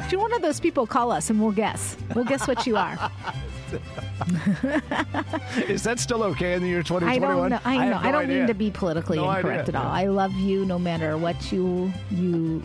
If 0.00 0.12
you're 0.12 0.20
one 0.20 0.34
of 0.34 0.42
those 0.42 0.60
people, 0.60 0.86
call 0.86 1.10
us 1.12 1.30
and 1.30 1.40
we'll 1.40 1.52
guess. 1.52 1.96
We'll 2.14 2.24
guess 2.24 2.46
what 2.46 2.66
you 2.66 2.76
are. 2.76 3.10
Is 5.68 5.82
that 5.84 5.98
still 5.98 6.22
okay 6.24 6.54
in 6.54 6.62
the 6.62 6.68
year 6.68 6.80
I 6.80 6.82
2021? 6.82 7.36
don't 7.36 7.50
know. 7.50 7.60
I 7.64 7.76
know. 7.76 7.90
no 7.90 7.96
I 7.98 8.10
don't 8.12 8.22
idea. 8.24 8.38
mean 8.38 8.46
to 8.48 8.54
be 8.54 8.70
politically 8.70 9.16
No 9.18 9.30
incorrect 9.30 9.68
idea. 9.68 9.80
at 9.80 9.84
all. 9.86 9.92
I 9.92 10.06
love 10.06 10.32
you 10.34 10.64
no 10.64 10.78
matter 10.78 11.16
what 11.16 11.52
you 11.52 11.92
you 12.10 12.62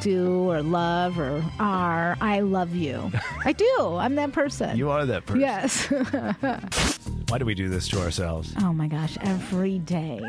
do 0.00 0.50
or 0.50 0.62
love 0.62 1.18
or 1.18 1.44
are. 1.58 2.16
I 2.22 2.40
love 2.40 2.74
you. 2.74 3.10
I 3.44 3.52
do. 3.52 3.96
I'm 3.98 4.14
that 4.14 4.32
person. 4.32 4.76
You 4.76 4.90
are 4.90 5.04
that 5.06 5.26
person. 5.26 5.40
Yes. 5.42 5.86
Why 7.28 7.38
do 7.38 7.44
we 7.44 7.54
do 7.54 7.68
this 7.68 7.86
to 7.88 8.00
ourselves? 8.00 8.52
oh 8.60 8.72
my 8.72 8.88
gosh, 8.88 9.16
every 9.20 9.78
day. 9.78 10.20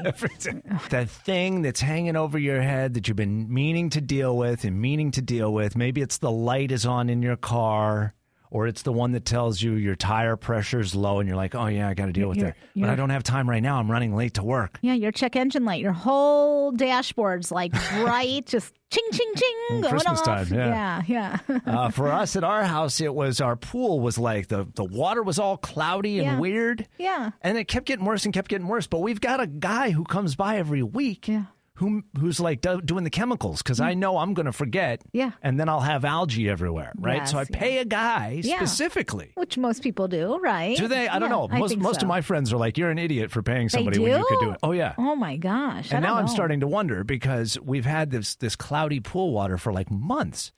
that 0.90 1.10
thing 1.10 1.62
that's 1.64 1.82
hanging 1.82 2.16
over 2.16 2.38
your 2.38 2.62
head 2.62 2.94
that 2.94 3.08
you've 3.08 3.18
been 3.18 3.52
meaning 3.52 3.90
to 3.92 4.02
deal 4.02 4.38
with 4.38 4.64
and 4.66 4.80
meaning 4.80 5.10
to 5.12 5.22
deal 5.22 5.52
with. 5.54 5.76
Maybe 5.76 6.02
it's 6.02 6.20
the 6.20 6.30
light 6.32 6.72
is 6.72 6.86
on 6.86 7.10
in 7.10 7.24
your 7.24 7.38
car, 7.38 8.14
or 8.52 8.68
it's 8.68 8.82
the 8.84 8.92
one 8.92 9.14
that 9.14 9.26
tells 9.26 9.62
you 9.62 9.74
your 9.74 9.96
tire 9.96 10.36
pressure's 10.36 10.94
low 10.94 11.20
and 11.20 11.28
you're 11.28 11.38
like, 11.38 11.56
oh, 11.56 11.66
yeah, 11.68 11.88
I 11.88 11.94
got 11.96 12.06
to 12.08 12.12
deal 12.12 12.28
with 12.30 12.38
You're- 12.38 12.52
that. 12.52 12.58
But 12.80 12.90
I 12.90 12.96
don't 12.96 13.10
have 13.10 13.24
time 13.24 13.50
right 13.50 13.64
now. 13.64 13.80
I'm 13.80 13.90
running 13.90 14.14
late 14.16 14.34
to 14.36 14.44
work. 14.44 14.78
Yeah, 14.82 14.94
your 14.94 15.12
check 15.12 15.36
engine 15.36 15.66
light, 15.66 15.82
your 15.82 15.94
whole 15.94 16.72
dashboard's 16.74 17.52
like 17.52 17.72
bright, 17.94 18.46
just 18.46 18.74
ching, 18.92 19.04
ching, 19.14 19.32
ching, 19.36 19.48
Mm, 19.72 19.82
going 19.84 19.92
Christmas 19.94 20.20
off. 20.20 20.26
time, 20.26 20.48
yeah. 20.54 21.02
yeah. 21.08 21.38
yeah. 21.48 21.60
uh, 21.66 21.90
for 21.90 22.08
us 22.12 22.36
at 22.36 22.44
our 22.44 22.64
house, 22.66 23.00
it 23.00 23.14
was 23.16 23.40
our 23.40 23.56
pool 23.56 24.00
was 24.02 24.18
like 24.18 24.48
the, 24.50 24.68
the 24.76 24.84
water 24.84 25.24
was 25.24 25.40
all 25.40 25.56
cloudy 25.58 26.20
and 26.20 26.26
Yeah. 26.26 26.40
weird. 26.40 26.88
Yeah. 26.98 27.32
And 27.42 27.58
it 27.58 27.70
kept 27.70 27.86
getting 27.86 28.04
worse 28.06 28.26
and 28.26 28.34
kept 28.34 28.50
getting 28.50 28.68
worse. 28.68 28.88
But 28.88 29.00
we've 29.00 29.22
got 29.22 29.40
a 29.40 29.48
guy 29.48 29.92
who 29.92 30.04
comes 30.04 30.36
by 30.36 30.58
every 30.58 30.84
week 30.84 31.28
Yeah. 31.30 31.44
Who, 31.82 32.04
who's 32.20 32.40
like 32.40 32.62
do, 32.62 32.80
doing 32.80 33.04
the 33.04 33.10
chemicals 33.10 33.64
because 33.64 33.80
I 33.80 33.96
mm. 33.96 33.98
know 33.98 34.18
I'm 34.20 34.36
going 34.36 34.46
to 34.46 34.52
forget. 34.52 35.02
Yeah. 35.14 35.32
And 35.42 35.60
then 35.60 35.68
I'll 35.68 35.80
have 35.82 36.06
algae 36.06 36.48
everywhere, 36.48 36.94
right? 36.96 37.28
so 37.28 37.40
I 37.40 37.42
yeah. 37.50 37.60
pay 37.60 37.78
a 37.80 37.86
guy 37.86 38.40
Yeah. 38.44 38.58
specifically. 38.58 39.32
Which 39.34 39.58
most 39.58 39.82
people 39.82 40.08
do, 40.08 40.38
right? 40.38 40.78
Do 40.78 40.88
they? 40.88 41.08
I 41.08 41.18
don't 41.18 41.32
know. 41.32 41.48
Most 41.48 41.78
most 41.78 42.02
so. 42.02 42.06
of 42.06 42.08
my 42.08 42.22
friends 42.22 42.54
are 42.54 42.58
like, 42.58 42.78
"You're 42.78 42.92
an 42.92 43.00
idiot 43.00 43.32
for 43.32 43.42
paying 43.42 43.68
somebody 43.68 43.98
when 43.98 44.12
you 44.12 44.26
could 44.28 44.40
do 44.40 44.52
it." 44.52 44.60
Oh 44.62 44.74
yeah. 44.74 44.94
Oh 45.00 45.16
my 45.16 45.38
gosh. 45.38 45.92
And 45.92 46.04
now 46.04 46.16
I'm 46.18 46.28
starting 46.28 46.60
to 46.60 46.68
wonder 46.68 47.04
because 47.04 47.60
we've 47.60 47.86
had 47.86 48.12
this 48.12 48.36
this 48.36 48.56
cloudy 48.56 49.00
pool 49.00 49.32
water 49.32 49.58
for 49.58 49.74
like 49.74 49.90
months. 49.90 50.52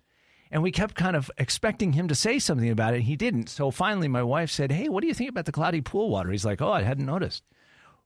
And 0.52 0.62
we 0.62 0.72
kept 0.72 0.94
kind 0.94 1.16
of 1.16 1.32
expecting 1.38 1.94
him 1.94 2.10
to 2.10 2.16
say 2.16 2.38
something 2.38 2.70
about 2.70 2.94
it. 2.94 3.02
He 3.02 3.16
didn't. 3.16 3.50
So 3.50 3.72
finally 3.72 4.10
my 4.10 4.24
wife 4.24 4.52
said, 4.52 4.74
"Hey, 4.74 4.90
what 4.90 5.02
do 5.02 5.08
you 5.08 5.14
think 5.14 5.30
about 5.30 5.46
the 5.46 5.54
cloudy 5.54 5.80
pool 5.80 6.10
water?" 6.10 6.32
He's 6.32 6.46
like, 6.46 6.62
"Oh, 6.62 6.72
I 6.72 6.84
hadn't 6.84 7.06
noticed." 7.06 7.44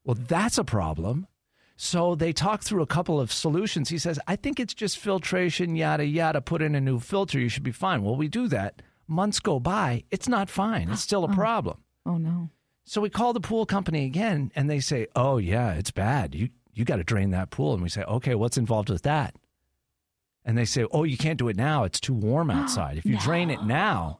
Well, 0.04 0.16
that's 0.28 0.56
a 0.56 0.64
problem. 0.64 1.26
So 1.80 2.16
they 2.16 2.32
talk 2.32 2.64
through 2.64 2.82
a 2.82 2.86
couple 2.86 3.20
of 3.20 3.30
solutions. 3.30 3.88
He 3.88 3.98
says, 3.98 4.18
"I 4.26 4.34
think 4.34 4.58
it's 4.58 4.74
just 4.74 4.98
filtration, 4.98 5.76
yada 5.76 6.04
yada. 6.04 6.40
Put 6.40 6.60
in 6.60 6.74
a 6.74 6.80
new 6.80 6.98
filter, 6.98 7.38
you 7.38 7.48
should 7.48 7.62
be 7.62 7.70
fine." 7.70 8.02
Well, 8.02 8.16
we 8.16 8.26
do 8.26 8.48
that. 8.48 8.82
Months 9.06 9.38
go 9.38 9.60
by, 9.60 10.02
it's 10.10 10.28
not 10.28 10.50
fine. 10.50 10.90
It's 10.90 11.02
still 11.02 11.24
a 11.24 11.28
oh. 11.30 11.34
problem. 11.34 11.78
Oh 12.04 12.18
no. 12.18 12.50
So 12.84 13.00
we 13.00 13.10
call 13.10 13.32
the 13.32 13.40
pool 13.40 13.64
company 13.64 14.06
again, 14.06 14.50
and 14.56 14.68
they 14.68 14.80
say, 14.80 15.06
"Oh 15.14 15.38
yeah, 15.38 15.74
it's 15.74 15.92
bad. 15.92 16.34
You 16.34 16.48
you 16.74 16.84
got 16.84 16.96
to 16.96 17.04
drain 17.04 17.30
that 17.30 17.50
pool." 17.50 17.74
And 17.74 17.82
we 17.82 17.88
say, 17.88 18.02
"Okay, 18.02 18.34
what's 18.34 18.58
involved 18.58 18.90
with 18.90 19.02
that?" 19.02 19.36
And 20.44 20.58
they 20.58 20.64
say, 20.64 20.84
"Oh, 20.90 21.04
you 21.04 21.16
can't 21.16 21.38
do 21.38 21.46
it 21.48 21.56
now. 21.56 21.84
It's 21.84 22.00
too 22.00 22.12
warm 22.14 22.50
outside. 22.58 22.98
If 22.98 23.06
you 23.06 23.16
drain 23.18 23.50
it 23.50 23.62
now, 23.62 24.18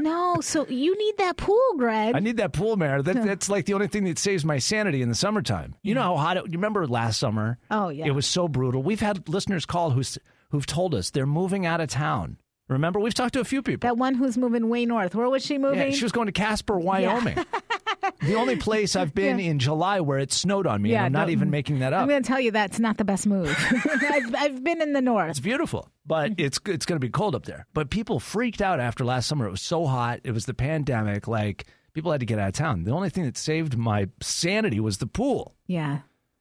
No, 0.00 0.40
so 0.40 0.66
you 0.68 0.96
need 0.96 1.18
that 1.18 1.36
pool, 1.36 1.74
Greg. 1.76 2.14
I 2.14 2.20
need 2.20 2.36
that 2.38 2.52
pool, 2.52 2.76
Mare. 2.76 3.02
That, 3.02 3.24
that's 3.24 3.48
like 3.48 3.66
the 3.66 3.74
only 3.74 3.88
thing 3.88 4.04
that 4.04 4.18
saves 4.18 4.44
my 4.44 4.58
sanity 4.58 5.02
in 5.02 5.08
the 5.08 5.14
summertime. 5.14 5.74
You 5.82 5.94
know 5.94 6.02
how 6.02 6.16
hot? 6.16 6.36
It, 6.36 6.44
you 6.46 6.58
remember 6.58 6.86
last 6.86 7.18
summer? 7.18 7.58
Oh, 7.70 7.88
yeah. 7.88 8.06
it 8.06 8.12
was 8.12 8.26
so 8.26 8.48
brutal. 8.48 8.82
We've 8.82 9.00
had 9.00 9.28
listeners 9.28 9.66
call 9.66 9.90
who's 9.90 10.18
who've 10.50 10.66
told 10.66 10.94
us 10.94 11.10
they're 11.10 11.26
moving 11.26 11.66
out 11.66 11.80
of 11.80 11.88
town. 11.88 12.38
Remember, 12.68 13.00
we've 13.00 13.14
talked 13.14 13.32
to 13.34 13.40
a 13.40 13.44
few 13.44 13.62
people. 13.62 13.86
that 13.86 13.96
one 13.96 14.14
who's 14.14 14.36
moving 14.36 14.68
way 14.68 14.84
north. 14.84 15.14
Where 15.14 15.28
was 15.28 15.44
she 15.44 15.56
moving? 15.58 15.78
Yeah, 15.78 15.90
she 15.90 16.04
was 16.04 16.12
going 16.12 16.26
to 16.26 16.32
Casper, 16.32 16.78
Wyoming. 16.78 17.36
the 18.20 18.34
only 18.34 18.56
place 18.56 18.94
I've 18.94 19.14
been 19.14 19.40
in 19.40 19.58
July 19.58 20.00
where 20.00 20.18
it 20.18 20.32
snowed 20.32 20.66
on 20.66 20.82
me, 20.82 20.94
and 20.94 21.06
I'm 21.06 21.12
not 21.12 21.30
even 21.30 21.50
making 21.50 21.78
that 21.78 21.92
up. 21.92 22.02
I'm 22.02 22.08
going 22.08 22.22
to 22.22 22.26
tell 22.26 22.40
you 22.40 22.50
that's 22.50 22.78
not 22.78 22.98
the 22.98 23.04
best 23.04 23.26
move. 23.26 23.54
I've, 24.02 24.34
I've 24.34 24.64
been 24.64 24.82
in 24.82 24.92
the 24.92 25.00
north. 25.00 25.30
It's 25.30 25.40
beautiful, 25.40 25.88
but 26.06 26.32
it's 26.36 26.60
it's 26.66 26.84
going 26.84 27.00
to 27.00 27.04
be 27.04 27.10
cold 27.10 27.34
up 27.34 27.46
there. 27.46 27.66
But 27.72 27.90
people 27.90 28.20
freaked 28.20 28.60
out 28.60 28.80
after 28.80 29.04
last 29.04 29.28
summer. 29.28 29.46
It 29.46 29.50
was 29.50 29.62
so 29.62 29.86
hot. 29.86 30.20
It 30.24 30.32
was 30.32 30.46
the 30.46 30.54
pandemic. 30.54 31.26
Like 31.26 31.66
people 31.94 32.12
had 32.12 32.20
to 32.20 32.26
get 32.26 32.38
out 32.38 32.48
of 32.48 32.54
town. 32.54 32.84
The 32.84 32.92
only 32.92 33.10
thing 33.10 33.24
that 33.24 33.36
saved 33.36 33.76
my 33.78 34.08
sanity 34.20 34.78
was 34.78 34.98
the 34.98 35.06
pool. 35.06 35.56
Yeah. 35.66 36.00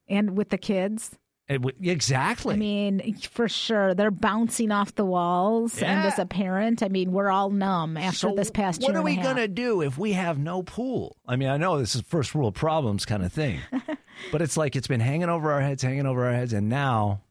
And 0.10 0.38
with 0.38 0.50
the 0.50 0.58
kids. 0.58 1.18
W- 1.50 1.76
exactly. 1.82 2.56
I 2.56 2.58
mean, 2.58 3.16
for 3.32 3.48
sure, 3.48 3.94
they're 3.94 4.12
bouncing 4.12 4.70
off 4.72 4.94
the 4.96 5.06
walls. 5.06 5.82
And 5.82 6.06
as 6.06 6.20
a 6.20 6.26
parent, 6.26 6.84
I 6.84 6.90
mean, 6.90 7.14
we're 7.14 7.30
all 7.30 7.50
numb 7.52 7.96
after 7.96 8.18
so 8.18 8.36
this 8.36 8.52
past 8.52 8.82
year. 8.82 8.90
what 8.90 8.98
are 8.98 9.02
we 9.02 9.16
half. 9.16 9.24
gonna 9.24 9.48
do 9.48 9.82
if 9.82 9.98
we 9.98 10.12
have 10.14 10.38
no 10.38 10.62
pool? 10.62 11.16
I 11.26 11.38
mean, 11.38 11.48
I 11.48 11.56
know 11.56 11.80
this 11.80 11.96
is 11.96 12.02
first 12.02 12.36
world 12.36 12.54
problems 12.56 13.06
kind 13.06 13.24
of 13.24 13.32
thing, 13.32 13.60
but 14.32 14.42
it's 14.42 14.58
like 14.58 14.76
it's 14.76 14.88
been 14.88 15.00
hanging 15.00 15.30
over 15.30 15.52
our 15.52 15.62
heads, 15.62 15.84
hanging 15.84 16.06
over 16.06 16.26
our 16.26 16.34
heads, 16.34 16.52
and 16.52 16.68
now 16.68 17.22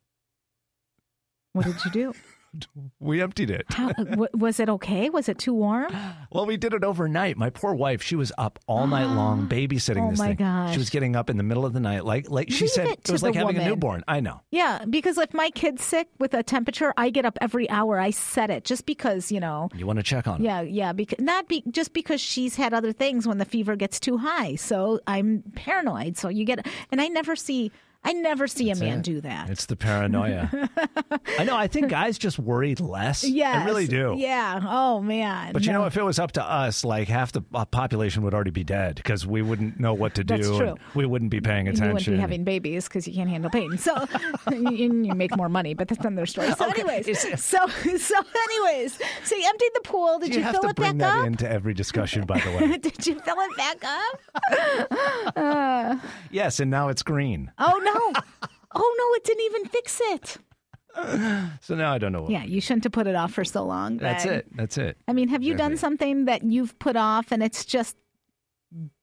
What 1.52 1.66
did 1.66 1.84
you 1.84 1.90
do? 1.90 2.14
we 3.00 3.20
emptied 3.22 3.50
it. 3.50 3.66
How, 3.70 3.88
w- 3.92 4.28
was 4.34 4.58
it 4.60 4.68
okay? 4.68 5.10
Was 5.10 5.28
it 5.28 5.38
too 5.38 5.54
warm? 5.54 5.90
Well, 6.32 6.44
we 6.44 6.56
did 6.58 6.74
it 6.74 6.84
overnight. 6.84 7.38
My 7.38 7.48
poor 7.48 7.72
wife, 7.72 8.02
she 8.02 8.14
was 8.14 8.30
up 8.36 8.58
all 8.66 8.86
night 8.86 9.06
long 9.06 9.46
babysitting 9.48 10.06
Oh, 10.06 10.10
this 10.10 10.18
my 10.18 10.28
thing. 10.28 10.36
gosh. 10.36 10.72
She 10.72 10.78
was 10.78 10.90
getting 10.90 11.16
up 11.16 11.30
in 11.30 11.38
the 11.38 11.42
middle 11.42 11.64
of 11.64 11.72
the 11.72 11.80
night, 11.80 12.04
like 12.04 12.28
like 12.28 12.50
she 12.50 12.64
Leave 12.64 12.70
said, 12.72 12.86
it 12.88 13.04
to 13.04 13.12
was 13.12 13.22
like 13.22 13.32
the 13.32 13.38
having 13.38 13.56
a 13.56 13.64
newborn. 13.64 14.04
I 14.06 14.20
know. 14.20 14.42
Yeah, 14.50 14.84
because 14.90 15.16
if 15.16 15.32
my 15.32 15.48
kid's 15.50 15.82
sick 15.82 16.08
with 16.18 16.34
a 16.34 16.42
temperature, 16.42 16.92
I 16.98 17.08
get 17.10 17.24
up 17.24 17.38
every 17.40 17.70
hour. 17.70 17.98
I 17.98 18.10
set 18.10 18.50
it 18.50 18.64
just 18.64 18.84
because, 18.84 19.32
you 19.32 19.40
know. 19.40 19.70
You 19.74 19.86
want 19.86 19.98
to 19.98 20.02
check 20.02 20.26
on 20.26 20.40
her. 20.40 20.44
Yeah, 20.44 20.60
yeah, 20.62 20.92
because 20.92 21.20
not 21.24 21.48
be, 21.48 21.62
just 21.70 21.94
because 21.94 22.20
she's 22.20 22.56
had 22.56 22.74
other 22.74 22.92
things 22.92 23.26
when 23.26 23.38
the 23.38 23.44
fever 23.46 23.74
gets 23.76 23.98
too 23.98 24.18
high. 24.18 24.56
So 24.56 25.00
I'm 25.06 25.42
paranoid. 25.54 26.18
So 26.18 26.28
you 26.28 26.44
get 26.44 26.66
and 26.90 27.00
I 27.00 27.08
never 27.08 27.34
see 27.34 27.72
I 28.06 28.12
never 28.12 28.46
see 28.46 28.70
a 28.70 28.76
man 28.76 28.98
it. 29.00 29.04
do 29.04 29.20
that. 29.22 29.50
It's 29.50 29.66
the 29.66 29.76
paranoia. 29.76 30.48
I 31.38 31.44
know. 31.44 31.56
I 31.56 31.66
think 31.66 31.88
guys 31.88 32.16
just 32.18 32.38
worry 32.38 32.74
less. 32.76 33.24
Yeah, 33.24 33.62
I 33.62 33.64
really 33.66 33.86
do. 33.86 34.14
Yeah. 34.16 34.60
Oh 34.64 35.00
man. 35.02 35.52
But 35.52 35.64
you 35.66 35.72
No. 35.72 35.80
know, 35.80 35.86
if 35.86 35.96
it 35.96 36.02
was 36.04 36.18
up 36.18 36.32
to 36.32 36.44
us, 36.44 36.84
like 36.84 37.08
half 37.08 37.32
the 37.32 37.42
uh, 37.52 37.64
population 37.64 38.22
would 38.22 38.32
already 38.32 38.52
be 38.52 38.64
dead 38.64 38.94
because 38.96 39.26
we 39.26 39.42
wouldn't 39.42 39.78
know 39.80 39.92
what 39.92 40.14
to 40.14 40.24
do. 40.24 40.36
That's 40.36 40.48
true. 40.56 40.76
we 40.94 41.04
wouldn't 41.04 41.30
be 41.30 41.40
paying 41.40 41.66
attention. 41.68 41.88
you 41.88 41.94
wouldn't 41.94 42.16
be 42.16 42.20
having 42.20 42.44
babies 42.44 42.86
because 42.88 43.06
you 43.08 43.14
can't 43.14 43.28
handle 43.28 43.50
pain. 43.50 43.76
So 43.76 44.06
you, 44.52 45.02
you 45.02 45.14
make 45.14 45.36
more 45.36 45.48
money, 45.48 45.74
but 45.74 45.88
that's 45.88 46.04
another 46.04 46.26
story. 46.26 46.52
So, 46.52 46.66
anyways, 46.70 47.08
Is- 47.08 47.42
so 47.42 47.66
so 47.66 48.14
anyways, 48.44 48.98
so 49.24 49.34
you 49.34 49.44
emptied 49.48 49.70
the 49.74 49.80
pool. 49.82 50.18
Did 50.20 50.28
you 50.30 50.36
you, 50.36 50.42
have 50.44 50.52
fill 50.54 50.62
to 50.62 50.68
it 50.68 50.76
bring 50.76 50.98
back 50.98 51.12
that 51.14 51.20
up? 51.22 51.26
into 51.26 51.50
every 51.50 51.74
discussion, 51.74 52.24
by 52.24 52.38
the 52.38 52.50
way. 52.52 52.76
Did 52.78 53.04
you 53.06 53.18
fill 53.18 53.36
it 53.38 53.56
back 53.56 53.84
up? 53.84 54.20
yes, 56.30 56.60
and 56.60 56.70
now 56.70 56.88
it's 56.88 57.02
green. 57.02 57.50
Oh 57.58 57.80
no! 57.82 57.95
Oh. 57.98 58.12
oh 58.74 58.94
no! 58.98 59.14
It 59.16 59.24
didn't 59.24 59.44
even 59.44 59.64
fix 59.66 60.00
it. 60.04 60.36
So 61.60 61.74
now 61.74 61.92
I 61.92 61.98
don't 61.98 62.12
know 62.12 62.22
what. 62.22 62.30
Yeah, 62.30 62.44
you 62.44 62.60
shouldn't 62.60 62.84
have 62.84 62.92
put 62.92 63.06
it 63.06 63.14
off 63.14 63.32
for 63.34 63.44
so 63.44 63.64
long. 63.64 63.98
That's 63.98 64.24
Greg. 64.24 64.38
it. 64.38 64.46
That's 64.56 64.78
it. 64.78 64.96
I 65.06 65.12
mean, 65.12 65.28
have 65.28 65.42
you 65.42 65.52
That's 65.54 65.68
done 65.68 65.76
something 65.76 66.24
that 66.24 66.42
you've 66.42 66.78
put 66.78 66.96
off 66.96 67.32
and 67.32 67.42
it's 67.42 67.66
just 67.66 67.96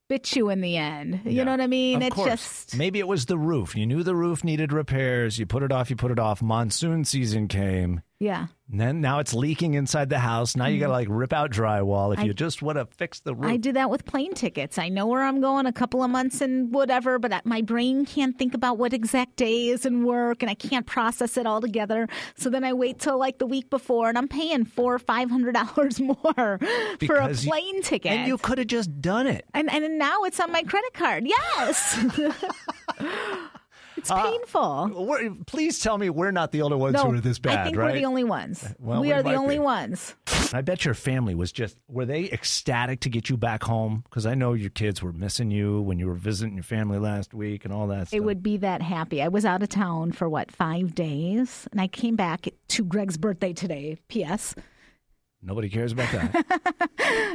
bit 0.10 0.36
you 0.36 0.50
in 0.50 0.62
the 0.62 0.76
end? 0.78 1.22
You 1.24 1.32
Yeah. 1.32 1.44
know 1.44 1.52
what 1.52 1.62
I 1.62 1.68
mean? 1.68 1.98
Of 2.02 2.08
it's 2.08 2.16
course. 2.16 2.30
just 2.30 2.78
Maybe 2.78 2.98
it 3.00 3.08
was 3.08 3.28
the 3.28 3.38
roof. 3.38 3.76
You 3.76 3.86
knew 3.86 4.02
the 4.02 4.16
roof 4.16 4.44
needed 4.44 4.74
repairs. 4.74 5.38
You 5.38 5.46
put 5.46 5.62
it 5.62 5.72
off. 5.72 5.90
You 5.92 5.96
put 5.96 6.10
it 6.12 6.18
off. 6.20 6.42
Monsoon 6.42 7.06
season 7.06 7.48
came. 7.48 8.02
Yeah. 8.24 8.48
And 8.72 8.80
then 8.82 9.02
now 9.02 9.20
it's 9.20 9.34
leaking 9.36 9.76
inside 9.76 10.10
the 10.10 10.18
house. 10.18 10.56
Now 10.56 10.66
you 10.66 10.80
got 10.80 10.88
to 10.88 10.94
like 10.94 11.08
rip 11.10 11.32
out 11.34 11.52
drywall. 11.52 12.12
If 12.12 12.18
Mm-hmm. 12.18 12.24
I- 12.24 12.26
you 12.28 12.34
just 12.34 12.62
want 12.64 12.78
to 12.80 12.86
fix 12.86 13.20
the 13.20 13.36
roof. 13.36 13.52
I 13.52 13.58
do 13.58 13.72
that 13.74 13.90
with 13.92 14.06
plane 14.06 14.34
tickets. 14.34 14.80
I 14.80 14.90
know 14.90 15.06
where 15.06 15.22
I'm 15.22 15.42
going 15.42 15.66
a 15.68 15.74
couple 15.74 16.02
of 16.04 16.10
months 16.10 16.42
and 16.42 16.74
whatever, 16.74 17.20
but 17.20 17.46
my 17.46 17.62
brain 17.62 18.06
can't 18.06 18.36
think 18.40 18.54
about 18.56 18.78
what 18.80 18.94
exact 18.94 19.36
day 19.36 19.68
is 19.68 19.86
and 19.86 20.06
work, 20.06 20.42
and 20.42 20.50
I 20.50 20.56
can't 20.56 20.88
process 20.88 21.38
it 21.38 21.46
all 21.46 21.62
together. 21.62 22.08
So 22.36 22.50
then 22.50 22.64
I 22.64 22.74
wait 22.74 22.98
till 23.00 23.20
like 23.20 23.38
the 23.38 23.46
week 23.46 23.70
before, 23.70 24.10
and 24.10 24.18
I'm 24.18 24.28
paying 24.30 24.66
four 24.66 24.96
or 24.96 25.00
five 25.00 25.30
hundred 25.30 25.54
dollars 25.54 26.00
more 26.10 26.16
for 26.26 26.58
a 26.60 26.98
Because 26.98 27.46
you- 27.46 27.52
plane 27.52 27.82
ticket. 27.84 28.12
and 28.14 28.28
you 28.28 28.38
could 28.40 28.58
have 28.58 28.68
just 28.68 29.02
done 29.02 29.28
it. 29.28 29.46
and 29.54 29.70
and 29.72 30.00
now 30.00 30.24
it's 30.24 30.40
on 30.40 30.52
my 30.52 30.64
credit 30.64 30.94
card. 30.94 31.26
Yes, 31.28 32.00
it's 34.04 34.12
Uh, 34.12 34.22
painful. 34.32 35.06
We're, 35.08 35.34
please 35.48 35.80
tell 35.80 35.98
me 35.98 36.10
we're 36.10 36.32
not 36.32 36.52
the 36.52 36.62
only 36.62 36.78
ones 36.78 36.94
No, 36.94 37.06
who 37.06 37.14
are 37.16 37.20
this 37.22 37.40
bad, 37.40 37.60
I 37.60 37.64
think 37.64 37.78
right? 37.78 37.94
we're 37.94 38.00
the 38.00 38.06
only 38.06 38.24
ones. 38.26 38.64
Well, 38.80 39.02
we 39.02 39.08
we 39.08 39.14
are 39.14 39.24
the 39.24 39.34
only 39.36 39.56
be. 39.56 39.60
ones. 39.60 40.14
I 40.54 40.62
bet 40.62 40.86
your 40.86 40.94
family 40.94 41.34
was 41.36 41.52
just 41.52 41.78
were 41.88 42.06
they 42.06 42.26
ecstatic 42.32 43.00
to 43.02 43.10
get 43.10 43.30
you 43.30 43.38
back 43.38 43.64
home? 43.64 44.04
Because 44.10 44.26
I 44.26 44.36
know 44.36 44.54
your 44.54 44.70
kids 44.70 45.02
were 45.02 45.14
missing 45.14 45.50
you 45.52 45.82
when 45.82 45.98
you 46.00 46.08
were 46.08 46.14
visiting 46.16 46.56
your 46.56 46.64
family 46.64 47.00
last 47.00 47.34
week 47.34 47.66
and 47.66 47.74
all 47.74 47.88
that 47.88 48.08
stuff. 48.10 48.18
It 48.18 48.24
would 48.24 48.44
be 48.44 48.58
that 48.58 48.82
happy. 48.82 49.22
I 49.22 49.30
was 49.30 49.46
out 49.46 49.64
of 49.64 49.70
town 49.70 50.12
for 50.12 50.28
what 50.30 50.52
five 50.52 50.94
days, 50.94 51.68
and 51.72 51.80
I 51.82 51.88
came 51.88 52.16
back 52.16 52.48
to 52.68 52.84
Greg's 52.84 53.18
birthday 53.18 53.54
today. 53.54 53.98
P.S. 54.10 54.54
Nobody 55.44 55.70
cares 55.70 55.92
about 55.92 56.12
that. 56.12 56.90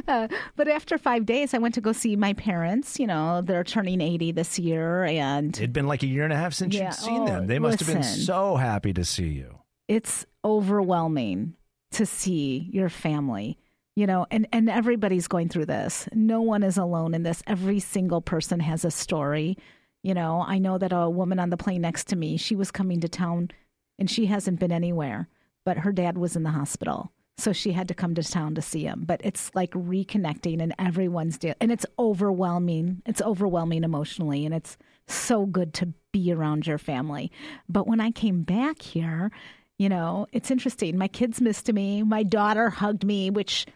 Uh, 0.09 0.27
but 0.57 0.67
after 0.67 0.97
five 0.97 1.27
days, 1.27 1.53
I 1.53 1.59
went 1.59 1.75
to 1.75 1.81
go 1.81 1.93
see 1.93 2.17
my 2.17 2.33
parents. 2.33 2.99
You 2.99 3.07
know, 3.07 3.43
they're 3.43 3.63
turning 3.63 4.01
80 4.01 4.33
this 4.33 4.59
year, 4.59 5.05
and 5.05 5.55
It'd 5.57 5.73
been 5.73 5.87
like 5.87 6.03
a 6.03 6.07
year 6.07 6.25
and 6.25 6.33
a 6.33 6.37
half 6.37 6.55
since 6.55 6.75
Yeah, 6.75 6.87
you'd 6.87 6.95
seen 6.95 7.23
oh, 7.23 7.27
them. 7.27 7.47
They 7.47 7.59
must 7.59 7.81
have 7.81 7.89
been 7.89 8.03
so 8.03 8.57
happy 8.57 8.93
to 8.95 9.05
see 9.05 9.29
you. 9.29 9.59
it's 9.87 10.25
overwhelming 10.45 11.55
to 11.93 12.07
see 12.07 12.69
your 12.73 12.89
family. 12.89 13.59
You 13.95 14.07
know, 14.07 14.27
and, 14.31 14.49
and 14.53 14.71
everybody's 14.71 15.29
going 15.29 15.49
through 15.49 15.67
this. 15.67 16.09
No 16.15 16.41
one 16.41 16.63
is 16.63 16.79
alone 16.79 17.15
in 17.15 17.25
this. 17.25 17.43
Every 17.47 17.81
single 17.81 18.21
person 18.23 18.61
has 18.61 18.85
a 18.85 18.91
story. 18.91 19.59
You 20.03 20.15
know, 20.15 20.45
I 20.47 20.59
know 20.59 20.79
that 20.79 20.93
a 20.93 21.11
woman 21.11 21.39
on 21.39 21.51
the 21.51 21.57
plane 21.57 21.83
next 21.83 22.07
to 22.09 22.17
me, 22.17 22.37
she 22.37 22.57
was 22.57 22.71
coming 22.71 23.01
to 23.01 23.09
town 23.09 23.51
and 23.99 24.09
she 24.11 24.27
hasn't 24.27 24.61
been 24.61 24.73
anywhere, 24.73 25.29
but 25.65 25.79
her 25.79 25.93
dad 25.93 26.17
was 26.17 26.37
in 26.37 26.45
the 26.45 26.51
hospital. 26.51 27.13
So 27.39 27.53
she 27.53 27.73
had 27.73 27.89
to 27.89 27.95
come 27.95 28.15
to 28.17 28.23
town 28.23 28.57
to 28.57 28.63
see 28.63 28.83
him. 28.83 29.05
But 29.07 29.21
it's 29.25 29.51
like 29.55 29.71
reconnecting 29.71 30.61
and 30.61 30.75
everyone's 30.79 31.39
de- 31.39 31.55
and 31.63 31.71
it's 31.73 31.87
overwhelming. 31.99 33.01
It's 33.07 33.23
overwhelming 33.23 33.85
emotionally 33.85 34.45
and 34.45 34.55
it's 34.55 34.77
so 35.07 35.47
good 35.47 35.73
to 35.75 35.93
be 36.13 36.33
around 36.33 36.67
your 36.67 36.79
family. 36.79 37.31
But 37.69 37.87
when 37.87 38.01
I 38.01 38.11
came 38.11 38.43
back 38.43 38.83
here, 38.83 39.31
you 39.79 39.89
know, 39.89 40.27
it's 40.33 40.51
interesting. 40.51 40.99
My 40.99 41.09
kids 41.09 41.41
missed 41.41 41.73
me. 41.73 42.03
My 42.03 42.25
daughter 42.25 42.71
hugged 42.71 43.05
me, 43.05 43.31
which 43.31 43.67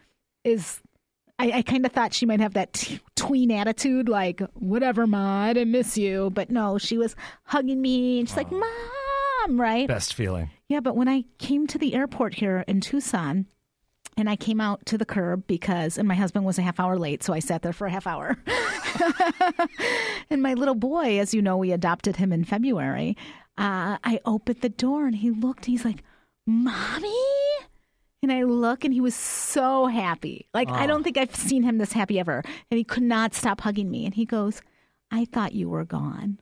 is. 0.43 0.81
I, 1.39 1.51
I 1.51 1.61
kind 1.63 1.83
of 1.83 1.91
thought 1.91 2.13
she 2.13 2.27
might 2.27 2.41
have 2.41 2.53
that 2.53 2.73
t- 2.73 2.99
tween 3.15 3.49
attitude, 3.49 4.07
like 4.07 4.39
whatever, 4.53 5.07
ma, 5.07 5.45
I 5.45 5.53
didn't 5.53 5.71
miss 5.71 5.97
you. 5.97 6.29
But 6.29 6.51
no, 6.51 6.77
she 6.77 6.97
was 6.97 7.15
hugging 7.43 7.81
me, 7.81 8.19
and 8.19 8.29
she's 8.29 8.37
like, 8.37 8.51
"Mom," 8.51 9.59
right? 9.59 9.87
Best 9.87 10.13
feeling. 10.13 10.51
Yeah, 10.67 10.79
but 10.79 10.95
when 10.95 11.07
I 11.07 11.23
came 11.39 11.65
to 11.67 11.79
the 11.79 11.95
airport 11.95 12.35
here 12.35 12.63
in 12.67 12.81
Tucson, 12.81 13.47
and 14.17 14.29
I 14.29 14.35
came 14.35 14.61
out 14.61 14.85
to 14.87 14.97
the 14.97 15.05
curb 15.05 15.45
because, 15.47 15.97
and 15.97 16.07
my 16.07 16.15
husband 16.15 16.45
was 16.45 16.59
a 16.59 16.61
half 16.61 16.79
hour 16.79 16.97
late, 16.97 17.23
so 17.23 17.33
I 17.33 17.39
sat 17.39 17.61
there 17.61 17.73
for 17.73 17.87
a 17.87 17.91
half 17.91 18.05
hour. 18.05 18.37
and 20.29 20.41
my 20.41 20.53
little 20.53 20.75
boy, 20.75 21.19
as 21.19 21.33
you 21.33 21.41
know, 21.41 21.57
we 21.57 21.71
adopted 21.71 22.17
him 22.17 22.31
in 22.31 22.43
February. 22.43 23.17
Uh, 23.57 23.97
I 24.03 24.19
opened 24.25 24.61
the 24.61 24.69
door 24.69 25.05
and 25.05 25.15
he 25.15 25.31
looked, 25.31 25.65
he's 25.65 25.85
like, 25.85 26.03
Mommy? 26.45 27.13
And 28.21 28.31
I 28.31 28.43
look 28.43 28.85
and 28.85 28.93
he 28.93 29.01
was 29.01 29.15
so 29.15 29.87
happy. 29.87 30.47
Like, 30.53 30.69
I 30.69 30.87
don't 30.87 31.03
think 31.03 31.17
I've 31.17 31.35
seen 31.35 31.63
him 31.63 31.77
this 31.77 31.91
happy 31.91 32.19
ever. 32.19 32.41
And 32.71 32.77
he 32.77 32.83
could 32.85 33.03
not 33.03 33.33
stop 33.33 33.61
hugging 33.61 33.91
me. 33.91 34.05
And 34.05 34.13
he 34.13 34.25
goes, 34.25 34.61
I 35.11 35.25
thought 35.25 35.53
you 35.53 35.67
were 35.67 35.83
gone. 35.83 36.39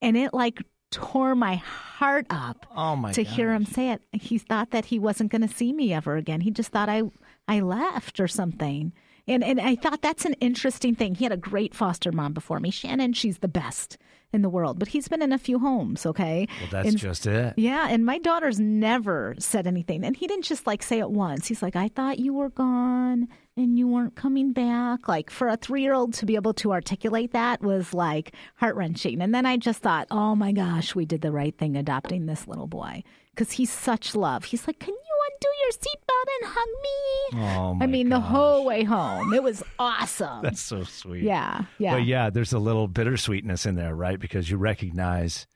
And 0.00 0.16
it 0.16 0.32
like 0.32 0.62
tore 0.90 1.34
my 1.34 1.56
heart 1.56 2.26
up 2.30 2.66
Oh 2.74 2.96
my 2.96 3.12
to 3.12 3.22
hear 3.22 3.52
him 3.52 3.64
say 3.64 3.90
it. 3.90 4.02
He 4.12 4.38
thought 4.38 4.70
that 4.70 4.86
he 4.86 4.98
wasn't 4.98 5.30
going 5.30 5.46
to 5.46 5.54
see 5.54 5.72
me 5.72 5.92
ever 5.92 6.16
again. 6.16 6.40
He 6.40 6.50
just 6.50 6.70
thought 6.70 6.88
I 6.88 7.02
I 7.46 7.60
left 7.60 8.20
or 8.20 8.28
something. 8.28 8.92
And 9.30 9.42
and 9.44 9.60
I 9.60 9.76
thought 9.76 10.02
that's 10.02 10.24
an 10.24 10.34
interesting 10.34 10.94
thing. 10.94 11.14
He 11.14 11.24
had 11.24 11.32
a 11.32 11.36
great 11.36 11.74
foster 11.74 12.12
mom 12.12 12.32
before 12.32 12.60
me, 12.60 12.70
Shannon. 12.70 13.12
She's 13.14 13.38
the 13.38 13.48
best 13.48 13.96
in 14.32 14.42
the 14.42 14.48
world, 14.48 14.78
but 14.78 14.86
he's 14.88 15.08
been 15.08 15.22
in 15.22 15.32
a 15.32 15.38
few 15.38 15.58
homes. 15.58 16.06
Okay, 16.06 16.46
Well, 16.60 16.68
that's 16.70 16.88
And- 16.90 16.96
just 16.98 17.26
it. 17.26 17.54
yeah, 17.56 17.88
and 17.90 18.04
my 18.06 18.18
daughter's 18.18 18.60
never 18.60 19.34
said 19.40 19.66
anything. 19.66 20.04
And 20.04 20.14
he 20.16 20.26
didn't 20.28 20.44
just 20.44 20.66
like 20.68 20.82
say 20.84 21.00
it 21.00 21.10
once. 21.10 21.48
He's 21.48 21.62
like, 21.62 21.74
I 21.74 21.88
thought 21.88 22.20
you 22.20 22.32
were 22.34 22.50
gone 22.50 23.26
and 23.56 23.76
you 23.76 23.88
weren't 23.88 24.14
coming 24.14 24.52
back. 24.52 25.08
Like 25.08 25.30
for 25.30 25.48
a 25.48 25.56
three 25.56 25.82
year 25.82 25.94
old 25.94 26.14
to 26.14 26.26
be 26.26 26.36
able 26.36 26.54
to 26.54 26.70
articulate 26.72 27.32
that 27.32 27.60
was 27.60 27.92
like 27.92 28.32
heart 28.56 28.76
wrenching. 28.76 29.20
And 29.20 29.34
then 29.34 29.46
I 29.46 29.56
just 29.56 29.80
thought, 29.82 30.06
oh 30.12 30.36
my 30.36 30.52
gosh, 30.52 30.94
we 30.94 31.04
did 31.06 31.22
the 31.22 31.32
right 31.32 31.56
thing 31.58 31.76
adopting 31.76 32.26
this 32.26 32.46
little 32.46 32.68
boy 32.68 33.02
because 33.34 33.50
he's 33.52 33.70
such 33.70 34.14
love. 34.14 34.44
He's 34.44 34.66
like, 34.68 34.78
Can 34.78 34.94
you 34.94 35.09
undo 35.32 35.48
your 35.62 35.72
seatbelt 35.72 36.26
and 36.40 36.50
hug 36.52 36.68
me? 36.82 37.44
Oh 37.46 37.74
my 37.74 37.84
I 37.84 37.86
mean, 37.86 38.08
the 38.08 38.20
whole 38.20 38.64
way 38.64 38.82
home. 38.84 39.32
It 39.32 39.42
was 39.42 39.62
awesome. 39.78 40.42
That's 40.42 40.60
so 40.60 40.84
sweet. 40.84 41.22
yeah, 41.22 41.64
yeah. 41.78 41.94
But 41.94 42.04
yeah, 42.06 42.30
there's 42.30 42.52
a 42.52 42.58
little 42.58 42.88
bittersweetness 42.88 43.66
in 43.66 43.74
there, 43.76 43.94
right? 43.94 44.18
Because 44.18 44.50
you 44.50 44.56
recognize 44.56 45.46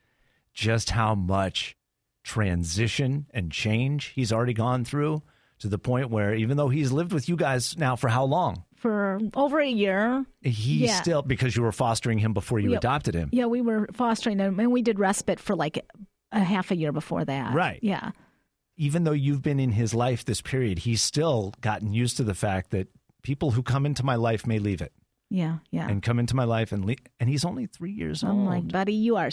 just 0.53 0.91
how 0.91 1.15
much 1.15 1.77
transition 2.23 3.27
and 3.33 3.51
change 3.53 4.07
he's 4.15 4.33
already 4.33 4.53
gone 4.55 4.85
through 4.85 5.23
to 5.61 5.69
the 5.69 5.79
point 5.79 6.11
where 6.11 6.35
even 6.35 6.57
though 6.57 6.69
he's 6.69 6.91
lived 6.93 7.13
with 7.13 7.29
you 7.29 7.37
guys 7.37 7.77
now 7.79 7.97
for 7.97 8.09
how 8.09 8.25
long? 8.25 8.65
For 8.77 9.19
over 9.35 9.61
a 9.61 9.69
year, 9.69 10.27
He 10.43 10.85
Yeah. 10.87 11.01
still 11.01 11.23
because 11.23 11.57
you 11.57 11.63
were 11.63 11.73
fostering 11.73 12.19
him 12.19 12.35
before 12.35 12.59
you 12.59 12.73
Yeah. 12.73 12.79
adopted 12.79 13.15
him. 13.15 13.31
Yeah, 13.33 13.47
we 13.47 13.63
were 13.63 13.89
fostering 13.95 14.39
him, 14.39 14.61
and 14.61 14.71
we 14.73 14.83
did 14.83 14.99
respite 14.99 15.41
for 15.41 15.55
like 15.57 15.79
a 16.33 16.41
half 16.41 16.71
a 16.71 16.77
year 16.77 16.93
before 16.93 17.25
that. 17.25 17.55
Right. 17.55 17.79
Yeah. 17.83 18.11
Even 18.77 19.05
though 19.05 19.13
you've 19.13 19.43
been 19.43 19.61
in 19.61 19.73
his 19.73 19.95
life 19.95 20.25
this 20.25 20.41
period, 20.41 20.81
he's 20.81 21.01
still 21.03 21.53
gotten 21.61 21.93
used 21.93 22.17
to 22.17 22.25
the 22.25 22.35
fact 22.35 22.71
that 22.71 22.89
people 23.23 23.53
who 23.53 23.63
come 23.63 23.87
into 23.87 24.05
my 24.05 24.17
life 24.17 24.47
may 24.47 24.59
leave 24.59 24.81
it 24.83 24.93
Yeah. 25.31 25.59
Yeah. 25.71 25.89
and 25.89 26.03
come 26.03 26.19
into 26.19 26.35
my 26.37 26.45
life 26.45 26.73
and 26.73 26.85
leave. 26.85 26.99
And 27.21 27.29
he's 27.29 27.45
only 27.45 27.67
three 27.67 27.93
years 27.93 28.23
I'm 28.23 28.31
old. 28.41 28.47
like, 28.47 28.69
buddy, 28.69 28.95
you 28.95 29.17
are 29.17 29.31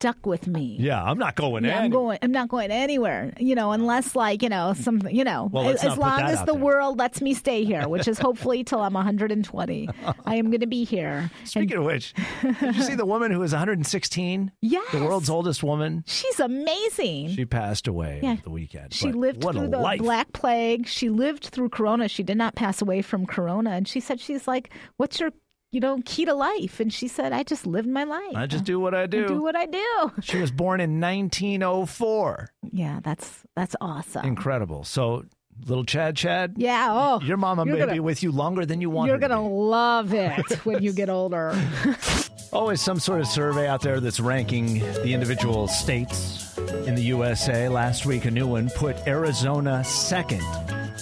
stuck 0.00 0.24
with 0.26 0.46
me. 0.46 0.76
yeah, 0.78 1.02
I'm 1.02 1.18
not 1.18 1.34
going 1.34 1.64
Yeah, 1.64 1.80
I'm 1.80 1.90
going. 1.90 2.20
I'm 2.22 2.30
not 2.30 2.48
going 2.48 2.70
anywhere. 2.70 3.32
You 3.40 3.56
know, 3.56 3.72
unless 3.72 4.14
like 4.14 4.44
you 4.44 4.48
know 4.48 4.72
something. 4.74 5.12
You 5.14 5.24
know, 5.24 5.48
Well, 5.52 5.64
let's 5.64 5.82
as 5.82 5.98
long 5.98 6.20
as 6.20 6.38
the 6.40 6.52
there. 6.52 6.54
world 6.54 7.00
lets 7.00 7.20
me 7.20 7.34
stay 7.34 7.64
here, 7.64 7.88
which 7.88 8.06
is 8.06 8.16
hopefully 8.16 8.62
till 8.62 8.80
I'm 8.80 8.94
120. 8.94 9.88
I 10.24 10.36
am 10.36 10.50
going 10.50 10.60
to 10.60 10.68
be 10.68 10.84
here. 10.84 11.30
Speaking 11.44 11.78
of 11.78 11.84
which, 11.84 12.14
did 12.60 12.76
you 12.76 12.82
see 12.82 12.94
the 12.94 13.04
woman 13.06 13.32
who 13.32 13.40
was 13.40 13.50
116? 13.50 14.52
Yes. 14.62 14.92
The 14.92 15.02
world's 15.02 15.28
oldest 15.30 15.64
woman? 15.64 16.04
She's 16.06 16.38
amazing. 16.38 17.30
She 17.30 17.44
passed 17.44 17.88
away 17.88 18.20
Yeah. 18.22 18.36
the 18.44 18.50
weekend. 18.50 18.94
She 18.94 19.10
lived 19.10 19.42
through 19.42 19.68
the 19.68 19.78
life. 19.78 19.98
Black 19.98 20.32
Plague. 20.32 20.86
She 20.86 21.08
lived 21.08 21.46
through 21.46 21.70
Corona. 21.70 22.06
She 22.06 22.22
did 22.22 22.36
not 22.36 22.54
pass 22.54 22.80
away 22.80 23.02
from 23.02 23.26
Corona. 23.26 23.70
And 23.70 23.88
she 23.88 23.98
said, 23.98 24.20
she's 24.20 24.46
like, 24.46 24.70
what's 24.96 25.18
your, 25.18 25.32
you 25.70 25.80
know, 25.80 26.00
key 26.04 26.24
to 26.24 26.34
life? 26.34 26.80
And 26.80 26.92
she 26.92 27.08
said, 27.08 27.32
I 27.32 27.42
just 27.42 27.66
lived 27.66 27.88
my 27.88 28.04
life. 28.04 28.34
I 28.34 28.46
just 28.46 28.64
do 28.64 28.80
what 28.80 28.94
I 28.94 29.02
I 29.02 29.06
do. 29.06 29.26
do 29.28 29.42
what 29.42 29.56
I 29.56 29.66
do. 29.66 30.12
She 30.22 30.38
was 30.38 30.50
born 30.50 30.80
in 30.80 31.00
1904. 31.00 32.48
Yeah, 32.72 33.00
that's 33.02 33.42
that's 33.54 33.76
awesome. 33.80 34.24
Incredible. 34.26 34.84
So, 34.84 35.24
little 35.66 35.84
Chad 35.84 36.16
Chad, 36.16 36.54
Yeah. 36.56 36.88
Oh, 36.90 37.20
your 37.24 37.36
mama 37.36 37.64
may 37.64 37.78
gonna- 37.78 37.92
be 37.92 38.00
with 38.00 38.22
you 38.22 38.30
longer 38.32 38.64
than 38.64 38.80
you 38.80 38.90
want 38.90 39.08
You're 39.08 39.18
to 39.18 39.28
gonna 39.28 39.42
be. 39.42 39.54
love 39.54 40.14
it 40.14 40.64
when 40.64 40.82
you 40.82 40.92
get 40.92 41.10
older. 41.10 41.52
Always 42.52 42.80
some 42.80 42.98
sort 42.98 43.20
of 43.20 43.26
survey 43.26 43.68
out 43.68 43.82
there 43.82 44.00
that's 44.00 44.20
ranking 44.20 44.78
the 44.78 45.12
individual 45.12 45.68
states 45.68 46.56
in 46.86 46.94
the 46.94 47.02
USA. 47.02 47.68
Last 47.68 48.06
week, 48.06 48.24
a 48.24 48.30
new 48.30 48.46
one 48.46 48.70
put 48.70 48.96
Arizona 49.06 49.84
second 49.84 50.42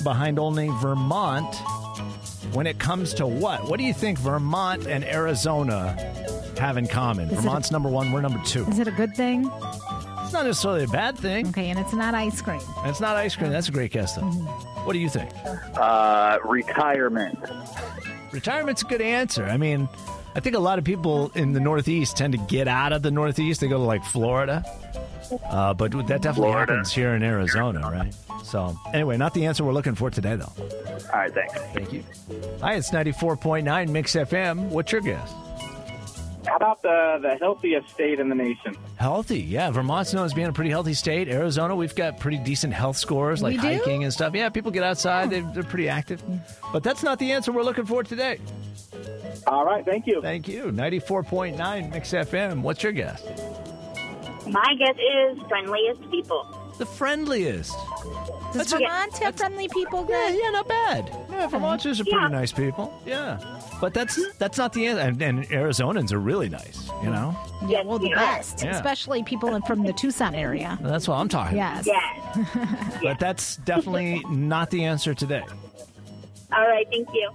behind 0.02 0.38
only 0.40 0.68
Vermont 0.82 1.54
when 2.52 2.66
it 2.66 2.78
comes 2.78 3.14
to 3.14 3.26
what? 3.26 3.68
What 3.68 3.78
do 3.78 3.84
you 3.84 3.92
think 3.94 4.18
Vermont 4.18 4.86
and 4.86 5.04
Arizona 5.04 5.92
have 6.58 6.76
in 6.76 6.86
common? 6.86 7.26
Is 7.26 7.32
it 7.32 7.38
a- 7.38 7.40
Vermont's 7.42 7.70
number 7.70 7.88
one, 7.88 8.12
we're 8.12 8.20
number 8.22 8.40
two. 8.44 8.64
Is 8.68 8.78
it 8.78 8.88
a 8.88 8.92
good 8.92 9.14
thing? 9.14 9.50
It's 10.22 10.32
not 10.32 10.44
necessarily 10.44 10.84
a 10.84 10.88
bad 10.88 11.16
thing. 11.16 11.48
Okay, 11.48 11.70
and 11.70 11.78
it's 11.78 11.92
not 11.92 12.14
ice 12.14 12.42
cream. 12.42 12.60
And 12.78 12.90
it's 12.90 13.00
not 13.00 13.16
ice 13.16 13.36
cream. 13.36 13.50
That's 13.52 13.68
a 13.68 13.72
great 13.72 13.92
guess, 13.92 14.16
though. 14.16 14.22
Mm-hmm. 14.22 14.84
What 14.84 14.92
do 14.92 14.98
you 14.98 15.08
think? 15.08 15.30
Uh, 15.76 16.38
retirement. 16.44 17.38
Retirement's 18.32 18.82
a 18.82 18.86
good 18.86 19.00
answer. 19.00 19.44
I 19.44 19.56
mean, 19.56 19.88
I 20.34 20.40
think 20.40 20.56
a 20.56 20.60
lot 20.60 20.78
of 20.78 20.84
people 20.84 21.30
in 21.36 21.52
the 21.52 21.60
Northeast 21.60 22.16
tend 22.16 22.32
to 22.32 22.38
get 22.38 22.66
out 22.68 22.92
of 22.92 23.02
the 23.02 23.10
Northeast. 23.12 23.60
They 23.60 23.68
go 23.68 23.78
to 23.78 23.84
like 23.84 24.04
Florida. 24.04 24.64
Uh, 25.48 25.74
but 25.74 25.90
that 25.92 26.22
definitely 26.22 26.50
Florida. 26.52 26.72
happens 26.72 26.92
here 26.92 27.14
in 27.14 27.22
Arizona, 27.22 27.80
right? 27.90 28.14
So, 28.46 28.78
anyway, 28.94 29.16
not 29.16 29.34
the 29.34 29.46
answer 29.46 29.64
we're 29.64 29.72
looking 29.72 29.96
for 29.96 30.08
today, 30.08 30.36
though. 30.36 30.52
All 31.12 31.18
right, 31.18 31.34
thanks. 31.34 31.54
Thank 31.74 31.92
you. 31.92 32.04
Hi, 32.60 32.74
it's 32.74 32.90
94.9 32.90 33.88
Mix 33.88 34.12
FM. 34.14 34.68
What's 34.68 34.92
your 34.92 35.00
guess? 35.00 35.34
How 36.46 36.54
about 36.54 36.80
the 36.80 37.18
the 37.20 37.36
healthiest 37.40 37.88
state 37.90 38.20
in 38.20 38.28
the 38.28 38.36
nation? 38.36 38.76
Healthy. 38.94 39.40
Yeah, 39.40 39.72
Vermont's 39.72 40.14
known 40.14 40.26
as 40.26 40.32
being 40.32 40.46
a 40.46 40.52
pretty 40.52 40.70
healthy 40.70 40.94
state. 40.94 41.28
Arizona, 41.28 41.74
we've 41.74 41.96
got 41.96 42.20
pretty 42.20 42.38
decent 42.38 42.72
health 42.72 42.96
scores 42.96 43.42
like 43.42 43.56
hiking 43.56 44.04
and 44.04 44.12
stuff. 44.12 44.32
Yeah, 44.32 44.48
people 44.50 44.70
get 44.70 44.84
outside, 44.84 45.30
they, 45.30 45.40
they're 45.40 45.64
pretty 45.64 45.88
active. 45.88 46.22
But 46.72 46.84
that's 46.84 47.02
not 47.02 47.18
the 47.18 47.32
answer 47.32 47.50
we're 47.50 47.64
looking 47.64 47.84
for 47.84 48.04
today. 48.04 48.38
All 49.48 49.64
right, 49.64 49.84
thank 49.84 50.06
you. 50.06 50.22
Thank 50.22 50.46
you. 50.46 50.66
94.9 50.66 51.90
Mix 51.90 52.12
FM. 52.12 52.62
What's 52.62 52.80
your 52.84 52.92
guess? 52.92 53.24
My 54.46 54.74
guess 54.78 54.94
is 54.96 55.42
friendliest 55.48 56.08
people. 56.12 56.46
The 56.78 56.86
friendliest. 56.86 57.74
Does 58.52 58.70
That's 58.70 58.72
a- 58.72 58.78
Vermont 58.78 59.18
have 59.18 59.36
friendly 59.36 59.68
people? 59.68 60.06
Yeah, 60.08 60.28
yeah, 60.30 60.50
not 60.50 60.68
bad. 60.68 61.10
Yeah, 61.30 61.46
Vermonters 61.48 62.00
are 62.00 62.04
pretty 62.04 62.18
Yeah. 62.18 62.28
nice 62.28 62.52
people. 62.52 62.92
Yeah, 63.04 63.38
but 63.80 63.92
that's 63.92 64.18
that's 64.38 64.56
not 64.56 64.72
the 64.72 64.86
answer. 64.86 65.02
And, 65.02 65.20
and 65.20 65.44
Arizonans 65.48 66.12
are 66.12 66.18
really 66.20 66.48
nice. 66.48 66.90
You 67.02 67.10
know, 67.10 67.36
Yeah, 67.66 67.82
well, 67.82 67.98
the 67.98 68.10
best, 68.14 68.62
Yeah. 68.64 68.70
especially 68.76 69.22
people 69.22 69.60
from 69.62 69.82
the 69.82 69.92
Tucson 69.92 70.34
area. 70.34 70.78
that's 70.80 71.06
what 71.08 71.16
I'm 71.16 71.28
talking. 71.28 71.56
Yes. 71.58 71.86
Yes. 71.86 72.98
But 73.02 73.18
that's 73.18 73.56
definitely 73.56 74.22
not 74.30 74.70
the 74.70 74.84
answer 74.84 75.12
today. 75.14 75.44
All 76.52 76.66
right, 76.66 76.86
thank 76.90 77.08
you. 77.12 77.30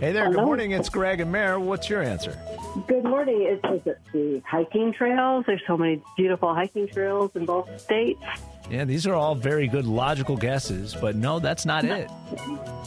Hey 0.00 0.12
there. 0.12 0.30
Good 0.30 0.44
morning. 0.44 0.72
It's 0.72 0.88
Greg 0.88 1.20
and 1.20 1.32
Mare. 1.32 1.58
What's 1.58 1.88
your 1.88 2.02
answer? 2.02 2.38
Good 2.86 3.04
morning. 3.04 3.42
It's, 3.42 3.64
is 3.64 3.86
it 3.86 3.98
the 4.12 4.42
hiking 4.48 4.92
trails? 4.92 5.44
There's 5.46 5.62
so 5.66 5.76
many 5.76 6.00
beautiful 6.16 6.54
hiking 6.54 6.88
trails 6.88 7.30
in 7.34 7.44
both 7.46 7.68
states. 7.80 8.20
Yeah, 8.72 8.86
these 8.86 9.06
are 9.06 9.12
all 9.12 9.34
very 9.34 9.68
good 9.68 9.84
logical 9.84 10.34
guesses, 10.34 10.96
but 10.98 11.14
no, 11.14 11.38
that's 11.38 11.66
not 11.66 11.84
it. 11.84 12.08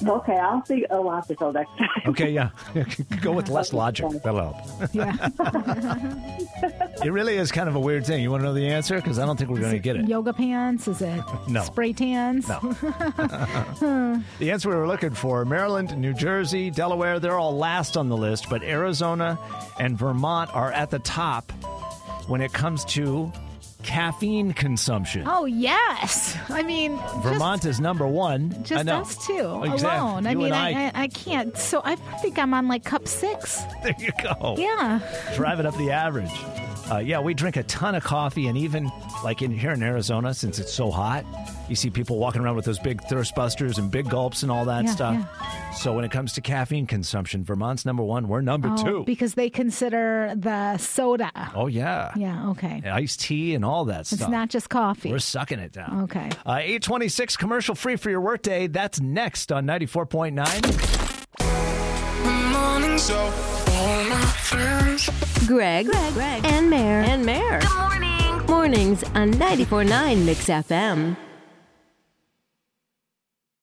Okay, 0.03 0.35
I'll 0.35 0.65
see 0.65 0.83
oh, 0.89 0.99
a 0.99 1.03
logical 1.03 1.53
next 1.53 1.77
time. 1.77 1.89
Okay, 2.07 2.31
yeah, 2.31 2.49
go 3.21 3.31
with 3.31 3.49
less 3.49 3.71
logic. 3.71 4.07
That'll 4.23 4.53
help. 4.53 4.89
Yeah. 4.93 5.29
It 7.03 7.11
really 7.11 7.35
is 7.35 7.51
kind 7.51 7.69
of 7.69 7.75
a 7.75 7.79
weird 7.79 8.05
thing. 8.05 8.23
You 8.23 8.31
want 8.31 8.41
to 8.41 8.45
know 8.45 8.53
the 8.53 8.67
answer? 8.67 8.95
Because 8.95 9.19
I 9.19 9.25
don't 9.25 9.37
think 9.37 9.51
we're 9.51 9.59
going 9.59 9.73
to 9.73 9.79
get 9.79 9.97
it. 9.97 10.07
Yoga 10.07 10.33
pants? 10.33 10.87
Is 10.87 11.01
it 11.01 11.21
No. 11.47 11.61
spray 11.61 11.93
tans? 11.93 12.47
No. 12.47 12.59
the 14.39 14.51
answer 14.51 14.69
we 14.69 14.75
were 14.75 14.87
looking 14.87 15.11
for 15.11 15.45
Maryland, 15.45 15.95
New 15.97 16.13
Jersey, 16.13 16.71
Delaware, 16.71 17.19
they're 17.19 17.37
all 17.37 17.55
last 17.55 17.97
on 17.97 18.09
the 18.09 18.17
list, 18.17 18.49
but 18.49 18.63
Arizona 18.63 19.37
and 19.79 19.99
Vermont 19.99 20.49
are 20.55 20.71
at 20.71 20.89
the 20.89 20.99
top 20.99 21.51
when 22.27 22.41
it 22.41 22.53
comes 22.53 22.85
to 22.85 23.31
caffeine 23.85 24.51
consumption. 24.53 25.23
Oh 25.27 25.45
yes. 25.45 26.37
I 26.49 26.63
mean, 26.63 26.97
Vermont 27.21 27.65
is 27.65 27.79
number 27.79 28.07
one. 28.07 28.49
just, 28.63 28.85
just 28.85 29.19
us 29.19 29.27
two 29.27 29.63
Exactly. 29.63 29.99
alone. 29.99 30.27
I 30.27 30.35
mean, 30.35 30.51
I, 30.51 30.71
I. 30.71 30.85
I 30.87 30.91
I 31.03 31.07
can't. 31.07 31.55
So 31.55 31.81
I 31.85 31.95
think 32.21 32.39
I'm 32.39 32.53
on 32.53 32.67
like 32.67 32.83
cup 32.83 33.07
six. 33.07 33.61
There 33.83 33.95
you 33.99 34.11
go. 34.23 34.55
Yeah. 34.57 34.99
Driving 35.35 35.65
up 35.67 35.77
the 35.77 35.91
average. 35.91 36.31
Uh, 36.91 36.99
yeah, 36.99 37.19
we 37.19 37.33
drink 37.33 37.55
a 37.57 37.63
ton 37.63 37.95
of 37.95 38.03
coffee, 38.03 38.47
and 38.47 38.55
even 38.57 38.91
like 39.23 39.41
in 39.41 39.49
here 39.51 39.71
in 39.71 39.81
Arizona, 39.81 40.35
since 40.35 40.59
it's 40.59 40.71
so 40.71 40.91
hot, 40.91 41.25
you 41.67 41.75
see 41.75 41.89
people 41.89 42.19
walking 42.19 42.43
around 42.43 42.55
with 42.55 42.65
those 42.65 42.77
big 42.77 43.01
thirst 43.05 43.33
busters 43.33 43.79
and 43.79 43.89
big 43.89 44.07
gulps 44.07 44.43
and 44.43 44.51
all 44.51 44.65
that 44.65 44.85
Yeah, 44.85 44.91
stuff. 44.91 45.75
So 45.77 45.93
when 45.95 46.05
it 46.05 46.11
comes 46.11 46.33
to 46.33 46.41
caffeine 46.41 46.85
consumption, 46.85 47.43
Vermont's 47.43 47.85
number 47.85 48.03
one. 48.03 48.27
We're 48.27 48.41
number 48.41 48.69
Oh, 48.71 48.75
two. 48.83 49.03
because 49.03 49.33
they 49.33 49.49
consider 49.49 50.33
the 50.35 50.77
soda. 50.77 51.31
oh 51.55 51.65
yeah, 51.65 52.11
Yeah, 52.15 52.49
okay. 52.51 52.81
And 52.83 52.93
iced 52.93 53.19
tea 53.21 53.55
and 53.55 53.65
all 53.65 53.85
that 53.85 54.01
It's 54.01 54.09
stuff. 54.11 54.21
It's 54.21 54.29
not 54.29 54.49
just 54.49 54.69
coffee. 54.69 55.09
We're 55.11 55.17
sucking 55.19 55.57
it 55.59 55.71
down. 55.71 56.03
Okay. 56.03 56.29
Uh, 56.45 56.59
826 56.61 57.35
commercial 57.35 57.73
free 57.73 57.95
for 57.95 58.11
your 58.11 58.21
workday. 58.21 58.67
That's 58.67 59.01
next 59.01 59.51
on 59.51 59.65
94.9. 59.65 60.35
Morning 62.53 62.97
show. 62.99 63.33
All 63.73 64.03
my 64.05 64.21
friends. 64.37 64.94
Greg, 65.47 65.85
Greg, 65.85 66.45
and 66.45 66.69
Mare. 66.69 67.01
And 67.01 67.25
Mare. 67.25 67.59
Good 67.59 67.77
morning. 67.77 68.45
Mornings 68.47 69.03
on 69.15 69.31
94.9 69.33 70.25
Mix 70.25 70.47
FM. 70.47 71.15